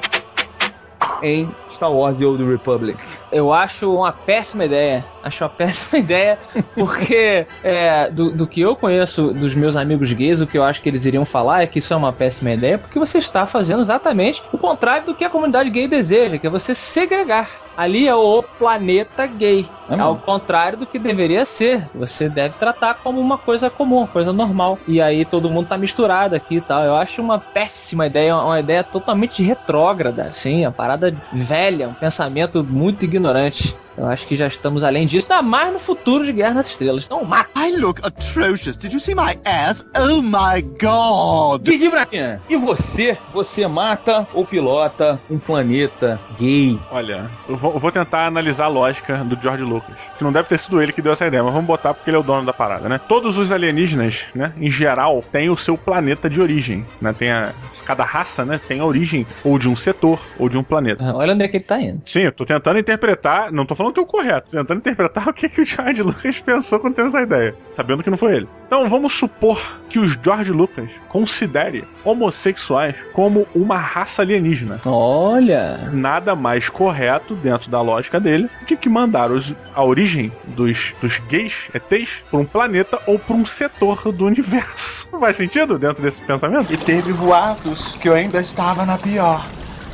em 1.23 1.51
Star 1.73 1.91
Wars 1.93 2.19
The 2.19 2.27
Old 2.27 2.45
Republic? 2.45 2.99
Eu 3.31 3.53
acho 3.53 3.95
uma 3.95 4.13
péssima 4.13 4.65
ideia. 4.65 5.05
Acho 5.23 5.45
uma 5.45 5.51
péssima 5.57 5.99
ideia, 5.99 6.39
porque 6.75 7.47
é, 7.63 8.11
do, 8.11 8.31
do 8.31 8.47
que 8.47 8.61
eu 8.61 8.77
conheço 8.77 9.33
dos 9.33 9.55
meus 9.55 9.77
amigos 9.77 10.13
gays, 10.13 10.41
o 10.41 10.47
que 10.47 10.57
eu 10.57 10.65
acho 10.65 10.81
que 10.81 10.89
eles 10.89 11.05
iriam 11.05 11.25
falar 11.25 11.63
é 11.63 11.67
que 11.67 11.79
isso 11.79 11.93
é 11.93 11.97
uma 11.97 12.13
péssima 12.13 12.53
ideia, 12.53 12.79
porque 12.79 12.99
você 12.99 13.19
está 13.19 13.47
fazendo 13.47 13.81
exatamente 13.81 14.43
o 14.53 14.59
contrário 14.59 15.07
do 15.07 15.15
que 15.15 15.25
a 15.25 15.31
comunidade 15.31 15.71
gay 15.71 15.89
deseja, 15.89 16.39
que 16.39 16.47
é 16.47 16.51
você 16.51 16.75
segregar. 16.75 17.67
Ali 17.77 18.09
é 18.09 18.15
o 18.15 18.43
planeta 18.43 19.27
gay. 19.27 19.69
É 19.89 20.01
ao 20.01 20.17
contrário 20.17 20.79
do 20.79 20.87
que 20.87 20.99
deveria 20.99 21.45
ser. 21.45 21.87
Você 21.95 22.29
deve 22.29 22.55
tratar 22.59 22.95
como 22.95 23.21
uma 23.21 23.37
coisa 23.37 23.69
comum, 23.69 23.99
uma 23.99 24.07
coisa 24.07 24.33
normal. 24.33 24.79
E 24.89 25.01
aí 25.01 25.25
todo 25.25 25.51
mundo 25.51 25.69
tá 25.69 25.77
misturado 25.77 26.35
aqui 26.35 26.57
e 26.57 26.61
tal. 26.61 26.83
Eu 26.83 26.97
acho 26.97 27.21
uma 27.21 27.39
péssima 27.39 28.07
ideia, 28.07 28.37
uma 28.37 28.59
ideia 28.59 28.83
totalmente 28.83 29.43
retrógrada, 29.43 30.23
assim, 30.23 30.65
uma 30.65 30.73
parada 30.73 31.15
velha, 31.33 31.89
um 31.89 31.95
pensamento 31.95 32.65
muito 32.65 33.05
ignorante 33.05 33.16
ignorante. 33.17 33.75
Eu 33.97 34.07
acho 34.07 34.27
que 34.27 34.37
já 34.37 34.47
estamos 34.47 34.85
além 34.85 35.07
disso, 35.07 35.33
ainda 35.33 35.43
mais 35.43 35.73
no 35.73 35.79
futuro 35.79 36.25
de 36.25 36.33
Guerra 36.33 36.55
nas 36.55 36.69
Estrelas. 36.69 37.07
Então 37.07 37.25
mata! 37.25 37.51
I 37.57 37.77
look 37.77 38.01
atrocious. 38.05 38.77
Did 38.77 38.93
you 38.93 39.01
see 39.01 39.15
my 39.15 39.39
ass? 39.45 39.85
Oh 39.99 40.21
my 40.21 40.61
god. 40.79 41.63
Didi 41.63 41.89
Braquinha, 41.89 42.41
e 42.49 42.57
você? 42.57 43.17
Você 43.33 43.67
mata 43.67 44.27
ou 44.35 44.45
pilota 44.45 45.19
um 45.31 45.39
planeta 45.39 46.21
gay? 46.39 46.79
Olha, 46.91 47.31
eu 47.49 47.57
vou, 47.57 47.73
eu 47.73 47.79
vou 47.79 47.91
tentar 47.91 48.27
analisar 48.27 48.67
a 48.67 48.69
lógica 48.69 49.17
do 49.25 49.41
George 49.41 49.63
Lucas. 49.63 49.95
Que 50.19 50.25
não 50.25 50.33
deve 50.33 50.49
ter 50.49 50.59
sido 50.59 50.81
ele 50.81 50.93
que 50.93 51.03
deu 51.03 51.13
essa 51.13 51.27
ideia, 51.27 51.43
mas 51.43 51.53
vamos 51.53 51.67
botar 51.67 51.95
porque 51.95 52.11
ele 52.11 52.17
é 52.17 52.21
o 52.21 52.23
dono 52.23 52.45
da 52.45 52.53
parada, 52.53 52.89
né? 52.89 53.01
Todos 53.09 53.39
os 53.39 53.53
alienígenas, 53.53 54.25
né, 54.35 54.53
em 54.59 54.71
geral, 54.71 55.23
têm 55.31 55.51
o 55.51 55.57
seu 55.57 55.77
planeta 55.77 56.29
de 56.29 56.41
origem, 56.41 56.85
né? 57.01 57.15
Tem 57.17 57.31
a, 57.31 57.53
cada 57.85 58.05
raça, 58.05 58.45
né, 58.45 58.61
tem 58.67 58.81
a 58.81 58.85
origem 58.85 59.27
ou 59.45 59.59
de 59.59 59.69
um 59.69 59.77
setor 59.77 60.21
ou 60.39 60.49
de 60.49 60.57
um 60.57 60.63
planeta. 60.63 61.15
Olha 61.15 61.33
onde 61.33 61.45
é 61.45 61.49
que 61.49 61.57
ele 61.57 61.65
tá 61.65 61.81
indo. 61.81 62.03
Sim, 62.05 62.21
eu 62.21 62.33
tô 62.33 62.45
tentando 62.45 62.79
interpretar, 62.79 63.53
não 63.53 63.65
tô 63.65 63.75
falando 63.75 63.86
falando 63.87 63.95
que 63.95 64.01
é 64.01 64.03
o 64.03 64.07
correto, 64.07 64.51
tentando 64.51 64.79
interpretar 64.79 65.29
o 65.29 65.33
que, 65.33 65.49
que 65.49 65.61
o 65.61 65.65
George 65.65 66.03
Lucas 66.03 66.41
pensou 66.41 66.79
quando 66.79 66.95
teve 66.95 67.09
essa 67.09 67.21
ideia, 67.21 67.55
sabendo 67.71 68.03
que 68.03 68.11
não 68.11 68.19
foi 68.19 68.37
ele. 68.37 68.49
Então 68.67 68.89
vamos 68.89 69.15
supor 69.15 69.61
que 69.89 69.99
o 69.99 70.07
George 70.07 70.53
Lucas 70.53 70.89
considere 71.09 71.85
homossexuais 72.05 72.95
como 73.13 73.47
uma 73.55 73.79
raça 73.79 74.23
alienígena. 74.23 74.81
Olha. 74.85 75.91
Nada 75.93 76.35
mais 76.35 76.69
correto, 76.69 77.35
dentro 77.35 77.71
da 77.71 77.81
lógica 77.81 78.21
dele, 78.21 78.51
de 78.67 78.77
que 78.77 78.89
mandar 78.89 79.31
os, 79.31 79.55
a 79.75 79.85
origem 79.85 80.33
dos, 80.45 80.95
dos 81.01 81.19
gays, 81.21 81.69
ETs, 81.75 82.25
para 82.31 82.41
um 82.41 82.45
planeta 82.45 82.99
ou 83.07 83.19
para 83.19 83.37
um 83.37 83.45
setor 83.45 84.13
do 84.13 84.27
universo. 84.27 85.09
Não 85.13 85.21
faz 85.21 85.37
sentido 85.37 85.79
dentro 85.79 86.03
desse 86.03 86.21
pensamento? 86.23 86.73
E 86.73 86.77
teve 86.77 87.13
boatos 87.13 87.93
que 88.01 88.09
eu 88.09 88.15
ainda 88.15 88.41
estava 88.41 88.85
na 88.85 88.99
pior. 88.99 89.47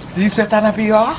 Se 0.09 0.29
você 0.29 0.45
tá 0.45 0.61
na 0.61 0.73
pior, 0.73 1.19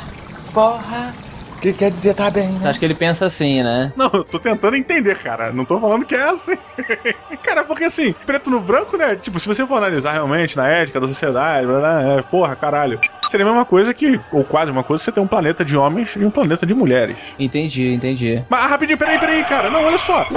porra, 0.53 1.13
que 1.63 1.71
quer 1.71 1.91
dizer 1.91 2.13
tá 2.13 2.29
bem, 2.29 2.49
né? 2.49 2.69
Acho 2.69 2.77
que 2.79 2.83
ele 2.83 2.93
pensa 2.93 3.25
assim, 3.25 3.63
né? 3.63 3.93
Não, 3.95 4.09
eu 4.13 4.23
tô 4.25 4.37
tentando 4.37 4.75
entender, 4.75 5.17
cara. 5.17 5.53
Não 5.53 5.63
tô 5.63 5.79
falando 5.79 6.05
que 6.05 6.13
é 6.13 6.23
assim. 6.23 6.57
cara, 7.41 7.63
porque 7.63 7.85
assim, 7.85 8.13
preto 8.25 8.49
no 8.49 8.59
branco, 8.59 8.97
né? 8.97 9.15
Tipo, 9.15 9.39
se 9.39 9.47
você 9.47 9.65
for 9.65 9.77
analisar 9.77 10.11
realmente 10.11 10.57
na 10.57 10.67
ética 10.67 10.99
da 10.99 11.07
sociedade, 11.07 11.65
blá, 11.65 11.79
blá, 11.79 12.01
é, 12.01 12.21
porra, 12.21 12.55
caralho. 12.55 12.99
Seria 13.29 13.45
a 13.45 13.49
mesma 13.49 13.65
coisa 13.65 13.93
que, 13.93 14.19
ou 14.31 14.43
quase 14.43 14.71
uma 14.71 14.83
coisa, 14.83 15.03
você 15.03 15.11
ter 15.11 15.21
um 15.21 15.27
planeta 15.27 15.63
de 15.63 15.77
homens 15.77 16.15
e 16.17 16.25
um 16.25 16.29
planeta 16.29 16.65
de 16.65 16.73
mulheres. 16.73 17.15
Entendi, 17.39 17.93
entendi. 17.93 18.43
Mas 18.49 18.69
rapidinho, 18.69 18.97
peraí, 18.97 19.17
peraí, 19.17 19.43
cara. 19.45 19.69
Não, 19.69 19.83
olha 19.83 19.97
só. 19.97 20.27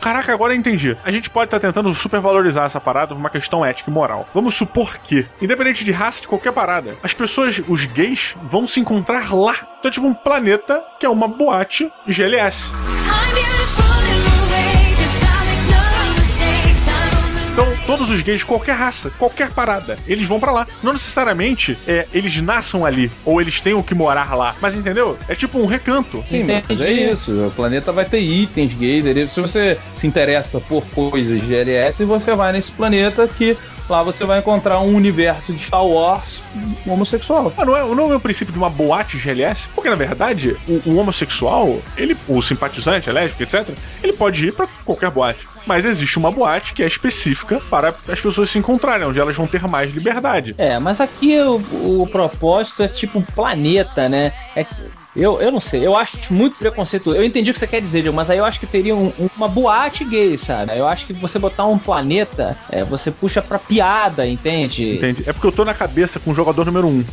Caraca, 0.00 0.32
agora 0.34 0.52
eu 0.52 0.58
entendi. 0.58 0.96
A 1.02 1.10
gente 1.10 1.30
pode 1.30 1.46
estar 1.46 1.60
tentando 1.60 1.92
supervalorizar 1.94 2.66
essa 2.66 2.80
parada 2.80 3.08
por 3.08 3.16
uma 3.16 3.30
questão 3.30 3.64
ética 3.64 3.90
e 3.90 3.92
moral. 3.92 4.28
Vamos 4.34 4.54
supor 4.54 4.98
que, 4.98 5.26
independente 5.40 5.82
de 5.82 5.92
raça, 5.92 6.20
de 6.20 6.28
qualquer 6.28 6.52
parada, 6.52 6.94
as 7.02 7.14
pessoas, 7.14 7.60
os 7.66 7.86
gays, 7.86 8.34
vão 8.42 8.66
se 8.66 8.80
encontrar 8.80 9.34
lá. 9.34 9.73
Então 9.84 9.90
é 9.90 9.92
tipo 9.92 10.06
um 10.06 10.14
planeta 10.14 10.82
que 10.98 11.04
é 11.04 11.08
uma 11.10 11.28
boate 11.28 11.92
GLS. 12.08 12.56
Então, 17.52 17.66
todos 17.86 18.08
os 18.08 18.22
gays, 18.22 18.42
qualquer 18.42 18.72
raça, 18.72 19.10
qualquer 19.10 19.50
parada, 19.50 19.98
eles 20.08 20.26
vão 20.26 20.40
pra 20.40 20.52
lá. 20.52 20.66
Não 20.82 20.94
necessariamente 20.94 21.76
é, 21.86 22.06
eles 22.14 22.40
nasçam 22.40 22.86
ali, 22.86 23.12
ou 23.26 23.42
eles 23.42 23.60
tenham 23.60 23.82
que 23.82 23.94
morar 23.94 24.34
lá. 24.34 24.56
Mas 24.58 24.74
entendeu? 24.74 25.18
É 25.28 25.34
tipo 25.34 25.58
um 25.58 25.66
recanto. 25.66 26.24
Sim, 26.30 26.46
mas 26.68 26.80
é 26.80 26.90
isso. 26.90 27.30
O 27.46 27.50
planeta 27.50 27.92
vai 27.92 28.06
ter 28.06 28.20
itens 28.20 28.72
gays. 28.72 29.30
Se 29.30 29.38
você 29.38 29.78
se 29.98 30.06
interessa 30.06 30.60
por 30.60 30.82
coisas 30.94 31.42
GLS, 31.42 32.02
você 32.04 32.34
vai 32.34 32.52
nesse 32.52 32.72
planeta 32.72 33.28
que 33.28 33.54
lá 33.88 34.02
você 34.02 34.24
vai 34.24 34.38
encontrar 34.38 34.80
um 34.80 34.94
universo 34.94 35.52
de 35.52 35.64
Star 35.64 35.84
Wars 35.84 36.42
homossexual. 36.86 37.52
Ah, 37.56 37.64
não, 37.64 37.76
é, 37.76 37.94
não 37.94 38.12
é 38.12 38.16
o 38.16 38.20
princípio 38.20 38.52
de 38.52 38.58
uma 38.58 38.70
boate 38.70 39.18
GLS? 39.18 39.68
Porque, 39.74 39.90
na 39.90 39.96
verdade, 39.96 40.56
o, 40.68 40.90
o 40.90 40.96
homossexual, 40.96 41.78
ele, 41.96 42.16
o 42.28 42.40
simpatizante, 42.42 43.10
a 43.10 43.12
lésbica, 43.12 43.42
etc., 43.44 43.74
ele 44.02 44.12
pode 44.12 44.46
ir 44.46 44.52
pra 44.52 44.68
qualquer 44.84 45.10
boate. 45.10 45.46
Mas 45.66 45.84
existe 45.84 46.18
uma 46.18 46.30
boate 46.30 46.74
que 46.74 46.82
é 46.82 46.86
específica 46.86 47.60
para 47.70 47.94
as 48.08 48.20
pessoas 48.20 48.50
se 48.50 48.58
encontrarem, 48.58 49.06
onde 49.06 49.18
elas 49.18 49.34
vão 49.34 49.46
ter 49.46 49.66
mais 49.66 49.92
liberdade. 49.92 50.54
É, 50.58 50.78
mas 50.78 51.00
aqui 51.00 51.38
o, 51.40 51.56
o 52.02 52.08
propósito 52.10 52.82
é 52.82 52.88
tipo 52.88 53.22
planeta, 53.34 54.08
né? 54.08 54.32
É, 54.54 54.66
eu, 55.16 55.40
eu 55.40 55.50
não 55.52 55.60
sei, 55.60 55.86
eu 55.86 55.96
acho 55.96 56.16
muito 56.32 56.58
preconceituoso. 56.58 57.18
Eu 57.18 57.24
entendi 57.24 57.50
o 57.50 57.52
que 57.52 57.58
você 57.58 57.66
quer 57.66 57.80
dizer, 57.80 58.10
mas 58.12 58.30
aí 58.30 58.38
eu 58.38 58.44
acho 58.44 58.58
que 58.60 58.66
teria 58.66 58.94
um- 58.94 59.12
uma 59.36 59.48
boate 59.48 60.04
gay, 60.04 60.36
sabe? 60.36 60.76
Eu 60.76 60.86
acho 60.86 61.06
que 61.06 61.12
você 61.12 61.38
botar 61.38 61.66
um 61.66 61.78
planeta, 61.78 62.56
é, 62.70 62.82
você 62.84 63.10
puxa 63.10 63.40
pra 63.40 63.58
piada, 63.58 64.26
entende? 64.26 64.96
Entende? 64.96 65.24
É 65.26 65.32
porque 65.32 65.46
eu 65.46 65.52
tô 65.52 65.64
na 65.64 65.74
cabeça 65.74 66.18
com 66.18 66.30
o 66.30 66.34
jogador 66.34 66.64
número 66.66 66.86
1. 66.88 66.90
Um. 66.90 67.04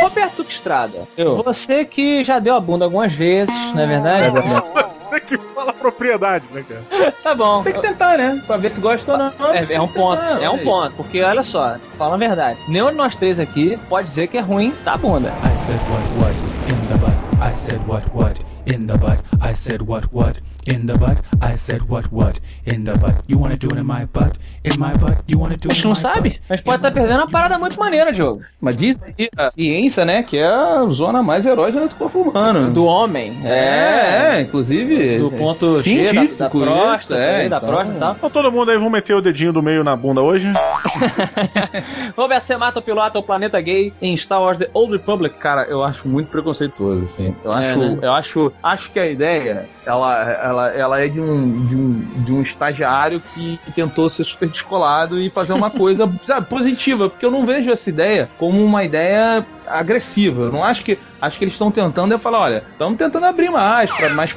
Roberto 0.00 0.42
Estrada, 0.42 1.06
Eu. 1.16 1.42
você 1.42 1.84
que 1.84 2.22
já 2.24 2.38
deu 2.38 2.54
a 2.54 2.60
bunda 2.60 2.84
algumas 2.84 3.12
vezes, 3.12 3.54
não 3.74 3.82
é 3.82 3.86
verdade? 3.86 4.34
Você 5.14 5.20
que 5.20 5.38
fala 5.54 5.72
propriedade, 5.72 6.44
né, 6.50 6.64
cara? 6.68 7.12
Tá 7.22 7.34
bom. 7.34 7.62
Tem 7.62 7.72
que 7.74 7.80
tentar, 7.80 8.18
né? 8.18 8.42
Pra 8.46 8.56
ver 8.56 8.70
se 8.72 8.80
gosta 8.80 9.12
ou 9.12 9.18
não. 9.18 9.52
É, 9.54 9.74
é 9.74 9.80
um 9.80 9.86
ponto, 9.86 10.20
é 10.22 10.50
um 10.50 10.54
aí. 10.54 10.64
ponto. 10.64 10.90
Porque 10.96 11.22
olha 11.22 11.42
só, 11.42 11.76
fala 11.96 12.14
a 12.14 12.18
verdade. 12.18 12.58
Nenhum 12.68 12.90
de 12.90 12.96
nós 12.96 13.14
três 13.14 13.38
aqui 13.38 13.78
pode 13.88 14.06
dizer 14.08 14.26
que 14.28 14.36
é 14.38 14.40
ruim 14.40 14.74
da 14.84 14.96
bunda. 14.96 15.28
I 15.44 15.56
said 15.56 15.78
what 15.88 16.24
what 16.24 16.72
in 16.72 16.86
the 16.88 16.96
butt. 16.98 17.14
I 17.40 17.54
said 17.54 17.80
what 17.86 18.08
what 18.14 18.40
in 18.66 18.86
the 18.86 18.96
butt. 18.96 19.18
I 19.40 19.54
said 19.54 19.82
what 19.82 20.08
what 20.12 20.40
in 20.66 20.86
the 20.86 20.94
butt. 20.98 21.18
I 21.42 21.56
said 21.56 21.82
what 21.88 22.08
what 22.12 22.40
in 22.66 22.84
the 22.84 22.92
butt. 22.98 23.14
You 23.28 23.38
wanna 23.38 23.56
do 23.56 23.68
it 23.68 23.78
in 23.78 23.84
my 23.86 24.06
butt? 24.12 24.38
In 24.64 24.78
my 24.78 24.92
butt? 24.98 25.18
You 25.28 25.38
wanna 25.38 25.56
do 25.56 25.68
A 25.68 25.72
it 25.72 25.76
gente 25.76 25.84
in 25.84 25.88
não 25.88 25.94
sabe. 25.94 26.30
butt? 26.30 26.40
Mas 26.48 26.60
pode 26.60 26.76
estar 26.76 26.90
perdendo 26.90 27.18
uma 27.20 27.30
parada 27.30 27.58
muito 27.58 27.78
maneira, 27.78 28.12
Diogo. 28.12 28.42
Mas 28.60 28.76
diz 28.76 28.98
aí 29.02 29.28
a 29.36 29.50
ciência, 29.50 30.04
né? 30.04 30.22
Que 30.22 30.38
é 30.38 30.46
a 30.46 30.84
zona 30.90 31.22
mais 31.22 31.44
erógena 31.46 31.86
do 31.88 31.94
corpo 31.94 32.20
humano. 32.22 32.70
Do 32.70 32.84
homem. 32.84 33.36
É, 33.44 34.36
é, 34.36 34.40
inclusive. 34.42 35.18
Do 35.18 35.30
ponto 35.30 35.82
G, 35.82 35.96
da, 35.98 36.02
da 36.04 36.10
científico 36.20 36.60
próstata, 36.60 37.20
é, 37.20 37.36
aí, 37.42 37.48
da 37.48 37.56
então- 37.58 37.68
próstata 37.68 37.98
tal. 37.98 38.14
Então 38.16 38.30
todo 38.30 38.50
mundo 38.52 38.70
aí, 38.70 38.76
vamos 38.76 38.92
meter 38.92 39.14
o 39.14 39.20
dedinho 39.20 39.52
do 39.52 39.62
meio 39.62 39.84
na 39.84 39.94
bunda 39.96 40.20
hoje? 40.22 40.46
Roberto, 42.16 42.42
você 42.42 42.56
mata 42.56 42.78
o 42.78 42.82
piloto, 42.82 43.18
o 43.18 43.22
planeta 43.22 43.60
gay 43.60 43.92
em 44.00 44.16
Star 44.16 44.40
Wars 44.40 44.58
The 44.58 44.70
Old 44.72 44.92
Republic. 44.92 45.36
Cara, 45.38 45.62
eu 45.64 45.82
acho 45.82 46.06
muito 46.08 46.28
preconceituoso, 46.30 47.04
assim. 47.04 47.34
Eu 47.44 47.52
É, 47.52 47.70
acho, 47.70 47.78
né? 47.78 47.98
eu 48.02 48.12
acho, 48.12 48.52
acho 48.62 48.90
que 48.90 48.98
a 48.98 49.06
ideia, 49.06 49.66
ela, 49.84 50.22
ela, 50.32 50.53
ela 50.74 51.00
é 51.00 51.08
de 51.08 51.20
um, 51.20 51.66
de 51.66 51.74
um, 51.76 52.00
de 52.24 52.32
um 52.32 52.42
estagiário 52.42 53.22
que, 53.34 53.58
que 53.64 53.72
tentou 53.72 54.08
ser 54.10 54.24
super 54.24 54.48
descolado 54.48 55.20
e 55.20 55.30
fazer 55.30 55.52
uma 55.52 55.70
coisa, 55.70 56.10
sabe, 56.26 56.46
positiva, 56.46 57.08
porque 57.10 57.24
eu 57.26 57.30
não 57.30 57.44
vejo 57.46 57.70
essa 57.70 57.88
ideia 57.88 58.28
como 58.38 58.62
uma 58.64 58.84
ideia 58.84 59.44
agressiva. 59.66 60.42
Eu 60.44 60.52
não 60.52 60.62
acho 60.62 60.82
que, 60.84 60.98
acho 61.20 61.38
que 61.38 61.44
eles 61.44 61.54
estão 61.54 61.70
tentando, 61.70 62.12
eu 62.12 62.18
falo, 62.18 62.36
olha, 62.38 62.62
estamos 62.72 62.96
tentando 62.98 63.26
abrir 63.26 63.50
mais 63.50 63.90
para 63.90 64.08
mais 64.10 64.36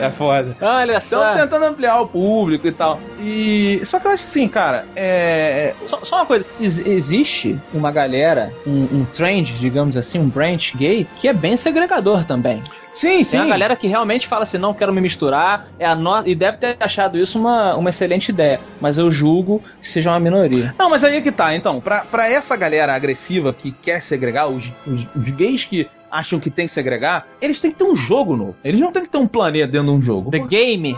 É 0.00 0.10
foda. 0.10 0.56
Olha 0.60 0.98
Estão 0.98 1.20
só. 1.20 1.34
tentando 1.34 1.64
ampliar 1.64 2.00
o 2.00 2.06
público 2.06 2.66
e 2.66 2.72
tal. 2.72 3.00
E. 3.20 3.80
Só 3.84 3.98
que 3.98 4.06
eu 4.06 4.12
acho 4.12 4.24
que 4.24 4.30
assim, 4.30 4.48
cara, 4.48 4.84
é. 4.94 5.74
Só, 5.86 6.04
só 6.04 6.16
uma 6.16 6.26
coisa, 6.26 6.44
ex- 6.60 6.84
existe 6.86 7.58
uma 7.74 7.90
galera, 7.90 8.52
um, 8.66 8.82
um 9.00 9.04
trend, 9.12 9.52
digamos 9.58 9.96
assim, 9.96 10.18
um 10.18 10.28
branch 10.28 10.76
gay, 10.76 11.06
que 11.16 11.26
é 11.28 11.32
bem 11.32 11.56
segregador 11.56 12.24
também. 12.24 12.62
Sim, 12.98 13.22
sim. 13.22 13.30
Tem 13.30 13.40
uma 13.40 13.46
galera 13.46 13.76
que 13.76 13.86
realmente 13.86 14.26
fala 14.26 14.42
assim, 14.42 14.58
não 14.58 14.74
quero 14.74 14.92
me 14.92 15.00
misturar, 15.00 15.68
é 15.78 15.86
a 15.86 15.94
no... 15.94 16.26
e 16.26 16.34
deve 16.34 16.56
ter 16.58 16.76
achado 16.80 17.16
isso 17.16 17.38
uma, 17.38 17.76
uma 17.76 17.90
excelente 17.90 18.30
ideia, 18.30 18.58
mas 18.80 18.98
eu 18.98 19.08
julgo 19.08 19.62
que 19.80 19.88
seja 19.88 20.10
uma 20.10 20.18
minoria. 20.18 20.74
Não, 20.76 20.90
mas 20.90 21.04
aí 21.04 21.16
é 21.16 21.20
que 21.20 21.30
tá. 21.30 21.54
Então, 21.54 21.80
pra, 21.80 22.00
pra 22.00 22.28
essa 22.28 22.56
galera 22.56 22.92
agressiva 22.92 23.52
que 23.52 23.70
quer 23.70 24.02
segregar, 24.02 24.48
os, 24.48 24.64
os, 24.84 25.06
os 25.14 25.30
gays 25.30 25.64
que 25.64 25.88
acham 26.10 26.40
que 26.40 26.50
tem 26.50 26.66
que 26.66 26.72
segregar, 26.72 27.28
eles 27.40 27.60
têm 27.60 27.70
que 27.70 27.78
ter 27.78 27.84
um 27.84 27.94
jogo 27.94 28.36
novo. 28.36 28.56
Eles 28.64 28.80
não 28.80 28.90
têm 28.90 29.04
que 29.04 29.10
ter 29.10 29.18
um 29.18 29.28
planeta 29.28 29.68
dentro 29.68 29.86
de 29.86 29.92
um 29.92 30.02
jogo. 30.02 30.32
The 30.32 30.40
Game. 30.40 30.96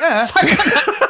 É. 0.00 0.22
E 0.22 1.09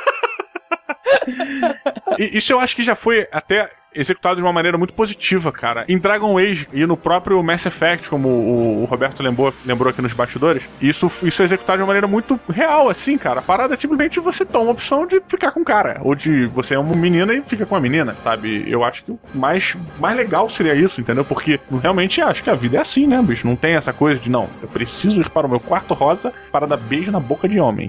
isso 2.19 2.53
eu 2.53 2.61
acho 2.61 2.77
que 2.77 2.83
já 2.83 2.95
foi 2.95 3.27
até 3.33 3.71
executado 3.95 4.37
de 4.37 4.43
uma 4.43 4.53
maneira 4.53 4.79
muito 4.79 4.95
positiva, 4.95 5.51
cara. 5.51 5.85
Em 5.89 5.99
Dragon 5.99 6.39
Age 6.39 6.69
e 6.73 6.87
no 6.87 6.97
próprio 6.97 7.43
Mass 7.43 7.67
Effect, 7.67 8.09
como 8.09 8.29
o, 8.29 8.85
Roberto 8.85 9.23
lembrou, 9.23 9.53
lembrou 9.65 9.91
aqui 9.91 10.01
nos 10.01 10.13
bastidores, 10.13 10.69
isso, 10.81 11.11
isso 11.23 11.43
é 11.43 11.45
executado 11.45 11.79
de 11.79 11.83
uma 11.83 11.89
maneira 11.89 12.07
muito 12.07 12.39
real, 12.49 12.89
assim, 12.89 13.19
cara. 13.19 13.41
A 13.41 13.43
parada 13.43 13.75
é 13.75 13.77
simplesmente 13.77 14.21
você 14.21 14.45
toma 14.45 14.69
a 14.69 14.73
opção 14.73 15.07
de 15.07 15.21
ficar 15.27 15.53
com 15.53 15.61
o 15.61 15.65
cara. 15.65 16.01
Ou 16.03 16.15
de 16.15 16.47
você 16.47 16.75
é 16.75 16.79
uma 16.79 16.95
menina 16.95 17.35
e 17.35 17.43
fica 17.43 17.67
com 17.67 17.77
a 17.77 17.81
menina, 17.81 18.15
sabe? 18.23 18.65
Eu 18.71 18.85
acho 18.85 19.05
que 19.05 19.11
o 19.11 19.19
mais, 19.35 19.77
mais 19.99 20.17
legal 20.17 20.49
seria 20.49 20.75
isso, 20.75 21.01
entendeu? 21.01 21.25
Porque 21.25 21.59
realmente 21.83 22.21
acho 22.21 22.43
que 22.43 22.51
a 22.51 22.55
vida 22.55 22.79
é 22.79 22.81
assim, 22.81 23.07
né, 23.07 23.21
bicho? 23.23 23.47
Não 23.47 23.57
tem 23.57 23.75
essa 23.75 23.93
coisa 23.93 24.21
de, 24.21 24.31
não, 24.31 24.49
eu 24.63 24.69
preciso 24.69 25.21
ir 25.21 25.31
para 25.31 25.47
o 25.47 25.51
meu 25.51 25.61
quarto 25.61 25.95
rosa 25.95 26.33
para 26.53 26.67
dar 26.67 26.77
beijo 26.77 27.11
na 27.11 27.21
boca 27.21 27.49
de 27.49 27.59
homem. 27.59 27.87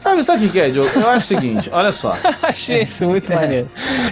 Sabe, 0.00 0.22
sabe 0.24 0.46
o 0.46 0.50
que 0.50 0.60
é, 0.60 0.70
Diogo? 0.70 0.88
Eu 0.94 1.08
acho 1.08 1.24
o 1.24 1.28
seguinte, 1.40 1.68
olha 1.72 1.92
só. 1.92 2.14
Achei 2.42 2.82
isso 2.82 3.04
muito 3.06 3.32
maneiro. 3.32 3.68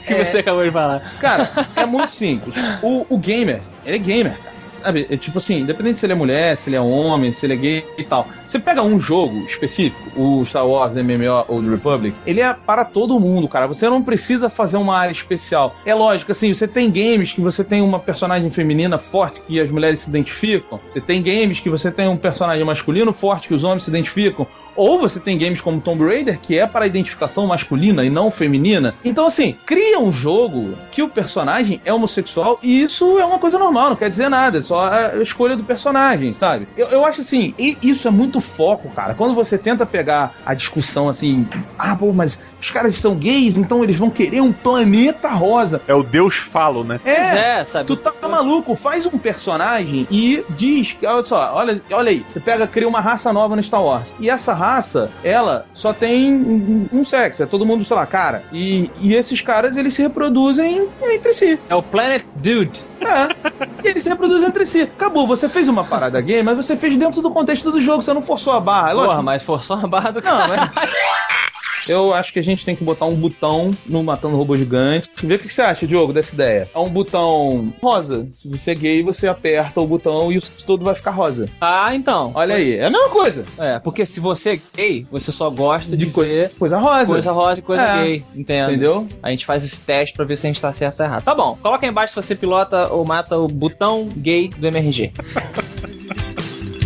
que 0.07 0.15
É. 0.15 0.25
você 0.25 0.39
acabou 0.39 0.65
de 0.65 0.71
falar. 0.71 1.01
Cara, 1.21 1.49
é 1.77 1.87
muito 1.87 2.11
simples. 2.13 2.55
O, 2.83 3.07
o 3.09 3.19
gamer, 3.19 3.61
ele 3.85 3.97
é 3.97 3.99
gamer, 3.99 4.33
cara. 4.37 4.57
Sabe, 4.83 5.07
é 5.11 5.17
tipo 5.17 5.39
assim, 5.39 5.61
independente 5.61 5.99
se 5.99 6.07
ele 6.07 6.13
é 6.13 6.17
mulher, 6.17 6.57
se 6.57 6.69
ele 6.69 6.77
é 6.77 6.81
homem, 6.81 7.33
se 7.33 7.45
ele 7.45 7.55
é 7.55 7.57
gay 7.57 7.85
e 7.99 8.05
tal. 8.05 8.29
Você 8.47 8.57
pega 8.59 8.83
um 8.83 9.01
jogo 9.01 9.39
específico, 9.47 10.01
o 10.15 10.45
Star 10.47 10.65
Wars 10.65 10.95
MMO 10.95 11.45
Old 11.49 11.69
Republic, 11.69 12.15
ele 12.25 12.41
é 12.41 12.53
para 12.55 12.85
todo 12.85 13.19
mundo, 13.19 13.49
cara. 13.49 13.67
Você 13.67 13.89
não 13.89 14.01
precisa 14.03 14.49
fazer 14.49 14.77
uma 14.77 14.97
área 14.97 15.11
especial. 15.13 15.75
É 15.85 15.93
lógico, 15.95 16.31
assim, 16.31 16.53
você 16.55 16.69
tem 16.69 16.89
games 16.91 17.33
que 17.33 17.41
você 17.41 17.65
tem 17.65 17.81
uma 17.83 17.99
personagem 17.99 18.49
feminina 18.51 18.97
forte 18.97 19.41
que 19.41 19.59
as 19.59 19.71
mulheres 19.71 20.01
se 20.01 20.11
identificam. 20.11 20.79
Você 20.93 21.01
tem 21.01 21.21
games 21.21 21.59
que 21.59 21.71
você 21.71 21.91
tem 21.91 22.07
um 22.09 22.17
personagem 22.17 22.65
masculino 22.65 23.13
forte 23.13 23.49
que 23.49 23.55
os 23.55 23.65
homens 23.65 23.85
se 23.85 23.91
identificam. 23.91 24.47
Ou 24.77 24.99
você 24.99 25.19
tem 25.19 25.39
games 25.39 25.61
como 25.61 25.81
Tomb 25.81 26.05
Raider, 26.05 26.39
que 26.41 26.59
é 26.59 26.67
para 26.67 26.87
identificação 26.87 27.47
masculina 27.47 28.05
e 28.05 28.11
não 28.11 28.31
feminina. 28.31 28.95
Então, 29.05 29.27
assim, 29.27 29.57
cria 29.65 29.99
um 29.99 30.13
jogo 30.13 30.75
que 30.93 31.03
o 31.03 31.09
personagem 31.09 31.81
é 31.85 31.93
homossexual 31.93 32.59
e 32.63 32.83
isso 32.83 33.19
é 33.19 33.25
uma 33.25 33.39
coisa 33.39 33.59
normal, 33.59 33.91
não 33.91 33.97
quer 33.97 34.11
dizer 34.11 34.29
nada, 34.29 34.59
é 34.59 34.63
só 34.63 34.89
a 34.89 35.23
escolha 35.23 35.57
do 35.57 35.65
personagem, 35.65 36.35
sabe? 36.35 36.67
Eu, 36.77 36.89
eu 36.89 37.05
acho 37.05 37.21
assim, 37.21 37.55
e 37.59 37.77
isso 37.83 38.07
é 38.09 38.11
muito 38.11 38.41
foco, 38.41 38.91
cara. 38.91 39.15
Quando 39.15 39.35
você 39.35 39.57
tenta 39.59 39.87
pegar 39.87 40.35
a 40.45 40.55
discussão 40.55 41.09
assim, 41.09 41.47
ah, 41.79 41.97
pô, 41.97 42.13
mas 42.13 42.41
os 42.61 42.71
caras 42.71 42.97
são 42.99 43.15
gays, 43.15 43.57
então 43.57 43.83
eles 43.83 43.97
vão 43.97 44.11
querer 44.11 44.41
um 44.41 44.53
planeta 44.53 45.29
rosa. 45.29 45.81
É 45.87 45.95
o 45.95 46.03
Deus 46.03 46.37
falo, 46.37 46.85
né? 46.85 47.01
Pois 47.03 47.17
é, 47.17 47.65
sabe? 47.65 47.87
Tu 47.87 47.97
tá 47.97 48.13
maluco? 48.29 48.75
Faz 48.75 49.07
um 49.07 49.19
personagem 49.19 50.07
e 50.11 50.45
diz 50.51 50.97
olha 51.05 51.25
só, 51.25 51.55
olha, 51.55 51.81
olha 51.93 52.11
aí, 52.11 52.25
você 52.33 52.41
pega, 52.41 52.67
cria 52.67 52.89
uma 52.89 53.01
raça 53.01 53.33
nova 53.33 53.57
no 53.57 53.63
Star 53.63 53.83
Wars. 53.83 54.07
E 54.19 54.29
essa 54.29 54.53
raça, 54.53 55.11
ela 55.23 55.67
só 55.75 55.93
tem 55.93 56.33
um, 56.33 56.89
um 56.93 57.05
sexo, 57.05 57.43
é 57.43 57.47
todo 57.47 57.67
mundo, 57.67 57.85
sei 57.85 57.97
lá, 57.97 58.07
cara. 58.07 58.43
E, 58.53 58.91
e 59.01 59.15
esses 59.15 59.41
caras, 59.41 59.77
eles 59.77 59.95
se 59.95 60.03
reproduzem 60.03 60.89
entre 61.03 61.35
si. 61.35 61.59
É 61.69 61.75
o 61.75 61.83
Planet 61.83 62.25
Dude. 62.37 62.83
É. 63.01 63.85
e 63.85 63.89
eles 63.89 64.03
se 64.03 64.09
reproduzem 64.09 64.49
entre 64.49 64.67
si. 64.67 64.83
Acabou, 64.83 65.27
você 65.27 65.49
fez 65.49 65.69
uma 65.69 65.85
parada 65.85 66.21
gay, 66.21 66.43
mas 66.43 66.57
você 66.57 66.77
fez 66.77 66.97
dentro 66.97 67.23
do 67.23 67.31
contexto 67.31 67.71
do 67.71 67.81
jogo, 67.81 68.03
você 68.03 68.13
não 68.13 68.23
forçou 68.23 68.53
a 68.53 68.61
barra. 68.61 68.91
É. 68.91 68.95
Porra, 68.95 69.23
mas 69.23 69.43
forçou 69.43 69.77
a 69.77 69.87
barra 69.87 70.11
do 70.11 70.23
Não, 70.23 70.37
cara. 70.37 70.73
mas... 70.75 71.37
Eu 71.89 72.13
acho 72.13 72.33
que 72.33 72.39
a 72.39 72.43
gente 72.43 72.65
tem 72.65 72.75
que 72.75 72.83
botar 72.85 73.07
um 73.07 73.15
botão 73.15 73.71
no 73.87 74.03
Matando 74.03 74.37
Robô 74.37 74.57
Gigante. 74.57 75.09
Vê 75.23 75.35
o 75.35 75.39
que 75.39 75.53
você 75.53 75.63
acha, 75.63 75.87
Diogo, 75.87 76.13
dessa 76.13 76.35
ideia. 76.35 76.69
É 76.75 76.79
um 76.79 76.89
botão 76.89 77.73
rosa. 77.83 78.27
Se 78.33 78.49
você 78.49 78.73
é 78.73 78.75
gay, 78.75 79.03
você 79.03 79.29
aperta 79.29 79.81
o 79.81 79.87
botão 79.87 80.33
e 80.33 80.39
o 80.39 80.43
todo 80.67 80.85
vai 80.85 80.95
ficar 80.95 81.13
rosa. 81.13 81.49
Ah, 81.61 81.95
então. 81.95 82.33
Olha 82.35 82.57
aí, 82.57 82.75
é 82.77 82.87
a 82.87 82.91
mesma 82.91 83.09
coisa. 83.09 83.45
É, 83.59 83.79
porque 83.79 84.05
se 84.05 84.19
você 84.21 84.51
é 84.55 84.61
gay, 84.77 85.07
você 85.11 85.31
só 85.31 85.49
gosta 85.51 85.97
de, 85.97 86.07
ver 86.07 86.51
Coisa 86.59 86.79
rosa. 86.79 87.07
coisa 87.07 87.33
rosa 87.33 87.61
e 87.61 87.63
coisa 87.63 87.83
É. 87.83 88.03
gay. 88.05 88.25
Entendo. 88.35 88.71
Entendeu? 88.71 89.09
A 89.23 89.31
gente 89.31 89.47
faz 89.47 89.65
esse 89.65 89.79
teste 89.79 90.17
pra 90.17 90.25
ver 90.25 90.37
se 90.37 90.47
a 90.47 90.51
gente 90.51 90.61
tá 90.61 90.73
certo 90.73 91.01
ou 91.01 91.07
errado. 91.07 91.23
Tá 91.25 91.35
bom, 91.35 91.57
coloca 91.63 91.85
aí 91.87 91.91
embaixo 91.91 92.15
se 92.15 92.23
você 92.27 92.35
pilota 92.35 92.89
ou 92.93 93.05
mata 93.05 93.37
o 93.39 93.47
botão 93.49 94.09
gay 94.17 94.49
do 94.49 94.67
MRG. 94.67 95.13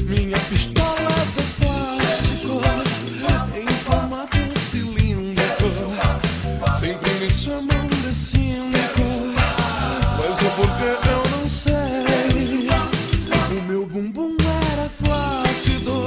Minha 0.08 0.38
pistola 0.48 0.89
bumbum 14.00 14.34
era 14.72 14.88
flácido, 14.88 16.04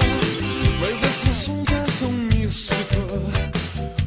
mas 0.79 1.03
esse 1.03 1.29
assunto 1.29 1.71
é 1.71 1.85
tão 1.99 2.09
místico. 2.09 3.01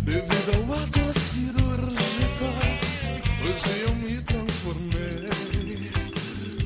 Devido 0.02 0.50
ao 0.56 0.62
ato 0.74 1.20
cirúrgico, 1.20 2.46
hoje 3.42 3.80
eu 3.82 3.94
me 3.94 4.20
transformei. 4.22 5.30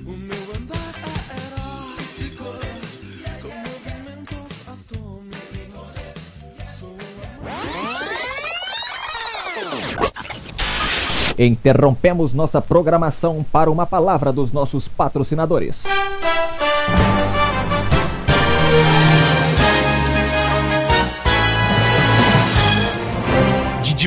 O 0.07 0.13
meu 0.13 0.57
andar 0.57 0.95
é 1.05 1.37
erótico. 1.47 2.49
Com 3.43 3.55
movimentos 3.69 4.53
atômicos, 4.67 5.95
sou 6.79 6.97
Interrompemos 11.39 12.33
nossa 12.33 12.63
programação 12.63 13.45
para 13.53 13.71
uma 13.71 13.87
palavra 13.87 14.33
dos 14.33 14.53
nossos 14.53 14.89
patrocinadores. 14.89 16.00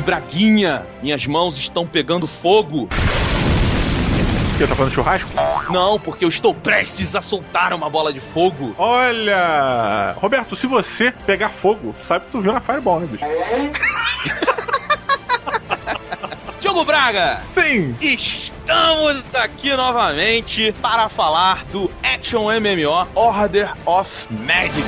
Braguinha, 0.03 0.85
minhas 1.01 1.25
mãos 1.25 1.57
estão 1.57 1.87
pegando 1.87 2.27
fogo. 2.27 2.87
Você 4.57 4.67
tá 4.67 4.75
fazendo 4.75 4.93
churrasco? 4.93 5.29
Não, 5.71 5.97
porque 5.99 6.23
eu 6.25 6.29
estou 6.29 6.53
prestes 6.53 7.15
a 7.15 7.21
soltar 7.21 7.73
uma 7.73 7.89
bola 7.89 8.13
de 8.13 8.19
fogo. 8.19 8.75
Olha! 8.77 10.13
Roberto, 10.17 10.55
se 10.55 10.67
você 10.67 11.11
pegar 11.25 11.49
fogo, 11.49 11.95
tu 11.97 12.05
sabe 12.05 12.25
que 12.25 12.31
tu 12.31 12.41
viu 12.41 12.53
na 12.53 12.59
Fireball, 12.59 12.99
né, 12.99 13.07
bicho? 13.07 13.23
Diogo 16.61 16.85
Braga! 16.85 17.41
Sim! 17.49 17.95
Estamos 17.99 19.23
aqui 19.33 19.75
novamente 19.75 20.71
para 20.81 21.09
falar 21.09 21.65
do 21.71 21.89
Action 22.03 22.43
MMO 22.43 23.07
Order 23.15 23.71
of 23.85 24.09
Magic. 24.29 24.83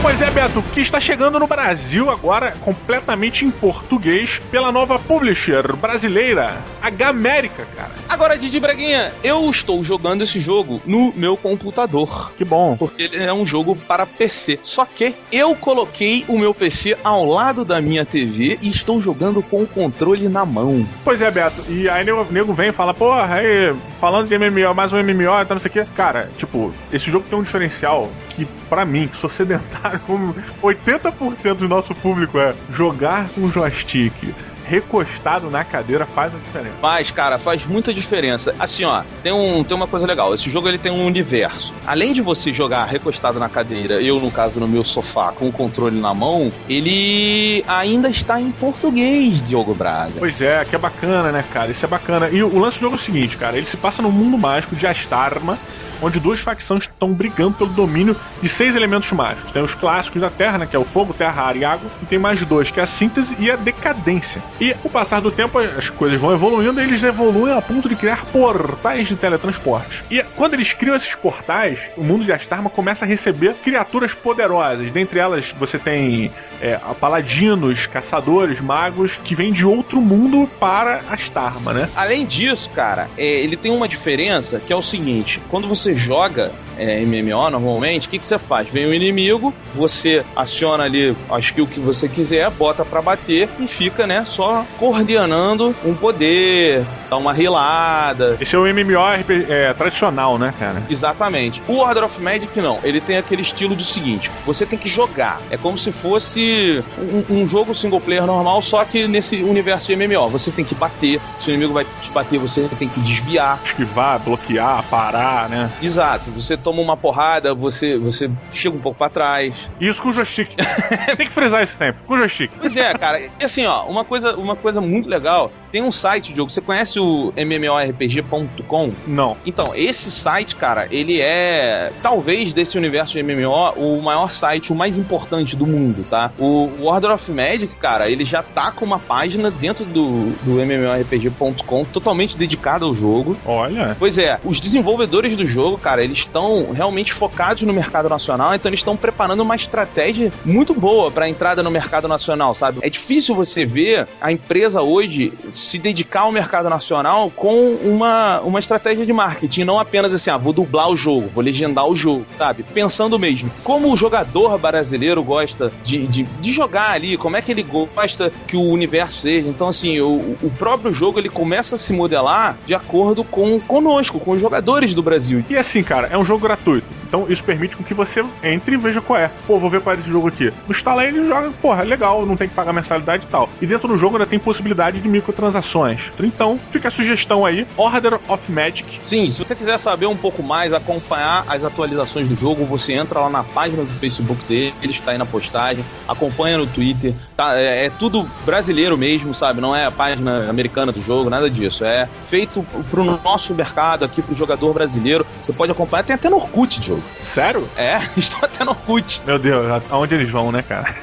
Pois 0.00 0.22
é, 0.22 0.30
Beto, 0.30 0.62
que 0.62 0.80
está 0.80 1.00
chegando 1.00 1.40
no 1.40 1.46
Brasil 1.46 2.08
agora 2.08 2.52
completamente 2.64 3.44
em 3.44 3.50
português 3.50 4.40
pela 4.50 4.70
nova 4.70 4.96
publisher 4.96 5.76
brasileira, 5.76 6.56
H 6.80 7.08
América, 7.08 7.66
cara. 7.76 7.90
Agora, 8.08 8.38
Didi 8.38 8.60
Braguinha, 8.60 9.12
eu 9.22 9.50
estou 9.50 9.82
jogando 9.82 10.22
esse 10.22 10.40
jogo 10.40 10.80
no 10.86 11.12
meu 11.14 11.36
computador. 11.36 12.32
Que 12.38 12.44
bom. 12.44 12.76
Porque 12.76 13.02
ele 13.02 13.22
é 13.22 13.32
um 13.32 13.44
jogo 13.44 13.74
para 13.74 14.06
PC. 14.06 14.60
Só 14.62 14.84
que 14.84 15.14
eu 15.32 15.54
coloquei 15.56 16.24
o 16.28 16.38
meu 16.38 16.54
PC 16.54 16.96
ao 17.02 17.24
lado 17.24 17.64
da 17.64 17.80
minha 17.80 18.06
TV 18.06 18.58
e 18.62 18.70
estou 18.70 19.00
jogando 19.00 19.42
com 19.42 19.62
o 19.62 19.66
controle 19.66 20.28
na 20.28 20.44
mão. 20.46 20.88
Pois 21.04 21.20
é, 21.20 21.30
Beto. 21.30 21.64
E 21.68 21.88
aí 21.88 22.04
nego, 22.04 22.26
nego 22.30 22.54
vem 22.54 22.68
e 22.68 22.72
fala, 22.72 22.94
porra, 22.94 23.34
aí, 23.34 23.74
falando 24.00 24.28
de 24.28 24.38
MMO, 24.38 24.74
mais 24.74 24.92
um 24.92 25.02
MMO, 25.02 25.42
então 25.42 25.54
não 25.54 25.58
sei 25.58 25.70
o 25.70 25.72
quê. 25.72 25.86
Cara, 25.96 26.30
tipo, 26.36 26.72
esse 26.92 27.10
jogo 27.10 27.26
tem 27.28 27.38
um 27.38 27.42
diferencial 27.42 28.08
que, 28.30 28.46
pra 28.68 28.84
mim, 28.84 29.08
que 29.08 29.16
sou 29.16 29.28
sedentário, 29.28 29.87
como 29.96 30.34
80% 30.62 31.54
do 31.54 31.68
nosso 31.68 31.94
público 31.94 32.38
é 32.38 32.54
jogar 32.70 33.28
com 33.28 33.46
joystick 33.48 34.34
recostado 34.68 35.50
na 35.50 35.64
cadeira 35.64 36.04
faz 36.04 36.34
a 36.34 36.38
diferença. 36.38 36.76
Mas, 36.82 37.10
cara, 37.10 37.38
faz 37.38 37.64
muita 37.64 37.92
diferença. 37.92 38.54
Assim, 38.58 38.84
ó, 38.84 39.02
tem, 39.22 39.32
um, 39.32 39.64
tem 39.64 39.74
uma 39.74 39.86
coisa 39.86 40.06
legal. 40.06 40.34
Esse 40.34 40.50
jogo 40.50 40.68
ele 40.68 40.78
tem 40.78 40.92
um 40.92 41.06
universo. 41.06 41.72
Além 41.86 42.12
de 42.12 42.20
você 42.20 42.52
jogar 42.52 42.84
recostado 42.84 43.40
na 43.40 43.48
cadeira, 43.48 43.94
eu, 43.94 44.20
no 44.20 44.30
caso, 44.30 44.60
no 44.60 44.68
meu 44.68 44.84
sofá, 44.84 45.32
com 45.32 45.48
o 45.48 45.52
controle 45.52 45.98
na 45.98 46.12
mão, 46.12 46.52
ele 46.68 47.64
ainda 47.66 48.08
está 48.10 48.38
em 48.38 48.50
português, 48.50 49.46
Diogo 49.46 49.74
Braga. 49.74 50.12
Pois 50.18 50.40
é, 50.42 50.64
que 50.66 50.76
é 50.76 50.78
bacana, 50.78 51.32
né, 51.32 51.42
cara? 51.50 51.70
Isso 51.70 51.84
é 51.84 51.88
bacana. 51.88 52.28
E 52.28 52.42
o 52.42 52.58
lance 52.58 52.78
do 52.78 52.82
jogo 52.82 52.96
é 52.96 52.98
o 52.98 53.02
seguinte, 53.02 53.36
cara, 53.38 53.56
ele 53.56 53.66
se 53.66 53.76
passa 53.76 54.02
num 54.02 54.12
mundo 54.12 54.36
mágico 54.36 54.76
de 54.76 54.86
Astarma, 54.86 55.58
onde 56.02 56.20
duas 56.20 56.40
facções 56.40 56.84
estão 56.84 57.12
brigando 57.12 57.54
pelo 57.54 57.70
domínio 57.70 58.16
de 58.42 58.48
seis 58.48 58.74
elementos 58.76 59.10
mágicos. 59.12 59.52
Tem 59.52 59.62
os 59.62 59.74
clássicos 59.74 60.20
da 60.20 60.30
Terra, 60.30 60.58
né, 60.58 60.66
que 60.66 60.76
é 60.76 60.78
o 60.78 60.84
fogo, 60.84 61.12
terra, 61.12 61.42
ar 61.42 61.56
e 61.56 61.64
água, 61.64 61.90
e 62.02 62.06
tem 62.06 62.18
mais 62.18 62.44
dois, 62.44 62.70
que 62.70 62.80
é 62.80 62.82
a 62.82 62.86
síntese 62.86 63.34
e 63.38 63.50
a 63.50 63.56
decadência. 63.56 64.42
E 64.60 64.74
com 64.74 64.88
o 64.88 64.90
passar 64.90 65.20
do 65.20 65.30
tempo, 65.30 65.58
as 65.58 65.90
coisas 65.90 66.20
vão 66.20 66.32
evoluindo, 66.32 66.80
e 66.80 66.84
eles 66.84 67.02
evoluem 67.02 67.56
a 67.56 67.62
ponto 67.62 67.88
de 67.88 67.96
criar 67.96 68.24
portais 68.26 69.08
de 69.08 69.16
teletransporte. 69.16 70.04
E 70.10 70.22
quando 70.36 70.54
eles 70.54 70.72
criam 70.72 70.94
esses 70.94 71.14
portais, 71.14 71.88
o 71.96 72.04
mundo 72.04 72.24
de 72.24 72.32
Astarma 72.32 72.70
começa 72.70 73.04
a 73.04 73.08
receber 73.08 73.54
criaturas 73.54 74.14
poderosas. 74.14 74.90
Dentre 74.92 75.18
elas, 75.18 75.54
você 75.58 75.78
tem 75.78 76.30
é, 76.60 76.78
paladinos, 77.00 77.86
caçadores, 77.86 78.60
magos, 78.60 79.18
que 79.24 79.34
vêm 79.34 79.52
de 79.52 79.66
outro 79.66 80.00
mundo 80.00 80.48
para 80.58 81.02
Astarma, 81.10 81.72
né? 81.72 81.88
Além 81.94 82.24
disso, 82.26 82.70
cara, 82.70 83.08
é, 83.16 83.24
ele 83.24 83.56
tem 83.56 83.72
uma 83.72 83.88
diferença 83.88 84.60
que 84.60 84.72
é 84.72 84.76
o 84.76 84.82
seguinte: 84.82 85.40
quando 85.48 85.68
você 85.68 85.87
joga 85.94 86.52
é, 86.78 87.00
MMO 87.00 87.50
normalmente, 87.50 88.06
o 88.06 88.10
que, 88.10 88.18
que 88.18 88.26
você 88.26 88.38
faz? 88.38 88.68
Vem 88.68 88.86
o 88.86 88.94
inimigo, 88.94 89.52
você 89.74 90.24
aciona 90.34 90.84
ali 90.84 91.16
a 91.30 91.38
skill 91.38 91.66
que 91.66 91.80
você 91.80 92.08
quiser, 92.08 92.50
bota 92.50 92.84
pra 92.84 93.02
bater 93.02 93.48
e 93.58 93.66
fica, 93.66 94.06
né, 94.06 94.24
só 94.28 94.64
coordenando 94.78 95.74
um 95.84 95.94
poder, 95.94 96.84
dá 97.08 97.16
uma 97.16 97.32
rilada. 97.32 98.36
Esse 98.40 98.54
é 98.54 98.58
o 98.58 98.66
MMORPG 98.66 99.46
é, 99.48 99.72
tradicional, 99.72 100.38
né, 100.38 100.52
cara? 100.58 100.82
Exatamente. 100.88 101.62
O 101.66 101.78
Order 101.78 102.04
of 102.04 102.20
Magic 102.20 102.60
não. 102.60 102.78
Ele 102.82 103.00
tem 103.00 103.16
aquele 103.16 103.42
estilo 103.42 103.74
de 103.74 103.84
seguinte: 103.84 104.30
você 104.44 104.66
tem 104.66 104.78
que 104.78 104.88
jogar. 104.88 105.40
É 105.50 105.56
como 105.56 105.78
se 105.78 105.92
fosse 105.92 106.82
um, 106.98 107.42
um 107.42 107.46
jogo 107.46 107.74
single 107.74 108.00
player 108.00 108.26
normal, 108.26 108.62
só 108.62 108.84
que 108.84 109.06
nesse 109.06 109.36
universo 109.42 109.86
de 109.86 109.96
MMO. 109.96 110.28
Você 110.28 110.50
tem 110.50 110.64
que 110.64 110.74
bater. 110.74 111.20
Se 111.40 111.50
o 111.50 111.54
inimigo 111.54 111.72
vai 111.72 111.84
te 112.02 112.10
bater, 112.10 112.38
você 112.38 112.68
tem 112.78 112.88
que 112.88 113.00
desviar. 113.00 113.60
Esquivar, 113.64 114.18
bloquear, 114.20 114.84
parar, 114.84 115.48
né? 115.48 115.70
Exato. 115.82 116.30
Você 116.32 116.56
toma 116.68 116.82
uma 116.82 116.96
porrada, 116.98 117.54
você, 117.54 117.96
você 117.98 118.30
chega 118.52 118.76
um 118.76 118.80
pouco 118.80 118.98
pra 118.98 119.08
trás. 119.08 119.54
Isso 119.80 120.02
com 120.02 120.12
joystick. 120.12 120.50
tem 121.16 121.26
que 121.26 121.32
frisar 121.32 121.62
isso 121.62 121.76
sempre. 121.78 122.02
Com 122.06 122.18
joystick. 122.18 122.50
Pois 122.58 122.76
é, 122.76 122.92
cara. 122.92 123.20
E 123.20 123.44
assim, 123.44 123.64
ó, 123.64 123.86
uma 123.86 124.04
coisa, 124.04 124.36
uma 124.36 124.54
coisa 124.54 124.78
muito 124.78 125.08
legal. 125.08 125.50
Tem 125.70 125.82
um 125.82 125.92
site, 125.92 126.32
Diogo. 126.32 126.50
Você 126.50 126.60
conhece 126.60 126.98
o 126.98 127.32
MMORPG.com? 127.36 128.92
Não. 129.06 129.36
Então, 129.44 129.74
esse 129.74 130.10
site, 130.10 130.56
cara, 130.56 130.88
ele 130.90 131.20
é, 131.20 131.92
talvez 132.02 132.52
desse 132.52 132.78
universo 132.78 133.12
de 133.12 133.22
MMO, 133.22 133.72
o 133.76 134.00
maior 134.02 134.32
site, 134.32 134.72
o 134.72 134.74
mais 134.74 134.98
importante 134.98 135.54
do 135.54 135.66
mundo, 135.66 136.04
tá? 136.08 136.32
O 136.38 136.70
Order 136.84 137.12
of 137.12 137.30
Magic, 137.30 137.74
cara, 137.76 138.10
ele 138.10 138.24
já 138.24 138.42
tá 138.42 138.72
com 138.72 138.84
uma 138.84 138.98
página 138.98 139.50
dentro 139.50 139.84
do, 139.84 140.30
do 140.44 140.60
MMORPG.com 140.60 141.84
totalmente 141.84 142.36
dedicada 142.36 142.84
ao 142.84 142.94
jogo. 142.94 143.36
Olha. 143.44 143.96
Pois 143.98 144.16
é, 144.18 144.38
os 144.44 144.60
desenvolvedores 144.60 145.36
do 145.36 145.46
jogo, 145.46 145.78
cara, 145.78 146.02
eles 146.02 146.18
estão 146.18 146.72
realmente 146.72 147.12
focados 147.12 147.62
no 147.62 147.72
mercado 147.72 148.08
nacional, 148.08 148.54
então 148.54 148.68
eles 148.70 148.80
estão 148.80 148.96
preparando 148.96 149.40
uma 149.40 149.56
estratégia 149.56 150.32
muito 150.44 150.72
boa 150.72 151.10
para 151.10 151.28
entrada 151.28 151.62
no 151.62 151.70
mercado 151.70 152.08
nacional, 152.08 152.54
sabe? 152.54 152.78
É 152.82 152.88
difícil 152.88 153.34
você 153.34 153.64
ver 153.64 154.08
a 154.20 154.32
empresa 154.32 154.80
hoje 154.82 155.32
se 155.58 155.78
dedicar 155.78 156.22
ao 156.22 156.32
mercado 156.32 156.68
nacional 156.68 157.30
com 157.34 157.74
uma, 157.74 158.40
uma 158.40 158.58
estratégia 158.58 159.04
de 159.04 159.12
marketing, 159.12 159.64
não 159.64 159.78
apenas 159.78 160.12
assim, 160.12 160.30
ah, 160.30 160.36
vou 160.36 160.52
dublar 160.52 160.88
o 160.88 160.96
jogo, 160.96 161.30
vou 161.34 161.42
legendar 161.42 161.86
o 161.86 161.94
jogo, 161.94 162.24
sabe? 162.36 162.62
Pensando 162.62 163.18
mesmo, 163.18 163.50
como 163.64 163.92
o 163.92 163.96
jogador 163.96 164.56
brasileiro 164.58 165.22
gosta 165.22 165.72
de, 165.84 166.06
de, 166.06 166.22
de 166.22 166.52
jogar 166.52 166.90
ali, 166.90 167.16
como 167.16 167.36
é 167.36 167.42
que 167.42 167.52
ele 167.52 167.62
gosta 167.62 168.30
que 168.46 168.56
o 168.56 168.62
universo 168.62 169.22
seja. 169.22 169.48
Então, 169.48 169.68
assim, 169.68 170.00
o, 170.00 170.36
o 170.42 170.50
próprio 170.58 170.92
jogo 170.92 171.18
ele 171.18 171.28
começa 171.28 171.74
a 171.74 171.78
se 171.78 171.92
modelar 171.92 172.56
de 172.66 172.74
acordo 172.74 173.24
com 173.24 173.58
conosco, 173.60 174.20
com 174.20 174.32
os 174.32 174.40
jogadores 174.40 174.94
do 174.94 175.02
Brasil. 175.02 175.44
E 175.48 175.56
assim, 175.56 175.82
cara, 175.82 176.08
é 176.08 176.18
um 176.18 176.24
jogo 176.24 176.42
gratuito. 176.42 176.86
Então 177.08 177.26
isso 177.28 177.42
permite 177.42 177.76
com 177.76 177.82
que 177.82 177.94
você 177.94 178.24
entre 178.42 178.74
e 178.74 178.78
veja 178.78 179.00
qual 179.00 179.18
é. 179.18 179.30
Pô, 179.46 179.58
vou 179.58 179.70
ver 179.70 179.80
qual 179.80 179.96
é 179.96 179.98
esse 179.98 180.08
jogo 180.08 180.28
aqui. 180.28 180.52
Instala 180.68 181.04
ele 181.04 181.20
e 181.20 181.26
joga, 181.26 181.50
porra, 181.60 181.82
legal, 181.82 182.24
não 182.24 182.36
tem 182.36 182.48
que 182.48 182.54
pagar 182.54 182.72
mensalidade 182.72 183.24
e 183.24 183.28
tal. 183.28 183.48
E 183.60 183.66
dentro 183.66 183.88
do 183.88 183.96
jogo 183.96 184.16
ainda 184.16 184.26
tem 184.26 184.38
possibilidade 184.38 185.00
de 185.00 185.08
microtransações. 185.08 186.10
Então, 186.20 186.58
fica 186.70 186.88
a 186.88 186.90
sugestão 186.90 187.46
aí, 187.46 187.66
Order 187.76 188.18
of 188.28 188.52
Magic. 188.52 189.00
Sim, 189.04 189.30
se 189.30 189.44
você 189.44 189.54
quiser 189.54 189.78
saber 189.78 190.06
um 190.06 190.16
pouco 190.16 190.42
mais, 190.42 190.72
acompanhar 190.72 191.44
as 191.48 191.64
atualizações 191.64 192.28
do 192.28 192.36
jogo, 192.36 192.64
você 192.64 192.92
entra 192.92 193.20
lá 193.20 193.30
na 193.30 193.42
página 193.42 193.82
do 193.82 193.90
Facebook 193.98 194.44
dele, 194.44 194.74
ele 194.82 194.92
está 194.92 195.12
aí 195.12 195.18
na 195.18 195.26
postagem, 195.26 195.84
acompanha 196.06 196.58
no 196.58 196.66
Twitter, 196.66 197.14
tá? 197.36 197.58
É, 197.58 197.86
é 197.86 197.90
tudo 197.90 198.28
brasileiro 198.44 198.96
mesmo, 198.98 199.34
sabe? 199.34 199.60
Não 199.60 199.74
é 199.74 199.86
a 199.86 199.90
página 199.90 200.48
americana 200.48 200.92
do 200.92 201.00
jogo, 201.00 201.30
nada 201.30 201.48
disso. 201.48 201.84
É 201.84 202.08
feito 202.28 202.64
pro 202.90 203.04
nosso 203.04 203.54
mercado 203.54 204.04
aqui, 204.04 204.20
pro 204.20 204.34
jogador 204.34 204.72
brasileiro. 204.72 205.26
Você 205.42 205.52
pode 205.52 205.72
acompanhar, 205.72 206.02
tem 206.02 206.14
até 206.14 206.28
no 206.28 206.36
Orkut, 206.36 206.80
jogo. 206.98 207.08
Sério? 207.22 207.68
É, 207.76 208.00
estou 208.16 208.40
até 208.42 208.64
no 208.64 208.70
Orkut. 208.70 209.20
Meu 209.26 209.38
Deus, 209.38 209.82
aonde 209.90 210.14
eles 210.14 210.30
vão, 210.30 210.50
né, 210.52 210.62
cara? 210.62 210.94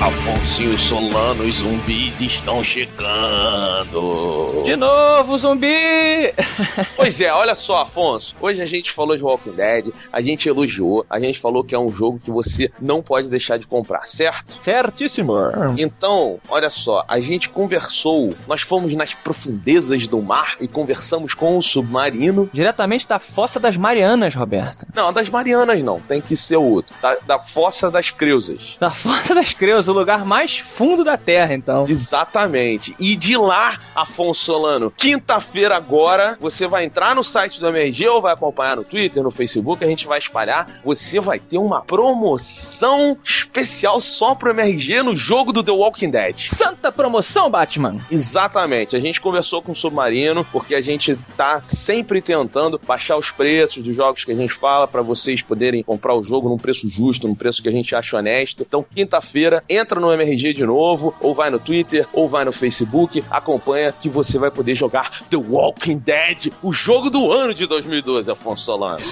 Afonso 0.00 0.78
Solano, 0.78 1.44
os 1.44 1.56
zumbis 1.56 2.20
estão 2.20 2.62
chegando. 2.62 4.62
De 4.64 4.76
novo, 4.76 5.38
zumbi! 5.38 6.34
Pois 6.96 7.20
é, 7.20 7.32
olha 7.32 7.54
só, 7.54 7.78
Afonso. 7.78 8.34
Hoje 8.40 8.62
a 8.62 8.66
gente 8.66 8.92
falou 8.92 9.16
de 9.16 9.22
Walking 9.22 9.52
Dead, 9.52 9.86
a 10.12 10.22
gente 10.22 10.48
elogiou, 10.48 11.04
a 11.08 11.18
gente 11.18 11.40
falou 11.40 11.64
que 11.64 11.74
é 11.74 11.78
um 11.78 11.92
jogo 11.92 12.20
que 12.22 12.30
você 12.30 12.70
não 12.80 13.02
pode 13.02 13.28
deixar 13.28 13.58
de 13.58 13.66
comprar, 13.66 14.06
certo? 14.06 14.62
Certíssimo. 14.62 15.34
Então, 15.76 16.38
olha 16.48 16.70
só, 16.70 17.04
a 17.08 17.20
gente 17.20 17.48
conversou, 17.48 18.30
nós 18.46 18.62
fomos 18.62 18.94
nas 18.94 19.12
profundezas 19.12 20.06
do 20.06 20.22
mar 20.22 20.56
e 20.60 20.68
conversamos 20.68 21.34
com 21.34 21.58
o 21.58 21.62
submarino. 21.62 22.48
Diretamente 22.52 23.08
da 23.08 23.18
Fossa 23.18 23.58
das 23.58 23.76
Marianas, 23.76 24.34
Roberto. 24.34 24.86
Não, 24.94 25.12
das 25.12 25.28
Marianas 25.28 25.82
não, 25.82 26.00
tem 26.00 26.20
que 26.20 26.36
ser 26.36 26.56
outro. 26.56 26.94
Da, 27.02 27.16
da 27.26 27.38
Fossa 27.38 27.90
das 27.90 28.10
Creusas. 28.10 28.76
Da 28.78 28.90
Fossa 28.90 29.34
das 29.34 29.52
Creusas, 29.52 29.93
lugar 29.94 30.24
mais 30.24 30.58
fundo 30.58 31.04
da 31.04 31.16
Terra, 31.16 31.54
então. 31.54 31.86
Exatamente. 31.88 32.94
E 32.98 33.16
de 33.16 33.36
lá, 33.36 33.78
Afonso 33.94 34.44
Solano, 34.44 34.90
quinta-feira 34.90 35.76
agora, 35.76 36.36
você 36.40 36.66
vai 36.66 36.84
entrar 36.84 37.14
no 37.14 37.24
site 37.24 37.60
do 37.60 37.68
MRG 37.68 38.08
ou 38.08 38.20
vai 38.20 38.32
acompanhar 38.32 38.76
no 38.76 38.84
Twitter, 38.84 39.22
no 39.22 39.30
Facebook, 39.30 39.84
a 39.84 39.88
gente 39.88 40.06
vai 40.06 40.18
espalhar. 40.18 40.80
Você 40.84 41.20
vai 41.20 41.38
ter 41.38 41.58
uma 41.58 41.82
promoção 41.82 43.16
especial 43.24 44.00
só 44.00 44.34
pro 44.34 44.50
MRG 44.50 45.02
no 45.02 45.16
jogo 45.16 45.52
do 45.52 45.62
The 45.62 45.72
Walking 45.72 46.10
Dead. 46.10 46.38
Santa 46.48 46.92
promoção, 46.92 47.50
Batman! 47.50 48.00
Exatamente. 48.10 48.96
A 48.96 49.00
gente 49.00 49.20
conversou 49.20 49.62
com 49.62 49.72
o 49.72 49.74
Submarino, 49.74 50.44
porque 50.52 50.74
a 50.74 50.82
gente 50.82 51.16
tá 51.36 51.62
sempre 51.66 52.20
tentando 52.20 52.80
baixar 52.86 53.16
os 53.16 53.30
preços 53.30 53.82
dos 53.82 53.94
jogos 53.94 54.24
que 54.24 54.32
a 54.32 54.36
gente 54.36 54.54
fala 54.54 54.86
para 54.86 55.02
vocês 55.02 55.42
poderem 55.42 55.82
comprar 55.82 56.14
o 56.14 56.22
jogo 56.22 56.48
num 56.48 56.58
preço 56.58 56.88
justo, 56.88 57.26
num 57.26 57.34
preço 57.34 57.62
que 57.62 57.68
a 57.68 57.72
gente 57.72 57.94
acha 57.94 58.16
honesto. 58.16 58.62
Então, 58.62 58.84
quinta-feira, 58.94 59.62
entra 59.76 60.00
no 60.00 60.12
MRG 60.12 60.52
de 60.52 60.64
novo, 60.64 61.14
ou 61.20 61.34
vai 61.34 61.50
no 61.50 61.58
Twitter, 61.58 62.06
ou 62.12 62.28
vai 62.28 62.44
no 62.44 62.52
Facebook, 62.52 63.22
acompanha 63.30 63.92
que 63.92 64.08
você 64.08 64.38
vai 64.38 64.50
poder 64.50 64.74
jogar 64.74 65.20
The 65.30 65.36
Walking 65.36 65.98
Dead, 65.98 66.52
o 66.62 66.72
jogo 66.72 67.10
do 67.10 67.32
ano 67.32 67.54
de 67.54 67.66
2012, 67.66 68.30
Afonso 68.30 68.64
Solano. 68.64 69.04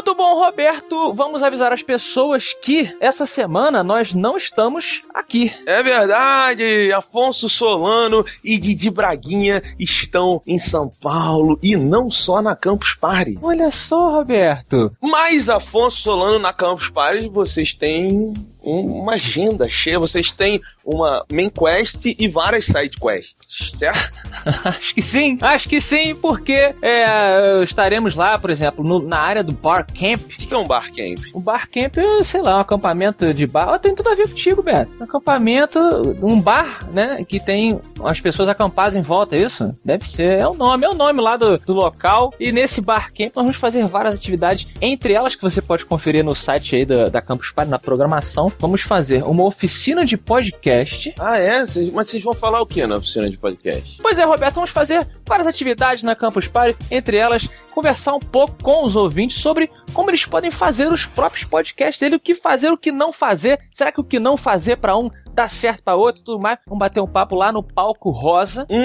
Muito 0.00 0.14
bom, 0.14 0.42
Roberto. 0.42 1.12
Vamos 1.12 1.42
avisar 1.42 1.74
as 1.74 1.82
pessoas 1.82 2.54
que 2.54 2.90
essa 3.00 3.26
semana 3.26 3.84
nós 3.84 4.14
não 4.14 4.34
estamos 4.34 5.02
aqui. 5.12 5.52
É 5.66 5.82
verdade, 5.82 6.90
Afonso 6.90 7.50
Solano 7.50 8.24
e 8.42 8.58
Didi 8.58 8.88
Braguinha 8.88 9.62
estão 9.78 10.40
em 10.46 10.58
São 10.58 10.88
Paulo 10.88 11.58
e 11.62 11.76
não 11.76 12.10
só 12.10 12.40
na 12.40 12.56
Campus 12.56 12.94
Party. 12.94 13.38
Olha 13.42 13.70
só, 13.70 14.10
Roberto. 14.10 14.90
Mas 15.02 15.50
Afonso 15.50 15.98
Solano 15.98 16.38
na 16.38 16.54
Campus 16.54 16.88
Party 16.88 17.28
vocês 17.28 17.74
têm 17.74 18.32
uma 18.62 19.14
agenda 19.14 19.68
cheia, 19.68 19.98
vocês 19.98 20.30
têm 20.30 20.60
uma 20.84 21.24
main 21.32 21.50
quest 21.50 22.04
e 22.06 22.28
várias 22.28 22.66
side 22.66 22.96
quests, 22.98 23.78
certo? 23.78 24.12
acho 24.64 24.94
que 24.94 25.02
sim, 25.02 25.38
acho 25.40 25.68
que 25.68 25.80
sim, 25.80 26.14
porque 26.14 26.74
é, 26.82 27.62
estaremos 27.62 28.14
lá, 28.14 28.38
por 28.38 28.50
exemplo, 28.50 28.84
no- 28.84 29.00
na 29.06 29.18
área 29.18 29.42
do 29.42 29.52
Bar 29.52 29.86
Camp. 29.86 30.20
O 30.20 30.28
que 30.28 30.52
é 30.54 30.56
um 30.56 30.64
bar 30.66 30.86
camp? 30.92 31.18
Um 31.34 31.40
bar 31.40 31.68
camp, 31.68 31.96
é, 31.98 32.24
sei 32.24 32.42
lá, 32.42 32.56
um 32.56 32.60
acampamento 32.60 33.32
de 33.32 33.46
bar. 33.46 33.78
Tem 33.78 33.94
tudo 33.94 34.08
a 34.08 34.14
ver 34.14 34.28
contigo, 34.28 34.62
Beto. 34.62 34.96
Um 35.00 35.04
acampamento, 35.04 35.78
um 36.22 36.40
bar, 36.40 36.88
né? 36.92 37.24
Que 37.28 37.38
tem 37.38 37.80
as 38.04 38.20
pessoas 38.20 38.48
acampadas 38.48 38.96
em 38.96 39.02
volta, 39.02 39.36
é 39.36 39.40
isso? 39.40 39.76
Deve 39.84 40.08
ser. 40.08 40.40
É 40.40 40.46
o 40.48 40.54
nome, 40.54 40.84
é 40.84 40.88
o 40.88 40.94
nome 40.94 41.20
lá 41.20 41.36
do, 41.36 41.58
do 41.58 41.72
local. 41.72 42.32
E 42.40 42.50
nesse 42.52 42.80
bar 42.80 43.12
camp 43.12 43.32
nós 43.36 43.44
vamos 43.44 43.56
fazer 43.56 43.86
várias 43.86 44.14
atividades, 44.14 44.66
entre 44.80 45.12
elas 45.12 45.34
que 45.34 45.42
você 45.42 45.60
pode 45.62 45.84
conferir 45.84 46.24
no 46.24 46.34
site 46.34 46.76
aí 46.76 46.84
da, 46.84 47.06
da 47.06 47.20
Campus 47.22 47.50
Party, 47.52 47.70
na 47.70 47.78
programação. 47.78 48.49
Vamos 48.58 48.82
fazer 48.82 49.22
uma 49.24 49.44
oficina 49.44 50.04
de 50.04 50.16
podcast. 50.16 51.14
Ah, 51.18 51.38
é? 51.38 51.66
Cês- 51.66 51.92
Mas 51.92 52.08
vocês 52.10 52.22
vão 52.22 52.32
falar 52.34 52.60
o 52.60 52.66
que 52.66 52.86
na 52.86 52.96
oficina 52.96 53.28
de 53.30 53.36
podcast? 53.36 53.98
Pois 54.02 54.18
é, 54.18 54.24
Roberto, 54.24 54.54
vamos 54.56 54.70
fazer 54.70 55.06
várias 55.26 55.46
atividades 55.46 56.02
na 56.02 56.14
Campus 56.14 56.48
Party, 56.48 56.76
entre 56.90 57.16
elas 57.16 57.48
conversar 57.70 58.14
um 58.14 58.20
pouco 58.20 58.54
com 58.62 58.82
os 58.84 58.96
ouvintes 58.96 59.38
sobre 59.38 59.70
como 59.94 60.10
eles 60.10 60.24
podem 60.26 60.50
fazer 60.50 60.88
os 60.92 61.06
próprios 61.06 61.44
podcasts 61.44 62.00
dele, 62.00 62.16
o 62.16 62.20
que 62.20 62.34
fazer, 62.34 62.70
o 62.70 62.76
que 62.76 62.90
não 62.90 63.12
fazer. 63.12 63.58
Será 63.72 63.92
que 63.92 64.00
o 64.00 64.04
que 64.04 64.18
não 64.18 64.36
fazer 64.36 64.76
pra 64.76 64.96
um 64.96 65.08
dá 65.34 65.48
certo 65.48 65.82
pra 65.82 65.94
outro, 65.94 66.22
tudo 66.22 66.40
mais? 66.40 66.58
Vamos 66.66 66.78
bater 66.78 67.00
um 67.00 67.06
papo 67.06 67.34
lá 67.34 67.52
no 67.52 67.62
palco 67.62 68.10
rosa. 68.10 68.66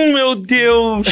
Hum, 0.00 0.12
meu 0.12 0.34
Deus! 0.34 1.06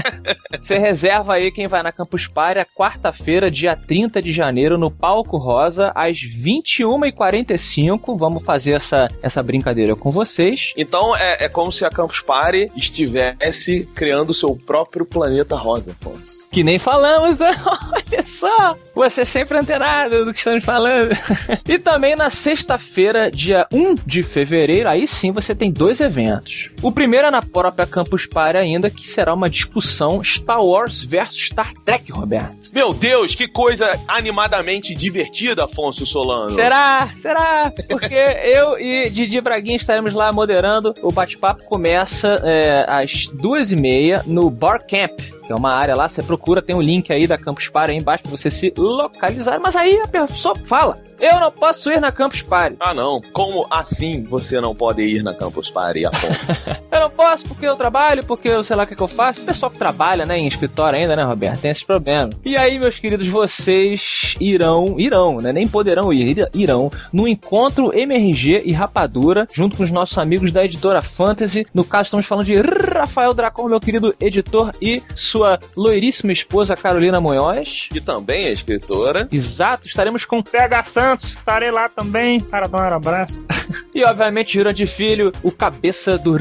Você 0.60 0.78
reserva 0.78 1.34
aí 1.34 1.50
quem 1.50 1.66
vai 1.66 1.82
na 1.82 1.92
Campus 1.92 2.26
Party 2.26 2.64
quarta-feira, 2.74 3.50
dia 3.50 3.76
30 3.76 4.22
de 4.22 4.32
janeiro, 4.32 4.78
no 4.78 4.90
palco 4.90 5.36
rosa, 5.36 5.92
às 5.94 6.18
21h45. 6.18 8.16
Vamos 8.18 8.42
fazer 8.42 8.76
essa, 8.76 9.08
essa 9.22 9.42
brincadeira 9.42 9.94
com 9.96 10.10
vocês. 10.10 10.72
Então 10.76 11.14
é, 11.16 11.44
é 11.44 11.48
como 11.48 11.72
se 11.72 11.84
a 11.84 11.90
Campus 11.90 12.20
Party 12.20 12.70
estivesse 12.76 13.88
criando 13.94 14.30
o 14.30 14.34
seu 14.34 14.56
próprio 14.56 15.04
planeta 15.04 15.56
rosa, 15.56 15.92
Afonso. 15.92 16.33
Que 16.54 16.62
nem 16.62 16.78
falamos, 16.78 17.40
né? 17.42 17.50
olha 17.66 18.24
só! 18.24 18.76
Você 18.94 19.26
sempre 19.26 19.58
antenado 19.58 20.24
do 20.24 20.32
que 20.32 20.38
estamos 20.38 20.64
falando. 20.64 21.10
e 21.68 21.80
também 21.80 22.14
na 22.14 22.30
sexta-feira, 22.30 23.28
dia 23.28 23.66
1 23.72 23.96
de 24.06 24.22
fevereiro, 24.22 24.88
aí 24.88 25.04
sim 25.04 25.32
você 25.32 25.52
tem 25.52 25.72
dois 25.72 26.00
eventos. 26.00 26.70
O 26.80 26.92
primeiro 26.92 27.26
é 27.26 27.30
na 27.32 27.42
própria 27.42 27.88
Campus 27.88 28.24
Party 28.24 28.58
ainda, 28.58 28.88
que 28.88 29.08
será 29.08 29.34
uma 29.34 29.50
discussão 29.50 30.22
Star 30.22 30.64
Wars 30.64 31.02
versus 31.02 31.46
Star 31.46 31.74
Trek, 31.84 32.12
Roberto. 32.12 32.70
Meu 32.72 32.94
Deus, 32.94 33.34
que 33.34 33.48
coisa 33.48 33.90
animadamente 34.06 34.94
divertida, 34.94 35.64
Afonso 35.64 36.06
Solano. 36.06 36.50
Será? 36.50 37.08
Será? 37.16 37.72
Porque 37.88 38.14
eu 38.14 38.78
e 38.78 39.10
Didi 39.10 39.40
Braguinha 39.40 39.76
estaremos 39.76 40.14
lá 40.14 40.32
moderando. 40.32 40.94
O 41.02 41.10
bate-papo 41.10 41.64
começa 41.64 42.40
é, 42.44 42.86
às 42.88 43.26
duas 43.26 43.72
e 43.72 43.76
meia 43.76 44.22
no 44.24 44.48
Bar 44.50 44.86
Camp, 44.86 45.18
é 45.52 45.54
uma 45.54 45.72
área 45.72 45.94
lá. 45.94 46.08
Você 46.08 46.22
procura 46.22 46.62
tem 46.62 46.74
o 46.74 46.80
link 46.80 47.12
aí 47.12 47.26
da 47.26 47.38
Campus 47.38 47.68
Party 47.68 47.92
aí 47.92 47.98
embaixo 47.98 48.22
pra 48.24 48.32
você 48.32 48.50
se 48.50 48.72
localizar. 48.76 49.58
Mas 49.60 49.76
aí 49.76 50.00
a 50.02 50.08
pessoa 50.08 50.54
fala: 50.56 50.98
Eu 51.20 51.40
não 51.40 51.50
posso 51.50 51.90
ir 51.90 52.00
na 52.00 52.12
Campus 52.12 52.42
Party. 52.42 52.76
Ah, 52.80 52.94
não. 52.94 53.20
Como 53.32 53.66
assim 53.70 54.22
você 54.22 54.60
não 54.60 54.74
pode 54.74 55.02
ir 55.02 55.22
na 55.22 55.34
Campus 55.34 55.70
Party, 55.70 56.06
Afonso? 56.06 56.40
Eu 56.94 57.00
não 57.00 57.10
posso 57.10 57.44
porque 57.44 57.66
eu 57.66 57.74
trabalho, 57.74 58.24
porque 58.24 58.48
eu 58.48 58.62
sei 58.62 58.76
lá 58.76 58.84
o 58.84 58.86
que, 58.86 58.94
que 58.94 59.02
eu 59.02 59.08
faço. 59.08 59.42
O 59.42 59.44
pessoal 59.44 59.68
que 59.68 59.76
trabalha, 59.76 60.24
né, 60.24 60.38
em 60.38 60.46
escritório 60.46 60.96
ainda, 60.96 61.16
né, 61.16 61.24
Roberto, 61.24 61.60
tem 61.60 61.72
esse 61.72 61.84
problema. 61.84 62.30
E 62.44 62.56
aí, 62.56 62.78
meus 62.78 63.00
queridos, 63.00 63.26
vocês 63.26 64.36
irão, 64.40 64.94
irão, 64.96 65.40
né, 65.40 65.52
nem 65.52 65.66
poderão 65.66 66.12
ir, 66.12 66.48
irão, 66.54 66.92
no 67.12 67.26
encontro 67.26 67.92
MRG 67.92 68.62
e 68.64 68.72
Rapadura, 68.72 69.48
junto 69.52 69.76
com 69.76 69.82
os 69.82 69.90
nossos 69.90 70.16
amigos 70.18 70.52
da 70.52 70.64
editora 70.64 71.02
Fantasy. 71.02 71.66
No 71.74 71.84
caso, 71.84 72.04
estamos 72.04 72.26
falando 72.26 72.46
de 72.46 72.60
Rafael 72.60 73.34
Dracon, 73.34 73.68
meu 73.68 73.80
querido 73.80 74.14
editor, 74.20 74.72
e 74.80 75.02
sua 75.16 75.33
loiríssima 75.76 76.32
esposa 76.32 76.76
Carolina 76.76 77.20
Munhoz. 77.20 77.88
que 77.90 78.00
também 78.00 78.46
é 78.46 78.52
escritora. 78.52 79.28
Exato, 79.30 79.86
estaremos 79.86 80.24
com 80.24 80.42
PH 80.42 80.82
Santos, 80.84 81.32
estarei 81.32 81.70
lá 81.70 81.88
também 81.88 82.40
para 82.40 82.66
dar 82.66 82.92
um 82.92 82.96
abraço. 82.96 83.44
e 83.94 84.04
obviamente, 84.04 84.54
Jurandir 84.54 84.88
Filho, 84.88 85.32
o 85.42 85.50
cabeça 85.50 86.18
do 86.18 86.36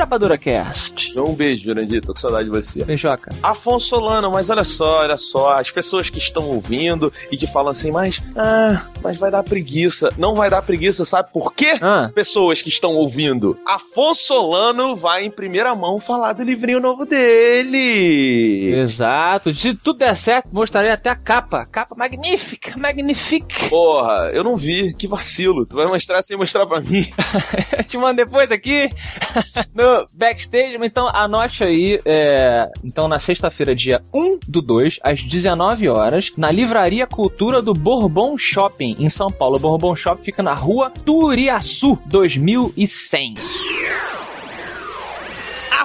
Rapadura 0.00 0.36
Cast. 0.36 1.18
Um 1.18 1.34
beijo, 1.34 1.64
Jurandir, 1.64 2.00
tô 2.00 2.12
com 2.12 2.20
saudade 2.20 2.44
de 2.44 2.50
você. 2.50 2.84
Beijoca. 2.84 3.30
Afonso 3.42 3.88
Solano, 3.88 4.30
mas 4.30 4.50
olha 4.50 4.64
só, 4.64 5.00
olha 5.00 5.16
só, 5.16 5.58
as 5.58 5.70
pessoas 5.70 6.10
que 6.10 6.18
estão 6.18 6.44
ouvindo 6.48 7.12
e 7.30 7.36
que 7.36 7.46
falam 7.46 7.72
assim, 7.72 7.90
mas, 7.90 8.20
ah, 8.36 8.86
mas 9.02 9.18
vai 9.18 9.30
dar 9.30 9.42
preguiça. 9.42 10.08
Não 10.18 10.34
vai 10.34 10.50
dar 10.50 10.62
preguiça, 10.62 11.04
sabe 11.04 11.30
por 11.32 11.52
quê? 11.52 11.78
Ah. 11.80 12.10
Pessoas 12.14 12.62
que 12.62 12.68
estão 12.68 12.92
ouvindo. 12.92 13.58
Afonso 13.66 14.24
Solano 14.24 14.96
vai 14.96 15.24
em 15.24 15.30
primeira 15.30 15.74
mão 15.74 16.00
falar 16.00 16.32
do 16.32 16.42
livrinho 16.42 16.80
novo 16.80 17.04
dele. 17.04 18.74
Exato. 18.74 19.52
Se 19.54 19.74
tudo 19.74 19.98
der 19.98 20.16
certo, 20.16 20.48
mostrarei 20.52 20.90
até 20.90 21.10
a 21.10 21.16
capa. 21.16 21.66
Capa 21.66 21.94
magnífica, 21.94 22.76
magnífica. 22.76 23.68
Porra, 23.68 24.30
eu 24.32 24.42
não 24.42 24.56
vi, 24.56 24.94
que 24.94 25.06
vacilo. 25.06 25.66
Tu 25.66 25.76
vai 25.76 25.86
mostrar 25.86 26.22
sem 26.22 26.36
mostrar 26.36 26.66
pra 26.66 26.80
mim. 26.80 27.06
Eu 27.76 27.84
te 27.84 27.98
mando 27.98 28.24
depois 28.24 28.50
aqui 28.50 28.88
no 29.84 30.08
backstage. 30.12 30.76
Então 30.80 31.08
anote 31.08 31.62
aí. 31.62 32.00
é, 32.04 32.70
Então 32.82 33.06
na 33.06 33.18
sexta-feira, 33.18 33.74
dia 33.74 34.02
1 34.12 34.38
do 34.48 34.62
2, 34.62 34.98
às 35.02 35.22
19 35.22 35.88
horas, 35.88 36.32
na 36.36 36.50
Livraria 36.50 37.06
Cultura 37.06 37.60
do 37.60 37.74
Bourbon 37.74 38.36
Shopping, 38.38 38.96
em 38.98 39.10
São 39.10 39.28
Paulo. 39.28 39.56
O 39.56 39.60
Bourbon 39.60 39.94
Shopping 39.94 40.24
fica 40.24 40.42
na 40.42 40.54
rua 40.54 40.90
Turiaçu 40.90 41.98
2100. 42.06 43.63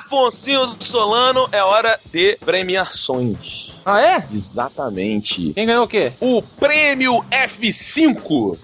Afonso 0.10 0.76
Solano, 0.80 1.48
é 1.52 1.64
hora 1.64 2.00
de 2.12 2.36
premiações. 2.44 3.76
Ah, 3.86 4.02
é? 4.02 4.24
Exatamente. 4.34 5.54
Quem 5.54 5.68
ganhou 5.68 5.84
o 5.84 5.88
quê? 5.88 6.12
O 6.20 6.42
prêmio 6.42 7.24
F5. 7.30 8.58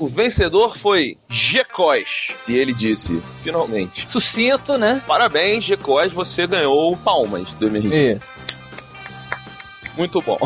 O 0.00 0.08
vencedor 0.08 0.76
foi 0.76 1.16
Gecós. 1.30 2.32
E 2.48 2.56
ele 2.56 2.74
disse, 2.74 3.22
finalmente. 3.44 4.10
Sucinto, 4.10 4.76
né? 4.76 5.00
Parabéns, 5.06 5.62
Gecós, 5.62 6.12
você 6.12 6.44
ganhou 6.44 6.96
palmas 6.96 7.48
do 7.52 7.68
MRG. 7.68 8.14
Isso. 8.14 8.32
Muito 9.96 10.20
bom. 10.20 10.38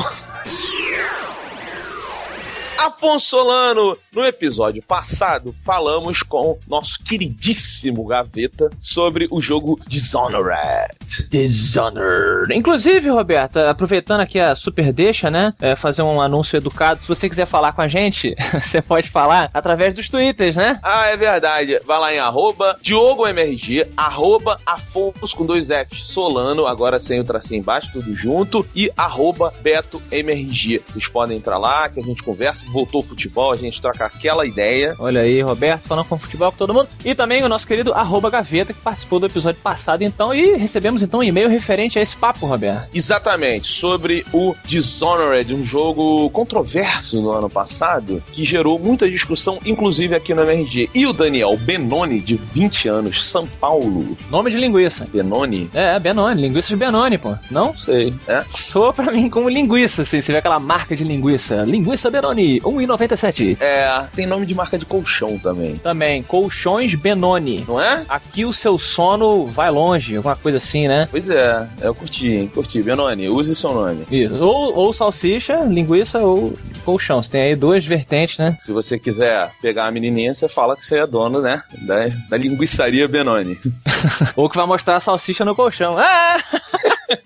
Afonso 2.78 3.26
Solano, 3.26 3.96
no 4.12 4.24
episódio 4.24 4.82
passado, 4.82 5.54
falamos 5.64 6.22
com 6.22 6.58
nosso 6.68 7.02
queridíssimo 7.02 8.04
Gaveta 8.06 8.70
sobre 8.80 9.26
o 9.30 9.40
jogo 9.40 9.80
Dishonored. 9.86 10.94
Dishonored. 11.28 12.54
Inclusive, 12.54 13.08
Roberta, 13.08 13.70
aproveitando 13.70 14.20
aqui 14.20 14.38
a 14.38 14.54
super 14.54 14.92
deixa, 14.92 15.30
né? 15.30 15.54
é, 15.60 15.74
fazer 15.74 16.02
um 16.02 16.20
anúncio 16.20 16.56
educado. 16.56 17.02
Se 17.02 17.08
você 17.08 17.28
quiser 17.28 17.46
falar 17.46 17.72
com 17.72 17.82
a 17.82 17.88
gente, 17.88 18.34
você 18.60 18.80
pode 18.82 19.08
falar 19.08 19.50
através 19.52 19.94
dos 19.94 20.08
twitters, 20.08 20.56
né? 20.56 20.78
Ah, 20.82 21.06
é 21.06 21.16
verdade. 21.16 21.80
Vai 21.84 21.98
lá 21.98 22.14
em 22.14 22.18
arroba 22.18 22.76
DiogoMRG, 22.82 23.88
arroba 23.96 24.58
Afonso 24.64 25.36
com 25.36 25.44
dois 25.44 25.68
Fs 25.68 26.04
Solano, 26.04 26.66
agora 26.66 27.00
sem 27.00 27.20
o 27.20 27.24
tracinho 27.24 27.60
embaixo, 27.60 27.90
tudo 27.92 28.14
junto, 28.14 28.66
e 28.74 28.90
arroba 28.96 29.52
BetoMRG. 29.60 30.82
Vocês 30.86 31.08
podem 31.08 31.36
entrar 31.36 31.58
lá, 31.58 31.88
que 31.88 32.00
a 32.00 32.02
gente 32.02 32.22
conversa, 32.22 32.64
voltou 32.76 33.00
o 33.00 33.04
futebol, 33.04 33.52
a 33.52 33.56
gente 33.56 33.80
troca 33.80 34.04
aquela 34.04 34.44
ideia. 34.44 34.94
Olha 34.98 35.22
aí, 35.22 35.40
Roberto, 35.40 35.84
falando 35.84 36.04
com 36.04 36.18
futebol 36.18 36.52
com 36.52 36.58
todo 36.58 36.74
mundo. 36.74 36.88
E 37.02 37.14
também 37.14 37.42
o 37.42 37.48
nosso 37.48 37.66
querido 37.66 37.94
arroba 37.94 38.28
Gaveta, 38.28 38.74
que 38.74 38.80
participou 38.80 39.18
do 39.18 39.24
episódio 39.24 39.62
passado, 39.62 40.02
então, 40.02 40.34
e 40.34 40.58
recebemos 40.58 41.00
então 41.00 41.20
um 41.20 41.22
e-mail 41.22 41.48
referente 41.48 41.98
a 41.98 42.02
esse 42.02 42.14
papo, 42.14 42.44
Roberto. 42.44 42.90
Exatamente, 42.94 43.68
sobre 43.68 44.26
o 44.30 44.54
Dishonored, 44.66 45.54
um 45.54 45.64
jogo 45.64 46.28
controverso 46.30 47.22
no 47.22 47.30
ano 47.30 47.48
passado, 47.48 48.22
que 48.30 48.44
gerou 48.44 48.78
muita 48.78 49.10
discussão, 49.10 49.58
inclusive 49.64 50.14
aqui 50.14 50.34
no 50.34 50.42
MRG. 50.42 50.90
E 50.94 51.06
o 51.06 51.14
Daniel 51.14 51.56
Benoni, 51.56 52.20
de 52.20 52.36
20 52.36 52.88
anos, 52.88 53.24
São 53.24 53.46
Paulo. 53.46 54.18
Nome 54.30 54.50
de 54.50 54.58
linguiça. 54.58 55.08
Benoni? 55.10 55.70
É, 55.72 55.98
Benoni, 55.98 56.42
linguiça 56.42 56.68
de 56.68 56.76
Benoni, 56.76 57.16
pô. 57.16 57.34
Não? 57.50 57.76
Sei, 57.78 58.12
é? 58.28 58.44
Soa 58.50 58.92
pra 58.92 59.10
mim 59.10 59.30
como 59.30 59.48
linguiça, 59.48 60.02
assim. 60.02 60.20
Você 60.20 60.32
vê 60.32 60.38
aquela 60.38 60.60
marca 60.60 60.94
de 60.94 61.04
linguiça. 61.04 61.64
Linguiça 61.64 62.10
Benoni, 62.10 62.55
1,97. 62.60 63.58
É, 63.60 64.04
tem 64.14 64.26
nome 64.26 64.46
de 64.46 64.54
marca 64.54 64.78
de 64.78 64.84
colchão 64.84 65.38
também. 65.38 65.76
Também, 65.76 66.22
colchões 66.22 66.94
Benoni. 66.94 67.64
Não 67.66 67.80
é? 67.80 68.04
Aqui 68.08 68.44
o 68.44 68.52
seu 68.52 68.78
sono 68.78 69.46
vai 69.46 69.70
longe, 69.70 70.16
alguma 70.16 70.36
coisa 70.36 70.58
assim, 70.58 70.88
né? 70.88 71.08
Pois 71.10 71.28
é, 71.28 71.66
eu 71.80 71.94
curti, 71.94 72.28
hein? 72.28 72.50
Curti. 72.52 72.82
Benoni, 72.82 73.28
use 73.28 73.54
seu 73.54 73.72
nome. 73.72 74.06
Isso. 74.10 74.42
Ou, 74.42 74.76
ou 74.76 74.92
salsicha, 74.92 75.56
linguiça 75.64 76.20
ou 76.20 76.54
colchão. 76.84 77.22
Você 77.22 77.32
tem 77.32 77.42
aí 77.42 77.56
duas 77.56 77.84
vertentes, 77.84 78.38
né? 78.38 78.56
Se 78.64 78.72
você 78.72 78.98
quiser 78.98 79.50
pegar 79.60 79.86
a 79.86 79.90
menininha, 79.90 80.34
você 80.34 80.48
fala 80.48 80.76
que 80.76 80.86
você 80.86 80.98
é 80.98 81.06
dono, 81.06 81.40
né? 81.40 81.62
Da, 81.82 82.06
da 82.28 82.36
linguiçaria 82.36 83.08
Benoni. 83.08 83.58
ou 84.36 84.48
que 84.48 84.56
vai 84.56 84.66
mostrar 84.66 84.96
a 84.96 85.00
salsicha 85.00 85.44
no 85.44 85.54
colchão. 85.54 85.96
Ah! 85.98 86.36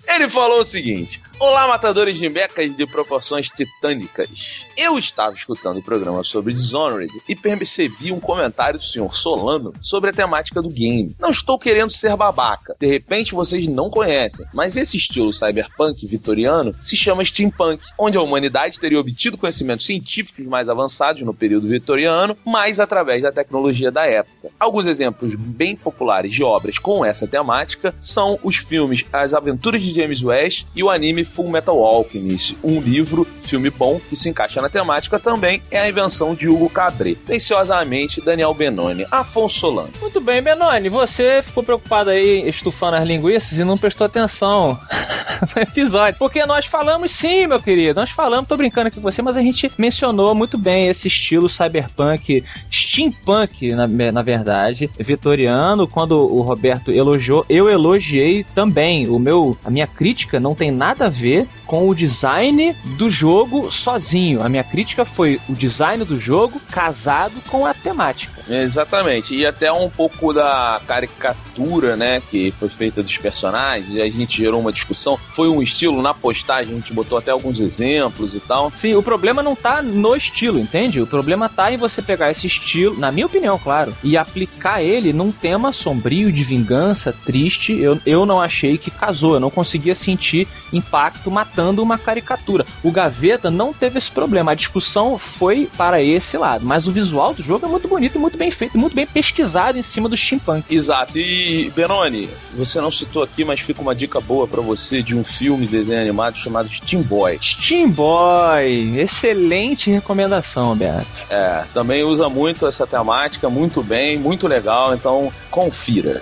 Ele 0.07 0.29
falou 0.29 0.61
o 0.61 0.65
seguinte: 0.65 1.19
Olá, 1.43 1.67
matadores 1.67 2.19
de 2.19 2.29
mecas 2.29 2.75
de 2.75 2.85
proporções 2.85 3.49
titânicas. 3.49 4.63
Eu 4.77 4.99
estava 4.99 5.35
escutando 5.35 5.77
o 5.77 5.81
programa 5.81 6.23
sobre 6.23 6.53
Dishonored 6.53 7.11
e 7.27 7.35
percebi 7.35 8.11
um 8.11 8.19
comentário 8.19 8.77
do 8.77 8.85
senhor 8.85 9.15
Solano 9.15 9.73
sobre 9.81 10.11
a 10.11 10.13
temática 10.13 10.61
do 10.61 10.69
game. 10.69 11.15
Não 11.19 11.31
estou 11.31 11.57
querendo 11.57 11.91
ser 11.91 12.15
babaca, 12.15 12.75
de 12.79 12.85
repente 12.85 13.33
vocês 13.33 13.65
não 13.65 13.89
conhecem, 13.89 14.45
mas 14.53 14.77
esse 14.77 14.97
estilo 14.97 15.33
cyberpunk 15.33 16.05
vitoriano 16.05 16.75
se 16.83 16.95
chama 16.95 17.25
steampunk, 17.25 17.83
onde 17.97 18.19
a 18.19 18.21
humanidade 18.21 18.79
teria 18.79 18.99
obtido 18.99 19.35
conhecimentos 19.35 19.87
científicos 19.87 20.45
mais 20.45 20.69
avançados 20.69 21.23
no 21.23 21.33
período 21.33 21.67
vitoriano, 21.67 22.37
mas 22.45 22.79
através 22.79 23.23
da 23.23 23.31
tecnologia 23.31 23.89
da 23.89 24.05
época. 24.05 24.51
Alguns 24.59 24.85
exemplos 24.85 25.33
bem 25.33 25.75
populares 25.75 26.31
de 26.31 26.43
obras 26.43 26.77
com 26.77 27.03
essa 27.03 27.27
temática 27.27 27.95
são 27.99 28.37
os 28.43 28.57
filmes 28.57 29.03
As 29.11 29.33
Aventuras 29.33 29.81
de 29.81 29.91
James 29.91 30.21
West 30.21 30.67
e 30.75 30.83
o 30.83 30.89
anime 30.91 31.30
Full 31.33 31.49
Metal 31.49 31.77
Alchemist, 31.83 32.57
um 32.63 32.79
livro, 32.79 33.25
filme 33.43 33.69
bom, 33.69 33.99
que 34.09 34.15
se 34.15 34.29
encaixa 34.29 34.61
na 34.61 34.69
temática 34.69 35.19
também, 35.19 35.61
é 35.71 35.79
a 35.79 35.89
invenção 35.89 36.35
de 36.35 36.49
Hugo 36.49 36.69
Cabret. 36.69 37.17
Atenciosamente, 37.23 38.21
Daniel 38.21 38.53
Benoni, 38.53 39.05
Afonso 39.09 39.59
Solano. 39.59 39.91
Muito 40.01 40.19
bem, 40.19 40.41
Benoni, 40.41 40.89
você 40.89 41.41
ficou 41.41 41.63
preocupado 41.63 42.09
aí 42.09 42.47
estufando 42.47 42.97
as 42.97 43.03
linguiças 43.03 43.57
e 43.57 43.63
não 43.63 43.77
prestou 43.77 44.05
atenção 44.05 44.79
no 45.55 45.61
episódio. 45.61 46.19
Porque 46.19 46.45
nós 46.45 46.65
falamos 46.65 47.11
sim, 47.11 47.47
meu 47.47 47.61
querido, 47.61 47.99
nós 47.99 48.11
falamos, 48.11 48.47
tô 48.47 48.57
brincando 48.57 48.87
aqui 48.87 48.97
com 48.97 49.01
você, 49.01 49.21
mas 49.21 49.37
a 49.37 49.41
gente 49.41 49.71
mencionou 49.77 50.35
muito 50.35 50.57
bem 50.57 50.87
esse 50.87 51.07
estilo 51.07 51.47
cyberpunk, 51.47 52.43
steampunk, 52.71 53.73
na, 53.73 53.87
na 53.87 54.21
verdade, 54.21 54.89
vitoriano, 54.99 55.87
quando 55.87 56.17
o 56.17 56.41
Roberto 56.41 56.91
elogiou, 56.91 57.45
eu 57.49 57.69
elogiei 57.69 58.43
também. 58.55 59.07
O 59.07 59.17
meu, 59.17 59.57
a 59.63 59.69
minha 59.69 59.87
crítica 59.87 60.39
não 60.39 60.55
tem 60.55 60.71
nada 60.71 61.05
a 61.05 61.09
ver 61.09 61.20
com 61.65 61.87
o 61.87 61.95
design 61.95 62.75
do 62.97 63.09
jogo 63.09 63.71
sozinho. 63.71 64.43
A 64.43 64.49
minha 64.49 64.63
crítica 64.63 65.05
foi 65.05 65.39
o 65.47 65.53
design 65.53 66.03
do 66.03 66.19
jogo 66.19 66.59
casado 66.71 67.41
com 67.47 67.65
a 67.65 67.73
temática. 67.73 68.40
Exatamente, 68.49 69.35
e 69.35 69.45
até 69.45 69.71
um 69.71 69.89
pouco 69.89 70.33
da 70.33 70.81
caricatura, 70.87 71.95
né, 71.95 72.21
que 72.29 72.51
foi 72.59 72.69
feita 72.69 73.03
dos 73.03 73.17
personagens, 73.17 73.99
a 73.99 74.05
gente 74.05 74.37
gerou 74.37 74.59
uma 74.59 74.71
discussão, 74.71 75.17
foi 75.35 75.49
um 75.49 75.61
estilo, 75.61 76.01
na 76.01 76.13
postagem 76.13 76.73
a 76.73 76.75
gente 76.75 76.93
botou 76.93 77.17
até 77.17 77.31
alguns 77.31 77.59
exemplos 77.59 78.35
e 78.35 78.39
tal. 78.39 78.71
Sim, 78.73 78.95
o 78.95 79.03
problema 79.03 79.41
não 79.43 79.55
tá 79.55 79.81
no 79.81 80.15
estilo, 80.15 80.59
entende? 80.59 81.01
O 81.01 81.07
problema 81.07 81.49
tá 81.49 81.71
em 81.71 81.77
você 81.77 82.01
pegar 82.01 82.31
esse 82.31 82.47
estilo, 82.47 82.97
na 82.97 83.11
minha 83.11 83.25
opinião, 83.25 83.57
claro, 83.57 83.95
e 84.03 84.17
aplicar 84.17 84.81
ele 84.83 85.13
num 85.13 85.31
tema 85.31 85.73
sombrio 85.73 86.31
de 86.31 86.43
vingança, 86.43 87.13
triste. 87.25 87.79
Eu, 87.79 87.99
eu 88.05 88.25
não 88.25 88.41
achei 88.41 88.77
que 88.77 88.91
casou, 88.91 89.35
eu 89.35 89.39
não 89.39 89.49
conseguia 89.49 89.95
sentir 89.95 90.47
impacto 90.71 91.29
matando 91.29 91.83
uma 91.83 91.97
caricatura. 91.97 92.65
O 92.83 92.91
Gaveta 92.91 93.49
não 93.49 93.73
teve 93.73 93.97
esse 93.97 94.11
problema, 94.11 94.51
a 94.51 94.55
discussão 94.55 95.17
foi 95.17 95.69
para 95.77 96.01
esse 96.01 96.37
lado, 96.37 96.65
mas 96.65 96.87
o 96.87 96.91
visual 96.91 97.33
do 97.33 97.43
jogo 97.43 97.65
é 97.65 97.69
muito 97.69 97.87
bonito 97.87 98.15
e 98.15 98.19
muito 98.19 98.30
bem 98.37 98.51
feito, 98.51 98.77
muito 98.77 98.95
bem 98.95 99.05
pesquisado 99.05 99.77
em 99.77 99.83
cima 99.83 100.07
do 100.07 100.15
steampunk. 100.15 100.63
Exato, 100.73 101.17
e 101.17 101.71
Benoni, 101.75 102.29
você 102.53 102.79
não 102.79 102.91
citou 102.91 103.23
aqui, 103.23 103.43
mas 103.43 103.59
fica 103.59 103.81
uma 103.81 103.95
dica 103.95 104.19
boa 104.19 104.47
para 104.47 104.61
você 104.61 105.01
de 105.01 105.15
um 105.15 105.23
filme 105.23 105.65
de 105.65 105.77
desenho 105.77 106.01
animado 106.01 106.37
chamado 106.37 106.69
Steam 106.69 107.01
Boy. 107.01 107.37
Steam 107.41 107.89
Boy, 107.89 108.99
excelente 108.99 109.89
recomendação, 109.89 110.75
Beto. 110.75 111.25
É, 111.29 111.63
também 111.73 112.03
usa 112.03 112.29
muito 112.29 112.67
essa 112.67 112.85
temática, 112.85 113.49
muito 113.49 113.81
bem, 113.83 114.17
muito 114.17 114.47
legal, 114.47 114.93
então 114.93 115.31
confira. 115.49 116.21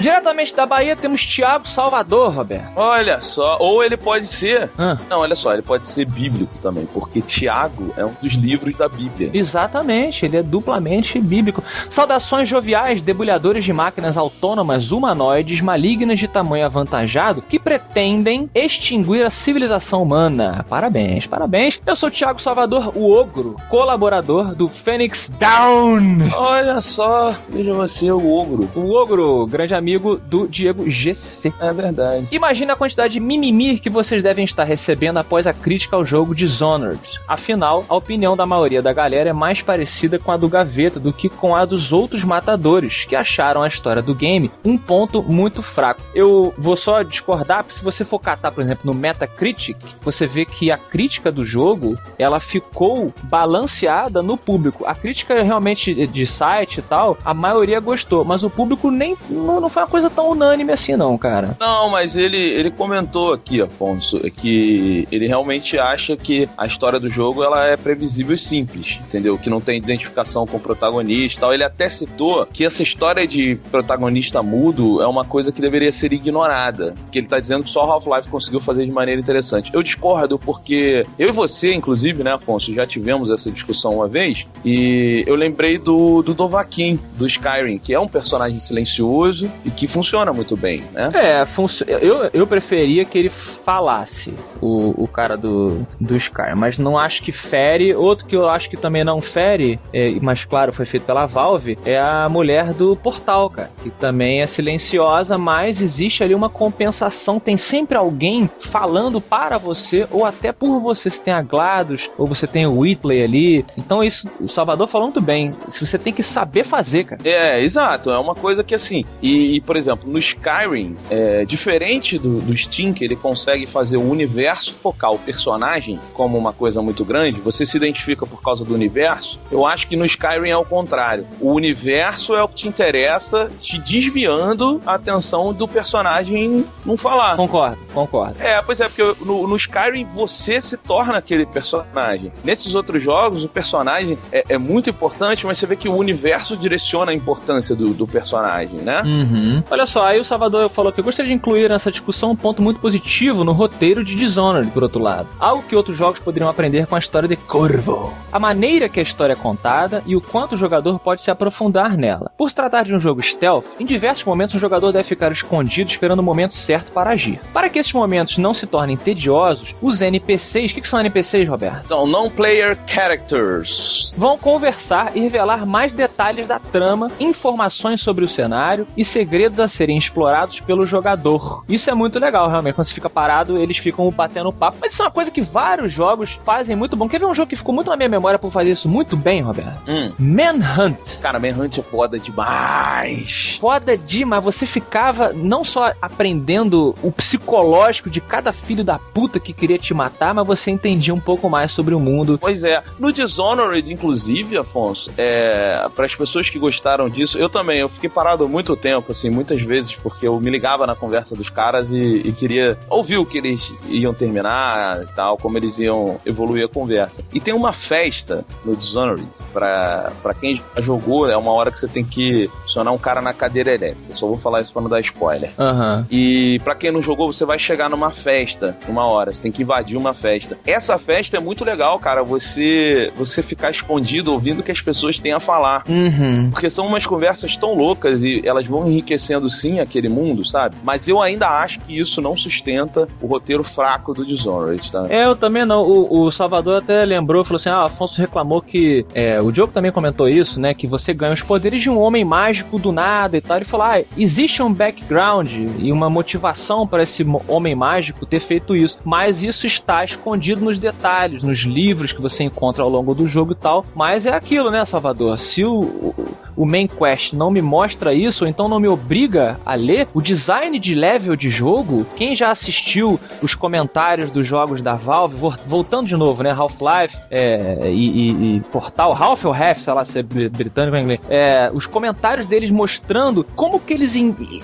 Diretamente 0.00 0.54
da 0.54 0.64
Bahia 0.64 0.94
temos 0.94 1.26
Thiago 1.26 1.68
Salvador, 1.68 2.32
Roberto. 2.32 2.70
Olha 2.76 3.20
só, 3.20 3.56
ou 3.58 3.82
ele 3.82 3.96
pode 3.96 4.28
ser. 4.28 4.70
Ah. 4.78 4.96
Não, 5.10 5.18
olha 5.18 5.34
só, 5.34 5.52
ele 5.52 5.62
pode 5.62 5.88
ser 5.88 6.04
bíblico 6.04 6.54
também, 6.62 6.86
porque 6.86 7.20
Tiago 7.20 7.92
é 7.96 8.04
um 8.04 8.12
dos 8.22 8.34
livros 8.34 8.76
da 8.76 8.88
Bíblia. 8.88 9.30
Exatamente, 9.34 10.24
ele 10.24 10.36
é 10.36 10.42
duplamente 10.42 11.20
bíblico. 11.20 11.64
Saudações 11.90 12.48
joviais, 12.48 13.02
debulhadores 13.02 13.64
de 13.64 13.72
máquinas 13.72 14.16
autônomas 14.16 14.92
humanoides 14.92 15.60
malignas 15.60 16.20
de 16.20 16.28
tamanho 16.28 16.64
avantajado 16.64 17.42
que 17.42 17.58
pretendem 17.58 18.48
extinguir 18.54 19.24
a 19.24 19.30
civilização 19.30 20.02
humana. 20.02 20.64
Parabéns, 20.68 21.26
parabéns. 21.26 21.80
Eu 21.84 21.96
sou 21.96 22.10
Thiago 22.10 22.40
Salvador, 22.40 22.92
o 22.96 23.12
ogro, 23.12 23.56
colaborador 23.68 24.54
do 24.54 24.68
Phoenix 24.68 25.28
Down. 25.28 25.98
Olha 26.36 26.80
só, 26.80 27.34
veja 27.48 27.72
você, 27.72 28.12
o 28.12 28.32
ogro. 28.32 28.68
O 28.76 28.92
ogro, 28.92 29.44
grande 29.46 29.74
amigo 29.74 29.87
do 29.96 30.48
Diego 30.48 30.90
GC. 30.90 31.52
É 31.60 31.72
verdade. 31.72 32.28
Imagina 32.30 32.72
a 32.72 32.76
quantidade 32.76 33.14
de 33.14 33.20
mimimi 33.20 33.78
que 33.78 33.88
vocês 33.88 34.22
devem 34.22 34.44
estar 34.44 34.64
recebendo 34.64 35.18
após 35.18 35.46
a 35.46 35.54
crítica 35.54 35.96
ao 35.96 36.04
jogo 36.04 36.34
Dishonored. 36.34 37.00
Afinal, 37.26 37.84
a 37.88 37.94
opinião 37.94 38.36
da 38.36 38.44
maioria 38.44 38.82
da 38.82 38.92
galera 38.92 39.30
é 39.30 39.32
mais 39.32 39.62
parecida 39.62 40.18
com 40.18 40.32
a 40.32 40.36
do 40.36 40.48
Gaveta 40.48 40.98
do 40.98 41.12
que 41.12 41.28
com 41.28 41.54
a 41.54 41.64
dos 41.64 41.92
outros 41.92 42.24
matadores, 42.24 43.04
que 43.04 43.16
acharam 43.16 43.62
a 43.62 43.68
história 43.68 44.02
do 44.02 44.14
game 44.14 44.50
um 44.64 44.76
ponto 44.76 45.22
muito 45.22 45.62
fraco. 45.62 46.02
Eu 46.14 46.52
vou 46.58 46.76
só 46.76 47.02
discordar, 47.02 47.64
porque 47.64 47.78
se 47.78 47.84
você 47.84 48.04
for 48.04 48.18
catar, 48.18 48.52
por 48.52 48.62
exemplo, 48.62 48.82
no 48.84 48.98
Metacritic, 48.98 49.76
você 50.00 50.26
vê 50.26 50.44
que 50.44 50.70
a 50.70 50.76
crítica 50.76 51.30
do 51.30 51.44
jogo, 51.44 51.96
ela 52.18 52.40
ficou 52.40 53.12
balanceada 53.24 54.22
no 54.22 54.36
público. 54.36 54.84
A 54.86 54.94
crítica 54.94 55.42
realmente 55.42 55.94
de 56.06 56.26
site 56.26 56.78
e 56.78 56.82
tal, 56.82 57.16
a 57.24 57.34
maioria 57.34 57.80
gostou, 57.80 58.24
mas 58.24 58.42
o 58.42 58.50
público 58.50 58.90
nem 58.90 59.16
não, 59.28 59.60
não 59.60 59.68
foi 59.68 59.77
uma 59.80 59.86
coisa 59.86 60.10
tão 60.10 60.30
unânime 60.30 60.72
assim 60.72 60.96
não, 60.96 61.16
cara. 61.18 61.56
Não, 61.58 61.90
mas 61.90 62.16
ele, 62.16 62.38
ele 62.38 62.70
comentou 62.70 63.32
aqui, 63.32 63.60
Afonso, 63.60 64.18
que 64.30 65.06
ele 65.10 65.26
realmente 65.26 65.78
acha 65.78 66.16
que 66.16 66.48
a 66.56 66.66
história 66.66 67.00
do 67.00 67.10
jogo 67.10 67.42
ela 67.42 67.66
é 67.66 67.76
previsível 67.76 68.34
e 68.34 68.38
simples, 68.38 68.98
entendeu? 69.06 69.38
Que 69.38 69.50
não 69.50 69.60
tem 69.60 69.78
identificação 69.78 70.46
com 70.46 70.56
o 70.56 70.60
protagonista 70.60 71.38
tal. 71.40 71.54
Ele 71.54 71.64
até 71.64 71.88
citou 71.88 72.46
que 72.46 72.64
essa 72.64 72.82
história 72.82 73.26
de 73.26 73.56
protagonista 73.70 74.42
mudo 74.42 75.02
é 75.02 75.06
uma 75.06 75.24
coisa 75.24 75.50
que 75.50 75.60
deveria 75.60 75.92
ser 75.92 76.12
ignorada. 76.12 76.94
Que 77.10 77.18
ele 77.18 77.26
tá 77.26 77.40
dizendo 77.40 77.64
que 77.64 77.70
só 77.70 77.80
Half-Life 77.80 78.28
conseguiu 78.28 78.60
fazer 78.60 78.84
de 78.84 78.92
maneira 78.92 79.20
interessante. 79.20 79.70
Eu 79.72 79.82
discordo 79.82 80.38
porque 80.38 81.04
eu 81.18 81.28
e 81.28 81.32
você, 81.32 81.72
inclusive, 81.72 82.22
né, 82.22 82.34
Afonso, 82.34 82.74
já 82.74 82.86
tivemos 82.86 83.30
essa 83.30 83.50
discussão 83.50 83.92
uma 83.92 84.08
vez 84.08 84.46
e 84.64 85.24
eu 85.26 85.34
lembrei 85.34 85.78
do, 85.78 86.22
do 86.22 86.34
Dovahkiin, 86.34 86.98
do 87.16 87.26
Skyrim, 87.26 87.78
que 87.78 87.94
é 87.94 88.00
um 88.00 88.08
personagem 88.08 88.60
silencioso 88.60 89.50
e 89.68 89.70
que 89.70 89.86
funciona 89.86 90.32
muito 90.32 90.56
bem, 90.56 90.82
né? 90.92 91.10
É, 91.14 91.46
func- 91.46 91.84
eu, 91.86 92.30
eu 92.32 92.46
preferia 92.46 93.04
que 93.04 93.18
ele 93.18 93.30
falasse, 93.30 94.32
o, 94.60 95.04
o 95.04 95.06
cara 95.06 95.36
do, 95.36 95.86
do 96.00 96.16
Sky, 96.16 96.54
mas 96.56 96.78
não 96.78 96.98
acho 96.98 97.22
que 97.22 97.32
fere. 97.32 97.94
Outro 97.94 98.26
que 98.26 98.34
eu 98.36 98.48
acho 98.48 98.68
que 98.70 98.76
também 98.76 99.04
não 99.04 99.20
fere, 99.20 99.78
é, 99.92 100.10
mas 100.20 100.44
claro, 100.44 100.72
foi 100.72 100.86
feito 100.86 101.04
pela 101.04 101.26
Valve, 101.26 101.78
é 101.84 101.98
a 101.98 102.28
mulher 102.28 102.72
do 102.72 102.96
Portal, 102.96 103.50
cara, 103.50 103.70
que 103.82 103.90
também 103.90 104.40
é 104.40 104.46
silenciosa, 104.46 105.36
mas 105.38 105.80
existe 105.80 106.22
ali 106.24 106.34
uma 106.34 106.48
compensação. 106.48 107.38
Tem 107.38 107.56
sempre 107.56 107.96
alguém 107.96 108.50
falando 108.58 109.20
para 109.20 109.58
você, 109.58 110.06
ou 110.10 110.24
até 110.24 110.52
por 110.52 110.80
você. 110.80 111.08
Você 111.10 111.20
tem 111.20 111.32
a 111.34 111.42
GLaDOS, 111.42 112.10
ou 112.18 112.26
você 112.26 112.46
tem 112.46 112.66
o 112.66 112.78
Whitley 112.80 113.22
ali. 113.22 113.64
Então, 113.76 114.02
isso, 114.02 114.28
o 114.40 114.48
Salvador 114.48 114.86
falou 114.88 115.06
muito 115.06 115.20
bem. 115.20 115.54
Se 115.68 115.84
você 115.86 115.98
tem 115.98 116.12
que 116.12 116.22
saber 116.22 116.64
fazer, 116.64 117.04
cara. 117.04 117.20
É, 117.24 117.62
exato. 117.62 118.10
É 118.10 118.18
uma 118.18 118.34
coisa 118.34 118.62
que 118.64 118.74
assim. 118.74 119.04
E, 119.22 119.57
e, 119.58 119.60
por 119.60 119.76
exemplo, 119.76 120.08
no 120.08 120.20
Skyrim, 120.20 120.96
é, 121.10 121.44
diferente 121.44 122.16
do, 122.16 122.40
do 122.40 122.56
Steam, 122.56 122.92
que 122.92 123.04
ele 123.04 123.16
consegue 123.16 123.66
fazer 123.66 123.96
o 123.96 124.08
universo 124.08 124.72
focar 124.80 125.10
o 125.10 125.18
personagem 125.18 125.98
como 126.14 126.38
uma 126.38 126.52
coisa 126.52 126.80
muito 126.80 127.04
grande, 127.04 127.40
você 127.40 127.66
se 127.66 127.76
identifica 127.76 128.24
por 128.24 128.40
causa 128.40 128.64
do 128.64 128.72
universo. 128.72 129.38
Eu 129.50 129.66
acho 129.66 129.88
que 129.88 129.96
no 129.96 130.06
Skyrim 130.06 130.50
é 130.50 130.56
o 130.56 130.64
contrário. 130.64 131.26
O 131.40 131.52
universo 131.52 132.36
é 132.36 132.42
o 132.42 132.48
que 132.48 132.54
te 132.54 132.68
interessa, 132.68 133.48
te 133.60 133.78
desviando 133.78 134.80
a 134.86 134.94
atenção 134.94 135.52
do 135.52 135.66
personagem 135.66 136.64
não 136.86 136.96
falar. 136.96 137.36
Concordo, 137.36 137.78
concordo. 137.92 138.40
É, 138.40 138.62
pois 138.62 138.78
é, 138.78 138.88
porque 138.88 139.24
no, 139.24 139.48
no 139.48 139.56
Skyrim 139.56 140.04
você 140.14 140.62
se 140.62 140.76
torna 140.76 141.18
aquele 141.18 141.46
personagem. 141.46 142.30
Nesses 142.44 142.76
outros 142.76 143.02
jogos, 143.02 143.42
o 143.42 143.48
personagem 143.48 144.16
é, 144.30 144.44
é 144.50 144.58
muito 144.58 144.88
importante, 144.88 145.44
mas 145.44 145.58
você 145.58 145.66
vê 145.66 145.74
que 145.74 145.88
o 145.88 145.96
universo 145.96 146.56
direciona 146.56 147.10
a 147.10 147.14
importância 147.14 147.74
do, 147.74 147.92
do 147.92 148.06
personagem, 148.06 148.76
né? 148.76 149.02
Uhum. 149.04 149.47
Olha 149.70 149.86
só, 149.86 150.06
aí 150.06 150.20
o 150.20 150.24
Salvador 150.24 150.68
falou 150.68 150.92
que 150.92 151.00
eu 151.00 151.04
gostaria 151.04 151.30
de 151.30 151.34
incluir 151.34 151.68
nessa 151.68 151.90
discussão 151.90 152.30
um 152.32 152.36
ponto 152.36 152.60
muito 152.62 152.80
positivo 152.80 153.44
no 153.44 153.52
roteiro 153.52 154.04
de 154.04 154.14
Dishonored, 154.14 154.70
por 154.70 154.82
outro 154.82 155.02
lado. 155.02 155.28
Algo 155.38 155.62
que 155.62 155.74
outros 155.74 155.96
jogos 155.96 156.20
poderiam 156.20 156.50
aprender 156.50 156.86
com 156.86 156.94
a 156.94 156.98
história 156.98 157.28
de 157.28 157.36
Corvo. 157.36 158.12
A 158.32 158.38
maneira 158.38 158.88
que 158.88 159.00
a 159.00 159.02
história 159.02 159.32
é 159.32 159.36
contada 159.36 160.02
e 160.06 160.14
o 160.14 160.20
quanto 160.20 160.54
o 160.54 160.58
jogador 160.58 160.98
pode 160.98 161.22
se 161.22 161.30
aprofundar 161.30 161.96
nela. 161.96 162.30
Por 162.36 162.48
se 162.48 162.54
tratar 162.54 162.84
de 162.84 162.94
um 162.94 163.00
jogo 163.00 163.22
stealth, 163.22 163.64
em 163.78 163.86
diversos 163.86 164.24
momentos 164.24 164.54
o 164.54 164.58
jogador 164.58 164.92
deve 164.92 165.04
ficar 165.04 165.32
escondido 165.32 165.90
esperando 165.90 166.20
o 166.20 166.22
momento 166.22 166.54
certo 166.54 166.92
para 166.92 167.10
agir. 167.10 167.40
Para 167.52 167.70
que 167.70 167.78
esses 167.78 167.92
momentos 167.92 168.38
não 168.38 168.52
se 168.52 168.66
tornem 168.66 168.96
tediosos, 168.96 169.74
os 169.80 170.00
NPCs, 170.00 170.72
o 170.72 170.74
que, 170.74 170.80
que 170.80 170.88
são 170.88 171.00
NPCs, 171.00 171.48
Roberto? 171.48 171.88
São 171.88 172.06
non-player 172.06 172.78
characters. 172.86 174.14
Vão 174.16 174.36
conversar 174.36 175.12
e 175.14 175.20
revelar 175.20 175.64
mais 175.64 175.92
detalhes 175.92 176.46
da 176.46 176.58
trama, 176.58 177.10
informações 177.18 178.00
sobre 178.00 178.24
o 178.24 178.28
cenário 178.28 178.86
e 178.96 179.04
segredos 179.04 179.37
a 179.46 179.68
serem 179.68 179.96
explorados 179.96 180.60
pelo 180.60 180.86
jogador. 180.86 181.64
Isso 181.68 181.90
é 181.90 181.94
muito 181.94 182.18
legal, 182.18 182.48
realmente. 182.48 182.74
Quando 182.74 182.86
você 182.86 182.94
fica 182.94 183.10
parado, 183.10 183.58
eles 183.58 183.78
ficam 183.78 184.10
batendo 184.10 184.52
papo. 184.52 184.78
Mas 184.80 184.92
isso 184.92 185.02
é 185.02 185.04
uma 185.06 185.10
coisa 185.10 185.30
que 185.30 185.40
vários 185.40 185.92
jogos 185.92 186.38
fazem 186.44 186.76
muito 186.76 186.96
bom. 186.96 187.08
Quer 187.08 187.20
ver 187.20 187.26
um 187.26 187.34
jogo 187.34 187.48
que 187.48 187.56
ficou 187.56 187.74
muito 187.74 187.90
na 187.90 187.96
minha 187.96 188.08
memória 188.08 188.38
por 188.38 188.50
fazer 188.50 188.72
isso 188.72 188.88
muito 188.88 189.16
bem, 189.16 189.40
Roberto? 189.40 189.80
Hum. 189.88 190.12
Manhunt. 190.18 191.18
Cara, 191.20 191.38
Manhunt 191.38 191.78
é 191.78 191.82
foda 191.82 192.18
demais. 192.18 193.58
Foda 193.60 193.96
demais. 193.96 194.44
Você 194.44 194.66
ficava 194.66 195.32
não 195.32 195.64
só 195.64 195.92
aprendendo 196.00 196.94
o 197.02 197.10
psicológico 197.12 198.10
de 198.10 198.20
cada 198.20 198.52
filho 198.52 198.84
da 198.84 198.98
puta 198.98 199.40
que 199.40 199.52
queria 199.52 199.78
te 199.78 199.94
matar, 199.94 200.34
mas 200.34 200.46
você 200.46 200.70
entendia 200.70 201.14
um 201.14 201.20
pouco 201.20 201.48
mais 201.48 201.72
sobre 201.72 201.94
o 201.94 202.00
mundo. 202.00 202.38
Pois 202.40 202.64
é. 202.64 202.82
No 202.98 203.12
Dishonored, 203.12 203.92
inclusive, 203.92 204.56
Afonso, 204.56 205.10
é, 205.16 205.88
para 205.94 206.06
as 206.06 206.14
pessoas 206.14 206.48
que 206.50 206.58
gostaram 206.58 207.08
disso, 207.08 207.38
eu 207.38 207.48
também, 207.48 207.78
eu 207.80 207.88
fiquei 207.88 208.08
parado 208.08 208.48
muito 208.48 208.76
tempo, 208.76 209.12
assim, 209.12 209.27
muitas 209.30 209.60
vezes, 209.60 209.94
porque 209.94 210.26
eu 210.26 210.40
me 210.40 210.50
ligava 210.50 210.86
na 210.86 210.94
conversa 210.94 211.34
dos 211.34 211.48
caras 211.48 211.90
e, 211.90 212.22
e 212.24 212.32
queria 212.32 212.78
ouvir 212.88 213.18
o 213.18 213.26
que 213.26 213.38
eles 213.38 213.72
iam 213.88 214.14
terminar 214.14 215.02
e 215.02 215.06
tal, 215.14 215.36
como 215.36 215.56
eles 215.58 215.78
iam 215.78 216.18
evoluir 216.24 216.64
a 216.64 216.68
conversa. 216.68 217.22
E 217.32 217.40
tem 217.40 217.54
uma 217.54 217.72
festa 217.72 218.44
no 218.64 218.76
Dishonored, 218.76 219.26
pra, 219.52 220.12
pra 220.22 220.34
quem 220.34 220.56
já 220.56 220.82
jogou, 220.82 221.28
é 221.28 221.36
uma 221.36 221.52
hora 221.52 221.70
que 221.70 221.80
você 221.80 221.88
tem 221.88 222.04
que 222.04 222.50
acionar 222.64 222.92
um 222.92 222.98
cara 222.98 223.20
na 223.20 223.32
cadeira 223.32 223.74
elétrica. 223.74 224.14
Só 224.14 224.26
vou 224.26 224.38
falar 224.38 224.60
isso 224.60 224.72
pra 224.72 224.82
não 224.82 224.88
dar 224.88 225.00
spoiler. 225.00 225.50
Aham. 225.58 226.06
E 226.10 226.60
pra 226.64 226.74
quem 226.74 226.90
não 226.90 227.02
jogou, 227.02 227.32
você 227.32 227.44
vai 227.44 227.58
chegar 227.58 227.90
numa 227.90 228.10
festa, 228.10 228.76
uma 228.88 229.06
hora, 229.06 229.32
você 229.32 229.42
tem 229.42 229.52
que 229.52 229.62
invadir 229.62 229.96
uma 229.96 230.14
festa. 230.14 230.58
Essa 230.66 230.98
festa 230.98 231.36
é 231.36 231.40
muito 231.40 231.64
legal, 231.64 231.98
cara, 231.98 232.22
você 232.22 233.12
você 233.16 233.42
ficar 233.42 233.70
escondido 233.70 234.32
ouvindo 234.32 234.60
o 234.60 234.62
que 234.62 234.72
as 234.72 234.80
pessoas 234.80 235.18
têm 235.18 235.32
a 235.32 235.40
falar. 235.40 235.84
Uhum. 235.88 236.50
Porque 236.50 236.70
são 236.70 236.86
umas 236.86 237.06
conversas 237.06 237.56
tão 237.56 237.74
loucas 237.74 238.22
e 238.22 238.42
elas 238.44 238.66
vão 238.66 238.88
enriquecendo 238.88 239.07
sim 239.48 239.80
aquele 239.80 240.08
mundo, 240.08 240.44
sabe? 240.44 240.76
Mas 240.82 241.06
eu 241.06 241.22
ainda 241.22 241.48
acho 241.48 241.78
que 241.80 241.98
isso 241.98 242.20
não 242.20 242.36
sustenta 242.36 243.06
o 243.20 243.26
roteiro 243.26 243.62
fraco 243.62 244.12
do 244.12 244.26
Dishonored, 244.26 244.90
tá? 244.90 245.06
É, 245.08 245.24
eu 245.24 245.36
também 245.36 245.64
não. 245.64 245.82
O, 245.82 246.24
o 246.24 246.30
Salvador 246.30 246.82
até 246.82 247.04
lembrou, 247.04 247.44
falou 247.44 247.56
assim: 247.56 247.68
ah, 247.68 247.84
Afonso 247.84 248.20
reclamou 248.20 248.60
que. 248.60 249.06
É, 249.14 249.40
o 249.40 249.52
Diogo 249.52 249.72
também 249.72 249.92
comentou 249.92 250.28
isso, 250.28 250.58
né? 250.58 250.74
Que 250.74 250.86
você 250.86 251.14
ganha 251.14 251.32
os 251.32 251.42
poderes 251.42 251.82
de 251.82 251.90
um 251.90 251.98
homem 251.98 252.24
mágico 252.24 252.78
do 252.78 252.92
nada 252.92 253.36
e 253.36 253.40
tal. 253.40 253.58
Ele 253.58 253.64
falou: 253.64 253.86
ah, 253.86 254.02
existe 254.16 254.62
um 254.62 254.72
background 254.72 255.50
e 255.78 255.92
uma 255.92 256.10
motivação 256.10 256.86
para 256.86 257.02
esse 257.02 257.24
homem 257.46 257.74
mágico 257.74 258.26
ter 258.26 258.40
feito 258.40 258.74
isso. 258.74 258.98
Mas 259.04 259.42
isso 259.42 259.66
está 259.66 260.04
escondido 260.04 260.64
nos 260.64 260.78
detalhes, 260.78 261.42
nos 261.42 261.60
livros 261.60 262.12
que 262.12 262.20
você 262.20 262.44
encontra 262.44 262.82
ao 262.82 262.88
longo 262.88 263.14
do 263.14 263.26
jogo 263.26 263.52
e 263.52 263.56
tal. 263.56 263.84
Mas 263.94 264.26
é 264.26 264.32
aquilo, 264.32 264.70
né, 264.70 264.84
Salvador? 264.84 265.38
Se 265.38 265.64
o, 265.64 265.80
o, 265.80 266.14
o 266.56 266.66
main 266.66 266.86
quest 266.86 267.32
não 267.32 267.50
me 267.50 267.62
mostra 267.62 268.12
isso, 268.12 268.44
ou 268.44 268.50
então 268.50 268.68
não 268.68 268.80
me 268.80 268.88
obriga 268.98 269.58
a 269.64 269.74
ler, 269.74 270.08
o 270.12 270.20
design 270.20 270.78
de 270.78 270.94
level 270.94 271.36
de 271.36 271.48
jogo, 271.48 272.06
quem 272.16 272.34
já 272.36 272.50
assistiu 272.50 273.18
os 273.40 273.54
comentários 273.54 274.30
dos 274.30 274.46
jogos 274.46 274.82
da 274.82 274.94
Valve, 274.96 275.36
vo- 275.36 275.54
voltando 275.66 276.06
de 276.06 276.16
novo, 276.16 276.42
né? 276.42 276.50
Half-Life 276.50 277.16
é, 277.30 277.90
e, 277.90 278.08
e- 278.30 278.56
e 278.56 278.60
Portal, 278.72 279.12
Half 279.12 279.44
ou 279.46 279.52
Half, 279.54 279.80
sei 279.82 279.92
lá 279.92 280.04
se 280.04 280.18
é 280.18 280.22
br- 280.22 280.48
britânico 280.50 280.96
ou 280.96 281.02
inglês, 281.02 281.20
é, 281.28 281.70
os 281.72 281.86
comentários 281.86 282.46
deles 282.46 282.70
mostrando 282.70 283.44
como 283.54 283.78
que 283.80 283.94
eles 283.94 284.14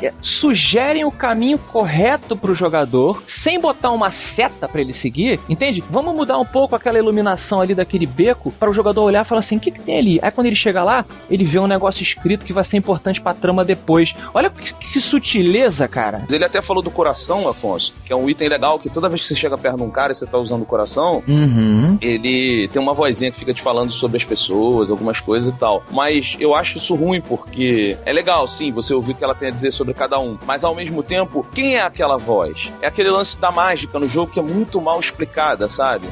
é, 0.03 0.13
sugerem 0.21 1.05
o 1.05 1.11
caminho 1.13 1.59
correto 1.59 2.37
pro 2.37 2.55
jogador, 2.55 3.23
sem 3.27 3.59
botar 3.61 3.91
uma 3.91 4.11
seta 4.11 4.69
pra 4.69 4.81
ele 4.81 4.93
seguir, 4.93 5.39
entende? 5.49 5.83
Vamos 5.91 6.15
mudar 6.15 6.39
um 6.39 6.45
pouco 6.45 6.75
aquela 6.75 6.99
iluminação 6.99 7.61
ali 7.61 7.75
daquele 7.75 8.07
beco 8.07 8.51
para 8.53 8.71
o 8.71 8.75
jogador 8.75 9.03
olhar 9.03 9.25
e 9.25 9.29
falar 9.29 9.39
assim: 9.41 9.57
o 9.57 9.61
que, 9.61 9.71
que 9.71 9.81
tem 9.81 9.99
ali? 9.99 10.19
Aí 10.23 10.31
quando 10.31 10.47
ele 10.47 10.57
chega 10.57 10.83
lá, 10.83 11.05
ele 11.31 11.45
vê 11.45 11.59
um 11.59 11.67
negócio 11.67 12.03
escrito 12.03 12.45
que 12.45 12.53
vai 12.53 12.65
ser 12.65 12.77
importante 12.77 13.21
pra 13.21 13.33
trama 13.35 13.65
depois. 13.65 14.15
Olha 14.33 14.51
que, 14.51 14.73
que 14.73 15.01
sutileza, 15.01 15.87
cara. 15.89 16.25
Ele 16.31 16.45
até 16.45 16.61
falou 16.63 16.83
do 16.83 16.91
coração, 16.91 17.49
Afonso, 17.49 17.93
que 18.05 18.13
é 18.13 18.17
um 18.17 18.29
item 18.29 18.49
legal 18.49 18.79
que 18.79 18.89
toda 18.89 19.09
vez 19.09 19.23
que 19.23 19.29
você 19.29 19.35
chega 19.35 19.57
perto 19.59 19.77
de 19.77 19.83
um 19.83 19.91
cara 19.91 20.13
e 20.13 20.15
você 20.17 20.27
tá 20.27 20.39
usando 20.39 20.63
o 20.63 20.67
coração, 20.67 21.23
Uhum. 21.27 21.99
ele 22.01 22.69
tem 22.69 22.81
uma 22.81 22.93
vozinha 22.93 23.31
que 23.31 23.39
fica 23.39 23.53
te 23.55 23.63
falando 23.63 23.93
sobre 23.93 24.17
as 24.19 24.25
pessoas, 24.25 24.91
algumas 24.91 25.21
coisas 25.21 25.53
e 25.55 25.59
tal. 25.59 25.83
Mas 25.91 26.37
eu 26.39 26.55
acho 26.55 26.79
isso 26.79 26.95
ruim 26.95 27.21
porque 27.21 27.97
é 28.05 28.13
legal, 28.13 28.47
sim, 28.49 28.71
você 28.73 28.95
ouvir 28.95 29.13
o 29.13 29.15
que 29.15 29.25
ela 29.25 29.35
tem 29.35 29.49
a 29.49 29.51
dizer 29.53 29.71
sobre 29.73 29.95
cada 29.95 30.19
um. 30.19 30.37
Mas 30.47 30.65
ao 30.65 30.75
mesmo 30.75 31.03
tempo, 31.03 31.47
quem 31.55 31.77
é 31.77 31.83
aquela 31.83 32.17
voz? 32.17 32.71
É 32.81 32.87
aquele 32.87 33.11
lance 33.11 33.39
da 33.39 33.51
mágica 33.51 33.99
no 33.99 34.09
jogo 34.09 34.33
que 34.33 34.39
é 34.39 34.43
muito 34.43 34.81
mal 34.81 34.99
explicada, 35.01 35.69
sabe? 35.69 36.07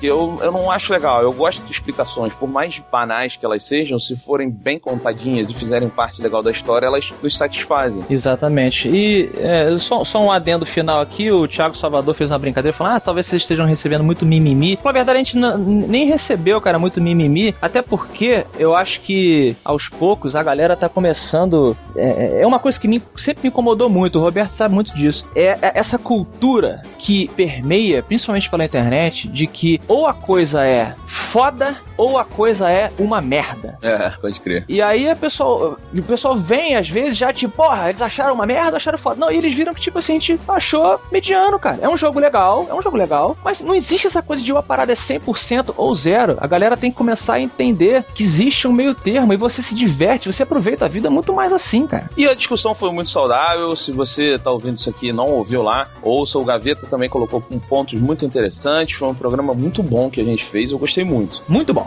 Que 0.00 0.06
eu, 0.06 0.38
eu 0.42 0.52
não 0.52 0.70
acho 0.70 0.92
legal. 0.92 1.22
Eu 1.22 1.32
gosto 1.32 1.62
de 1.64 1.72
explicações, 1.72 2.32
por 2.34 2.48
mais 2.48 2.80
banais 2.90 3.36
que 3.36 3.44
elas 3.44 3.64
sejam, 3.64 3.98
se 3.98 4.16
forem 4.16 4.50
bem 4.50 4.78
contadinhas 4.78 5.48
e 5.50 5.54
fizerem 5.54 5.88
parte 5.88 6.20
legal 6.22 6.42
da 6.42 6.50
história, 6.50 6.86
elas 6.86 7.10
nos 7.22 7.31
satisfazem. 7.36 8.04
Exatamente. 8.08 8.88
E 8.88 9.30
é, 9.38 9.76
só, 9.78 10.04
só 10.04 10.22
um 10.22 10.30
adendo 10.30 10.64
final 10.66 11.00
aqui, 11.00 11.30
o 11.30 11.46
Thiago 11.48 11.76
Salvador 11.76 12.14
fez 12.14 12.30
uma 12.30 12.38
brincadeira 12.38 12.76
falando, 12.76 12.96
ah, 12.96 13.00
talvez 13.00 13.26
vocês 13.26 13.42
estejam 13.42 13.66
recebendo 13.66 14.04
muito 14.04 14.24
mimimi. 14.26 14.78
Na 14.84 14.92
verdade, 14.92 15.16
a 15.16 15.22
gente 15.22 15.36
não- 15.36 15.56
nem 15.58 16.06
recebeu, 16.06 16.60
cara, 16.60 16.78
muito 16.78 17.00
mimimi, 17.00 17.54
até 17.60 17.82
porque 17.82 18.44
eu 18.58 18.74
acho 18.74 19.00
que 19.00 19.56
aos 19.64 19.88
poucos 19.88 20.34
a 20.36 20.42
galera 20.42 20.76
tá 20.76 20.88
começando. 20.88 21.76
É, 21.96 22.42
é 22.42 22.46
uma 22.46 22.58
coisa 22.58 22.78
que 22.78 22.88
me- 22.88 23.02
sempre 23.16 23.42
me 23.44 23.48
incomodou 23.48 23.88
muito, 23.88 24.18
o 24.18 24.22
Roberto 24.22 24.50
sabe 24.50 24.74
muito 24.74 24.94
disso. 24.94 25.26
É, 25.34 25.58
é 25.60 25.72
essa 25.74 25.98
cultura 25.98 26.82
que 26.98 27.28
permeia, 27.36 28.02
principalmente 28.02 28.50
pela 28.50 28.64
internet, 28.64 29.28
de 29.28 29.46
que 29.46 29.80
ou 29.88 30.06
a 30.06 30.14
coisa 30.14 30.64
é 30.64 30.94
foda 31.06 31.76
ou 31.96 32.18
a 32.18 32.24
coisa 32.24 32.70
é 32.70 32.90
uma 32.98 33.20
merda. 33.20 33.78
É, 33.82 34.10
pode 34.20 34.40
crer. 34.40 34.64
E 34.68 34.80
aí 34.82 35.08
a 35.08 35.16
pessoa, 35.16 35.76
o 35.96 36.02
pessoal 36.02 36.36
vem 36.36 36.76
às 36.76 36.88
vezes 36.88 37.16
já 37.22 37.32
tipo, 37.32 37.54
porra, 37.54 37.88
eles 37.88 38.02
acharam 38.02 38.34
uma 38.34 38.44
merda, 38.44 38.76
acharam 38.76 38.98
foda. 38.98 39.16
Não, 39.16 39.30
e 39.30 39.36
eles 39.36 39.54
viram 39.54 39.72
que 39.72 39.80
tipo 39.80 39.98
assim, 39.98 40.16
a 40.16 40.18
gente 40.18 40.40
achou 40.48 41.00
mediano, 41.10 41.58
cara. 41.58 41.78
É 41.80 41.88
um 41.88 41.96
jogo 41.96 42.18
legal, 42.18 42.66
é 42.68 42.74
um 42.74 42.82
jogo 42.82 42.96
legal, 42.96 43.36
mas 43.44 43.60
não 43.60 43.74
existe 43.74 44.06
essa 44.06 44.20
coisa 44.20 44.42
de 44.42 44.52
uma 44.52 44.62
parada 44.62 44.92
é 44.92 44.96
100% 44.96 45.74
ou 45.76 45.94
zero. 45.94 46.36
A 46.40 46.46
galera 46.46 46.76
tem 46.76 46.90
que 46.90 46.96
começar 46.96 47.34
a 47.34 47.40
entender 47.40 48.04
que 48.14 48.24
existe 48.24 48.66
um 48.66 48.72
meio 48.72 48.94
termo 48.94 49.32
e 49.32 49.36
você 49.36 49.62
se 49.62 49.74
diverte, 49.74 50.30
você 50.32 50.42
aproveita 50.42 50.84
a 50.84 50.88
vida 50.88 51.08
muito 51.08 51.32
mais 51.32 51.52
assim, 51.52 51.86
cara. 51.86 52.10
E 52.16 52.26
a 52.26 52.34
discussão 52.34 52.74
foi 52.74 52.90
muito 52.90 53.10
saudável. 53.10 53.76
Se 53.76 53.92
você 53.92 54.36
tá 54.38 54.50
ouvindo 54.50 54.78
isso 54.78 54.90
aqui 54.90 55.08
e 55.08 55.12
não 55.12 55.28
ouviu 55.28 55.62
lá, 55.62 55.88
ouça 56.02 56.38
o 56.38 56.44
Gaveta 56.44 56.86
também 56.86 57.08
colocou 57.08 57.40
com 57.40 57.58
pontos 57.58 58.00
muito 58.00 58.24
interessantes. 58.24 58.98
Foi 58.98 59.08
um 59.08 59.14
programa 59.14 59.54
muito 59.54 59.82
bom 59.82 60.10
que 60.10 60.20
a 60.20 60.24
gente 60.24 60.44
fez. 60.44 60.72
Eu 60.72 60.78
gostei 60.78 61.04
muito. 61.04 61.42
Muito 61.48 61.72
bom. 61.72 61.86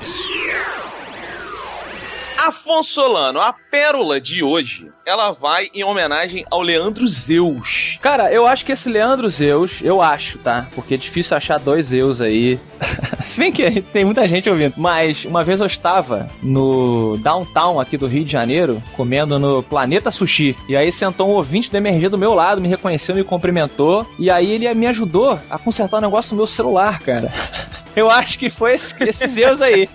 Afonso 2.38 2.92
Solano, 2.92 3.40
a 3.40 3.52
pérola 3.52 4.22
de 4.22 4.44
hoje, 4.44 4.92
ela 5.06 5.32
vai 5.32 5.70
em 5.72 5.84
homenagem 5.84 6.46
ao 6.50 6.62
Leandro 6.62 7.08
Zeus. 7.08 8.00
Cara, 8.02 8.34
eu 8.34 8.48
acho 8.48 8.66
que 8.66 8.72
esse 8.72 8.90
Leandro 8.90 9.30
Zeus, 9.30 9.80
eu 9.84 10.02
acho, 10.02 10.40
tá? 10.40 10.68
Porque 10.74 10.96
é 10.96 10.98
difícil 10.98 11.38
achar 11.38 11.60
dois 11.60 11.88
Zeus 11.88 12.20
aí. 12.20 12.60
Se 13.24 13.38
bem 13.38 13.52
que 13.52 13.82
tem 13.82 14.04
muita 14.04 14.28
gente 14.28 14.50
ouvindo. 14.50 14.74
Mas 14.78 15.24
uma 15.26 15.44
vez 15.44 15.60
eu 15.60 15.68
estava 15.68 16.28
no 16.42 17.18
downtown 17.18 17.80
aqui 17.80 17.98
do 17.98 18.08
Rio 18.08 18.26
de 18.26 18.32
Janeiro, 18.32 18.82
comendo 18.94 19.38
no 19.38 19.62
Planeta 19.62 20.10
Sushi. 20.10 20.56
E 20.68 20.76
aí 20.76 20.92
sentou 20.92 21.30
um 21.30 21.34
ouvinte 21.34 21.72
da 21.72 21.78
emergência 21.78 22.10
do 22.10 22.18
meu 22.18 22.34
lado, 22.34 22.60
me 22.60 22.68
reconheceu, 22.68 23.14
me 23.14 23.24
cumprimentou. 23.24 24.08
E 24.18 24.32
aí 24.32 24.52
ele 24.52 24.74
me 24.74 24.88
ajudou 24.88 25.40
a 25.50 25.60
consertar 25.60 25.98
um 25.98 26.02
negócio 26.02 26.32
no 26.32 26.38
meu 26.38 26.48
celular, 26.48 27.00
cara. 27.00 27.32
Eu 27.96 28.10
acho 28.10 28.38
que 28.38 28.50
foi 28.50 28.74
esse, 28.74 28.94
esse 29.04 29.26
Zeus 29.26 29.62
aí. 29.62 29.90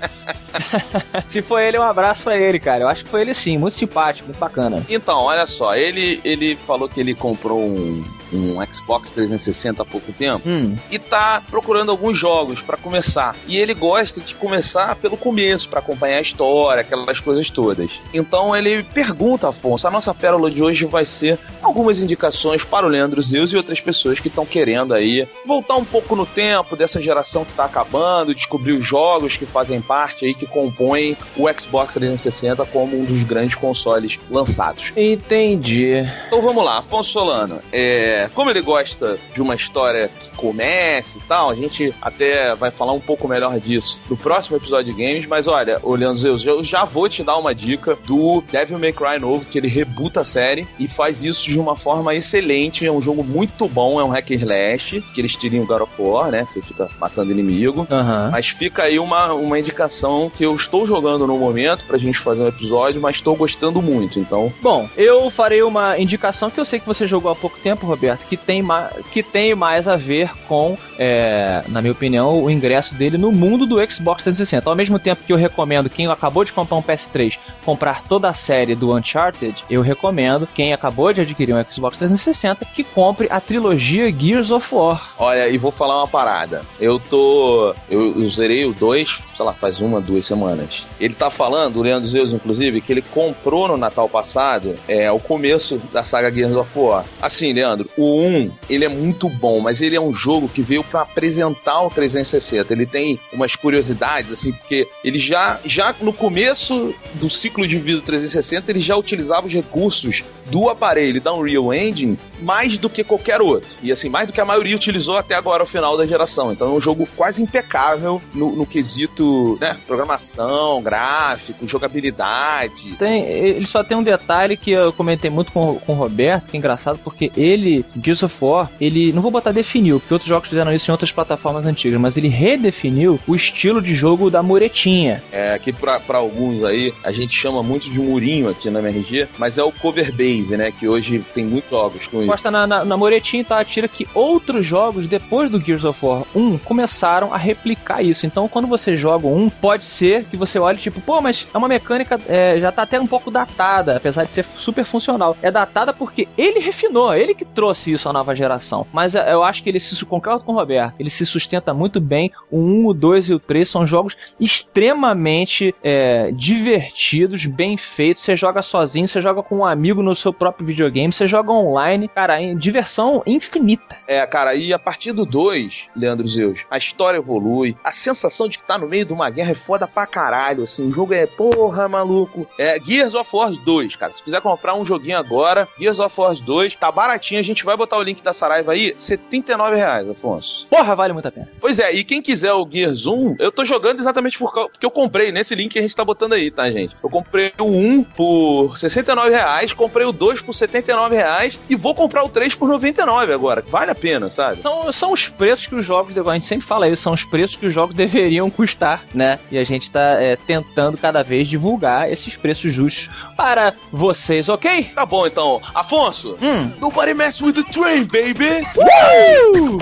Se 1.29 1.43
foi 1.43 1.67
ele, 1.67 1.79
um 1.79 1.83
abraço 1.83 2.25
pra 2.25 2.37
ele, 2.37 2.59
cara. 2.59 2.85
Eu 2.85 2.89
acho 2.89 3.05
que 3.05 3.11
foi 3.11 3.21
ele 3.21 3.35
sim, 3.35 3.59
muito 3.59 3.75
simpático, 3.75 4.27
muito 4.27 4.39
bacana. 4.39 4.83
Então, 5.03 5.20
olha 5.22 5.46
só, 5.46 5.74
ele, 5.74 6.20
ele 6.24 6.57
falou 6.66 6.88
que 6.88 7.01
ele 7.01 7.14
comprou 7.14 7.59
um, 7.61 8.05
um 8.32 8.57
Xbox 8.72 9.11
360 9.11 9.82
há 9.82 9.84
pouco 9.84 10.12
tempo 10.12 10.46
Hum. 10.48 10.76
e 10.90 10.98
tá 10.98 11.42
procurando 11.51 11.90
alguns 11.90 12.18
jogos 12.18 12.61
pra 12.61 12.76
começar. 12.76 13.34
E 13.46 13.57
ele 13.57 13.72
gosta 13.74 14.20
de 14.20 14.34
começar 14.34 14.94
pelo 14.96 15.16
começo, 15.16 15.68
pra 15.68 15.80
acompanhar 15.80 16.18
a 16.18 16.22
história, 16.22 16.80
aquelas 16.82 17.18
coisas 17.20 17.48
todas. 17.51 17.90
Então 18.12 18.55
ele 18.57 18.82
pergunta, 18.82 19.48
Afonso, 19.48 19.86
a 19.88 19.90
nossa 19.90 20.14
pérola 20.14 20.51
de 20.51 20.62
hoje 20.62 20.84
vai 20.84 21.05
ser 21.05 21.38
algumas 21.62 22.01
indicações 22.01 22.62
para 22.62 22.86
o 22.86 22.88
Leandro 22.88 23.22
Zeus 23.22 23.53
e 23.53 23.57
outras 23.57 23.80
pessoas 23.80 24.18
que 24.20 24.28
estão 24.28 24.44
querendo 24.44 24.92
aí 24.94 25.26
voltar 25.46 25.76
um 25.76 25.84
pouco 25.84 26.14
no 26.14 26.26
tempo 26.26 26.76
dessa 26.76 27.01
geração 27.01 27.44
que 27.44 27.55
tá 27.55 27.64
acabando, 27.64 28.34
descobrir 28.34 28.72
os 28.72 28.86
jogos 28.86 29.36
que 29.36 29.46
fazem 29.46 29.80
parte 29.80 30.24
aí, 30.24 30.34
que 30.34 30.46
compõem 30.46 31.16
o 31.36 31.46
Xbox 31.59 31.94
360 31.94 32.64
como 32.66 33.01
um 33.01 33.05
dos 33.05 33.22
grandes 33.22 33.55
consoles 33.55 34.18
lançados. 34.30 34.89
Entendi. 34.97 36.05
Então 36.26 36.41
vamos 36.41 36.64
lá, 36.64 36.78
Afonso 36.78 37.11
Solano. 37.11 37.61
É, 37.72 38.28
como 38.34 38.51
ele 38.51 38.61
gosta 38.61 39.18
de 39.34 39.43
uma 39.43 39.55
história 39.55 40.11
que 40.18 40.30
comece 40.36 41.18
e 41.18 41.22
tal, 41.22 41.51
a 41.51 41.55
gente 41.55 41.93
até 42.01 42.55
vai 42.55 42.70
falar 42.70 42.93
um 42.93 43.01
pouco 43.01 43.26
melhor 43.26 43.59
disso 43.59 43.99
no 44.09 44.16
próximo 44.16 44.57
episódio 44.57 44.93
de 44.93 45.03
games. 45.03 45.26
Mas 45.26 45.47
olha, 45.47 45.78
olhando 45.82 46.18
Zeus, 46.18 46.45
eu 46.45 46.62
já 46.62 46.84
vou 46.84 47.09
te 47.09 47.22
dar 47.22 47.36
uma 47.36 47.55
dica 47.55 47.97
do 48.07 48.43
Devil 48.51 48.78
May 48.78 48.93
Cry 48.93 49.18
novo, 49.20 49.45
que 49.45 49.59
ele 49.59 49.68
rebuta 49.68 50.20
a 50.20 50.24
série 50.24 50.66
e 50.78 50.86
faz 50.86 51.22
isso 51.22 51.49
de 51.49 51.59
uma 51.59 51.76
forma 51.76 52.14
excelente. 52.14 52.86
É 52.86 52.93
um 52.93 53.03
jogo 53.03 53.24
muito 53.24 53.68
bom, 53.68 54.01
é 54.01 54.05
um 54.05 54.11
hack 54.11 54.30
and 54.30 54.34
slash, 54.34 55.05
que 55.14 55.20
eles 55.20 55.36
tiram 55.36 55.62
o 55.62 55.66
God 55.66 55.82
of 55.82 55.93
War, 55.99 56.30
né? 56.30 56.45
Que 56.45 56.53
você 56.55 56.62
fica 56.62 56.88
matando 57.01 57.32
inimigo. 57.32 57.86
Aham. 57.91 58.30
Mas 58.30 58.49
fica 58.49 58.84
aí 58.84 58.99
uma, 58.99 59.32
uma 59.32 59.59
indicação 59.59 60.30
que 60.34 60.45
eu 60.45 60.55
estou 60.55 60.86
jogando 60.86 61.26
no 61.26 61.36
momento 61.36 61.84
pra 61.86 61.99
gente 61.99 62.18
fazer 62.18 62.43
um 62.43 62.49
episódio, 62.49 63.01
mas 63.01 63.16
estou 63.16 63.34
gostando 63.34 63.82
muito. 63.82 64.18
Então, 64.18 64.53
Bom, 64.62 64.80
eu 64.97 65.31
farei 65.31 65.62
uma 65.62 65.99
indicação 65.99 66.51
que 66.51 66.59
eu 66.61 66.64
sei 66.64 66.81
que 66.81 66.87
você 66.87 67.07
jogou 67.07 67.31
há 67.31 67.37
pouco 67.37 67.59
tempo, 67.59 67.87
Roberto, 67.87 68.26
que 68.26 68.37
tem, 68.37 68.62
que 69.11 69.22
tem 69.22 69.55
mais 69.55 69.89
a 69.89 69.97
ver 69.97 70.31
com, 70.47 70.76
é, 70.99 71.62
na 71.68 71.81
minha 71.81 71.93
opinião, 71.93 72.43
o 72.43 72.51
ingresso 72.51 72.95
dele 72.95 73.18
no 73.18 73.33
mundo 73.33 73.66
do 73.66 73.76
Xbox 73.91 74.22
360. 74.24 74.68
Ao 74.68 74.76
mesmo 74.76 74.99
tempo 74.99 75.24
que 75.24 75.33
eu 75.33 75.37
recomendo 75.37 75.91
quem 75.91 76.07
acabou 76.07 76.45
de 76.45 76.53
comprar 76.53 76.76
um 76.76 76.83
PS3 76.83 77.39
comprar 77.64 78.03
toda 78.03 78.28
a 78.28 78.33
série 78.33 78.74
do 78.74 78.95
Uncharted, 78.95 79.64
eu 79.68 79.83
recomendo 79.83 80.47
quem 80.47 80.72
acabou 80.72 81.12
de 81.12 81.20
adquirir 81.20 81.55
um 81.55 81.64
Xbox 81.70 81.99
360 81.99 82.64
que 82.64 82.83
compre 82.83 83.28
a 83.31 83.41
trilogia 83.41 84.12
Gears 84.16 84.51
of 84.51 84.74
War. 84.74 85.14
Olha, 85.18 85.49
e 85.49 85.59
vou 85.59 85.70
falar 85.70 85.99
uma 85.99 86.09
parada. 86.09 86.62
Eu 86.81 86.99
tô. 86.99 87.74
Eu, 87.89 88.20
eu 88.20 88.28
zerei 88.28 88.64
o 88.64 88.72
2, 88.72 89.20
sei 89.37 89.45
lá, 89.45 89.53
faz 89.53 89.81
uma, 89.81 90.01
duas 90.01 90.26
semanas. 90.26 90.85
Ele 90.99 91.14
tá 91.14 91.31
falando, 91.31 91.76
o 91.76 91.83
Leandro 91.83 92.09
Zeus, 92.09 92.33
inclusive, 92.33 92.81
que 92.81 92.93
ele 92.93 93.03
comprou 93.03 93.68
no 93.68 93.76
Natal 93.76 94.09
passado 94.09 94.70
é, 94.89 95.11
o 95.11 95.18
começo 95.18 95.81
da 95.93 96.05
saga 96.05 96.33
Gears 96.33 96.55
of 96.55 96.71
War. 96.79 97.05
Assim, 97.21 97.53
Leandro, 97.53 97.89
o 97.97 98.21
1, 98.21 98.53
ele 98.68 98.85
é 98.85 98.89
muito 98.89 99.29
bom, 99.29 99.61
mas 99.61 99.81
ele 99.81 99.97
é 99.97 100.01
um 100.01 100.12
jogo 100.12 100.49
que 100.49 100.62
veio 100.62 100.85
pra 100.85 101.03
apresentar 101.03 101.83
o 101.83 101.91
360. 101.91 102.73
Ele 102.73 102.87
tem 102.87 103.18
umas 103.33 103.57
curiosidades, 103.57 104.33
assim, 104.33 104.53
porque 104.53 104.89
ele 105.05 105.18
já, 105.18 105.59
já 105.64 105.95
no 106.01 106.12
começo 106.12 106.95
do 107.14 107.31
ciclo 107.31 107.66
de 107.66 107.79
vida 107.79 108.01
do 108.01 108.05
360, 108.05 108.71
ele 108.71 108.81
já 108.81 108.97
utilizava 108.97 109.47
os 109.47 109.53
recursos 109.53 110.23
do 110.47 110.68
aparelho 110.68 111.21
da 111.21 111.33
Unreal 111.33 111.73
Engine 111.73 112.18
mais 112.41 112.77
do 112.79 112.91
que 112.91 113.05
qualquer 113.05 113.41
outro. 113.41 113.68
E 113.83 113.93
assim, 113.93 114.09
mais 114.09 114.27
do 114.27 114.33
que 114.33 114.41
a 114.41 114.45
maioria 114.45 114.77
utilizou 114.77 115.16
até 115.16 115.35
agora, 115.35 115.62
o 115.62 115.66
final 115.66 115.97
da 115.97 116.05
geração. 116.05 116.53
Então 116.53 116.68
é 116.68 116.73
um 116.73 116.81
jogo 116.81 117.09
quase 117.16 117.43
impecável 117.43 118.21
no, 118.35 118.57
no 118.57 118.66
quesito, 118.66 119.59
né? 119.61 119.77
Programação, 119.87 120.83
gráfico, 120.83 121.66
jogabilidade. 121.68 122.97
Tem, 122.99 123.23
ele 123.23 123.66
só 123.66 123.85
tem 123.85 123.97
um 123.97 124.03
detalhe 124.03 124.57
que 124.61 124.71
eu 124.71 124.93
comentei 124.93 125.31
muito 125.31 125.53
com, 125.53 125.77
com 125.77 125.93
o 125.93 125.97
Roberto, 125.97 126.51
que 126.51 126.57
é 126.57 126.59
engraçado, 126.59 126.99
porque 127.03 127.31
ele, 127.37 127.85
Gears 128.03 128.23
of 128.23 128.37
War, 128.45 128.71
ele, 128.81 129.13
não 129.13 129.23
vou 129.23 129.31
botar 129.31 129.53
definiu, 129.53 130.01
porque 130.01 130.15
outros 130.15 130.29
jogos 130.29 130.49
fizeram 130.49 130.73
isso 130.73 130.91
em 130.91 130.93
outras 130.93 131.13
plataformas 131.13 131.67
antigas, 131.67 132.01
mas 132.01 132.17
ele 132.17 132.29
redefiniu 132.29 133.19
o 133.27 133.35
estilo 133.35 133.81
de 133.81 133.95
jogo 133.95 134.31
da 134.31 134.43
muretinha. 134.43 135.23
É, 135.33 135.59
que 135.59 135.73
pra, 135.73 135.99
pra 136.01 136.19
alguns 136.19 136.65
aí, 136.65 136.93
a 137.05 137.13
gente 137.13 137.35
chama 137.35 137.63
muito 137.63 137.91
de 137.91 137.99
murinho 137.99 138.49
aqui 138.49 138.71
na 138.71 138.81
MRG, 138.81 139.29
mas 139.39 139.59
é 139.59 139.63
o 139.63 139.73
cover 139.73 140.13
base, 140.13 140.57
né? 140.57 140.73
Que 140.73 140.89
hoje 140.89 141.25
tem 141.35 141.45
muitos 141.45 141.71
jogos 141.71 142.07
com 142.07 142.19
isso. 142.19 142.31
Posta 142.31 142.51
na, 142.51 142.67
na, 142.67 142.85
na 142.85 142.97
muretinha 142.97 143.45
tá, 143.45 143.65
tira 143.65 143.89
que 143.89 144.07
outros 144.15 144.67
jogos, 144.67 145.07
depois 145.07 145.51
do 145.51 145.61
Gears 145.61 145.85
of 145.85 146.05
War 146.05 146.25
1, 146.35 146.59
começaram 146.59 147.33
a 147.33 147.37
replicar 147.37 148.03
isso. 148.03 148.27
Então, 148.27 148.49
quando 148.49 148.69
você 148.69 148.97
joga 148.97 149.27
um, 149.27 149.49
pode 149.49 149.85
ser 149.85 150.25
que 150.25 150.37
você 150.37 150.59
olhe 150.59 150.79
tipo, 150.79 151.01
pô, 151.01 151.21
mas 151.21 151.47
é 151.53 151.59
uma 151.59 151.69
mecânica 151.69 152.21
é, 152.29 152.59
já 152.61 152.71
tá 152.71 152.83
até 152.83 153.01
um 153.01 153.07
pouco 153.07 153.31
datada, 153.31 153.97
apesar 153.97 154.25
de 154.25 154.31
ser 154.31 154.43
super 154.55 154.84
funcional. 154.84 155.36
É 155.42 155.51
datada 155.51 155.92
porque 155.92 156.28
ele 156.36 156.61
refinou, 156.61 157.14
ele 157.14 157.34
que 157.34 157.44
trouxe 157.44 157.92
isso 157.92 158.09
à 158.09 158.12
nova 158.12 158.34
geração. 158.34 158.86
Mas 158.92 159.14
é, 159.14 159.32
eu 159.32 159.44
acho 159.44 159.62
que 159.62 159.68
ele 159.68 159.80
se 159.80 160.05
concordo 160.05 160.44
com 160.44 160.55
o 160.55 160.61
ele 160.98 161.11
se 161.11 161.26
sustenta 161.26 161.72
muito 161.72 162.01
bem. 162.01 162.30
O 162.51 162.59
1, 162.59 162.86
o 162.86 162.94
2 162.94 163.30
e 163.30 163.34
o 163.34 163.40
3 163.40 163.68
são 163.68 163.86
jogos 163.86 164.16
extremamente 164.38 165.74
é, 165.82 166.30
divertidos, 166.32 167.46
bem 167.46 167.76
feitos. 167.76 168.22
Você 168.22 168.36
joga 168.36 168.62
sozinho, 168.62 169.09
você 169.09 169.20
joga 169.20 169.42
com 169.42 169.59
um 169.59 169.64
amigo 169.64 170.03
no 170.03 170.14
seu 170.14 170.32
próprio 170.32 170.66
videogame, 170.66 171.12
você 171.12 171.26
joga 171.26 171.53
online, 171.53 172.09
cara, 172.09 172.40
em 172.40 172.57
diversão 172.57 173.22
infinita. 173.26 173.96
É, 174.07 174.24
cara, 174.26 174.55
e 174.55 174.72
a 174.72 174.78
partir 174.78 175.12
do 175.12 175.24
2, 175.24 175.88
Leandro 175.96 176.28
Zeus, 176.28 176.64
a 176.70 176.78
história 176.78 177.18
evolui, 177.18 177.76
a 177.82 177.92
sensação 177.92 178.48
de 178.48 178.59
que 178.59 178.64
tá 178.64 178.78
no 178.78 178.88
meio 178.88 179.05
de 179.05 179.12
uma 179.12 179.30
guerra 179.30 179.53
é 179.53 179.55
foda 179.55 179.86
pra 179.86 180.07
caralho, 180.07 180.64
assim, 180.64 180.88
o 180.88 180.92
jogo 180.92 181.14
é 181.14 181.26
porra, 181.26 181.88
maluco. 181.88 182.46
É 182.59 182.78
Gears 182.80 183.14
of 183.14 183.28
War 183.32 183.51
2, 183.51 183.96
cara, 183.96 184.12
se 184.12 184.22
quiser 184.31 184.41
comprar 184.41 184.74
um 184.74 184.85
joguinho 184.85 185.18
agora, 185.18 185.68
Gears 185.78 185.99
of 185.99 186.14
War 186.18 186.35
2, 186.35 186.76
tá 186.76 186.91
baratinho, 186.93 187.41
a 187.41 187.43
gente 187.43 187.64
vai 187.64 187.76
botar 187.76 187.99
o 187.99 188.03
link 188.03 188.22
da 188.22 188.33
Saraiva 188.33 188.72
aí, 188.72 188.95
79 188.97 189.76
reais, 189.76 190.09
Afonso. 190.09 190.66
Porra, 190.70 190.95
vale 190.95 191.12
muito 191.12 191.26
a 191.26 191.33
pena. 191.33 191.49
Pois 191.61 191.81
é, 191.81 191.93
e 191.93 192.05
quem 192.05 192.22
quiser 192.22 192.53
o 192.53 192.68
Gears 192.70 193.07
1, 193.07 193.37
eu 193.41 193.51
tô 193.51 193.64
jogando 193.64 193.99
exatamente 193.99 194.39
por 194.39 194.55
causa, 194.55 194.70
porque 194.70 194.87
eu 194.87 194.91
comprei 194.91 195.33
nesse 195.33 195.55
link 195.55 195.72
que 195.72 195.78
a 195.78 195.83
gente 195.83 195.97
tá 195.97 196.05
botando 196.05 196.35
aí, 196.35 196.51
tá, 196.51 196.70
gente? 196.70 196.95
Eu 197.03 197.11
comprei 197.11 197.53
o 197.59 197.64
1 197.64 198.05
por 198.05 198.78
69 198.78 199.31
reais, 199.31 199.72
comprei 199.72 200.07
o 200.07 200.12
2 200.12 200.43
por 200.43 200.55
79 200.55 201.16
reais 201.16 201.59
e 201.68 201.74
vou 201.74 201.95
comprar 201.95 202.22
o 202.22 202.28
3 202.28 202.55
por 202.55 202.68
99 202.68 203.33
agora. 203.33 203.64
Vale 203.66 203.91
a 203.91 203.95
pena, 203.95 204.31
sabe? 204.31 204.62
São, 204.62 204.93
são 204.93 205.12
os 205.12 205.28
preços 205.28 205.66
que 205.66 205.74
os 205.74 205.85
jogos, 205.85 206.16
a 206.16 206.35
gente 206.35 206.47
sempre 206.47 206.66
fala 206.66 206.89
isso, 206.89 207.03
são 207.03 207.12
os 207.12 207.24
preços 207.24 207.57
que 207.57 207.66
os 207.66 207.74
jogos 207.74 207.97
deveriam 207.97 208.49
custar, 208.49 209.05
né? 209.12 209.41
E 209.51 209.59
a 209.59 209.64
gente 209.64 209.91
tá 209.91 210.20
é, 210.20 210.37
tentando 210.37 210.97
cada 210.97 211.22
vez 211.22 211.49
divulgar 211.49 212.11
esses 212.11 212.37
preços 212.37 212.72
justos 212.72 213.11
para 213.37 213.74
vocês, 214.21 214.49
ok? 214.49 214.85
Tá 214.95 215.07
bom 215.07 215.27
então. 215.27 215.61
Afonso, 215.75 216.37
hum. 216.41 216.73
nobody 216.79 217.14
mess 217.14 217.41
with 217.41 217.55
the 217.55 217.64
train, 217.73 218.05
baby! 218.05 218.66
Woo! 218.77 219.79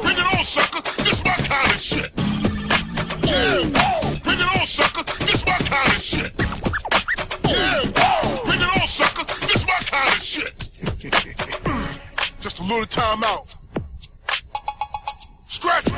Bring 0.00 0.16
it 0.16 0.46
sucker! 0.46 0.82
This 1.02 1.22
my 1.24 1.34
kind 1.48 1.72
of 1.72 1.80
shit! 1.80 2.12
Bring 4.22 4.40
it 4.40 4.68
sucker! 4.68 5.04
This 5.26 5.44
my 5.44 5.58
kind 5.58 5.92
of 5.92 6.00
shit! 6.00 6.32
Just 12.40 12.60
a 12.60 12.62
little 12.62 12.86
time 12.86 13.24
out. 13.24 13.56
Stretch! 15.48 15.88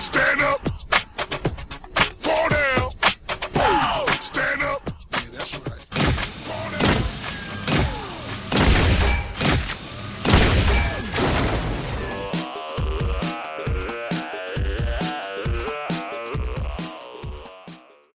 Stand 0.00 0.42
up! 0.42 0.59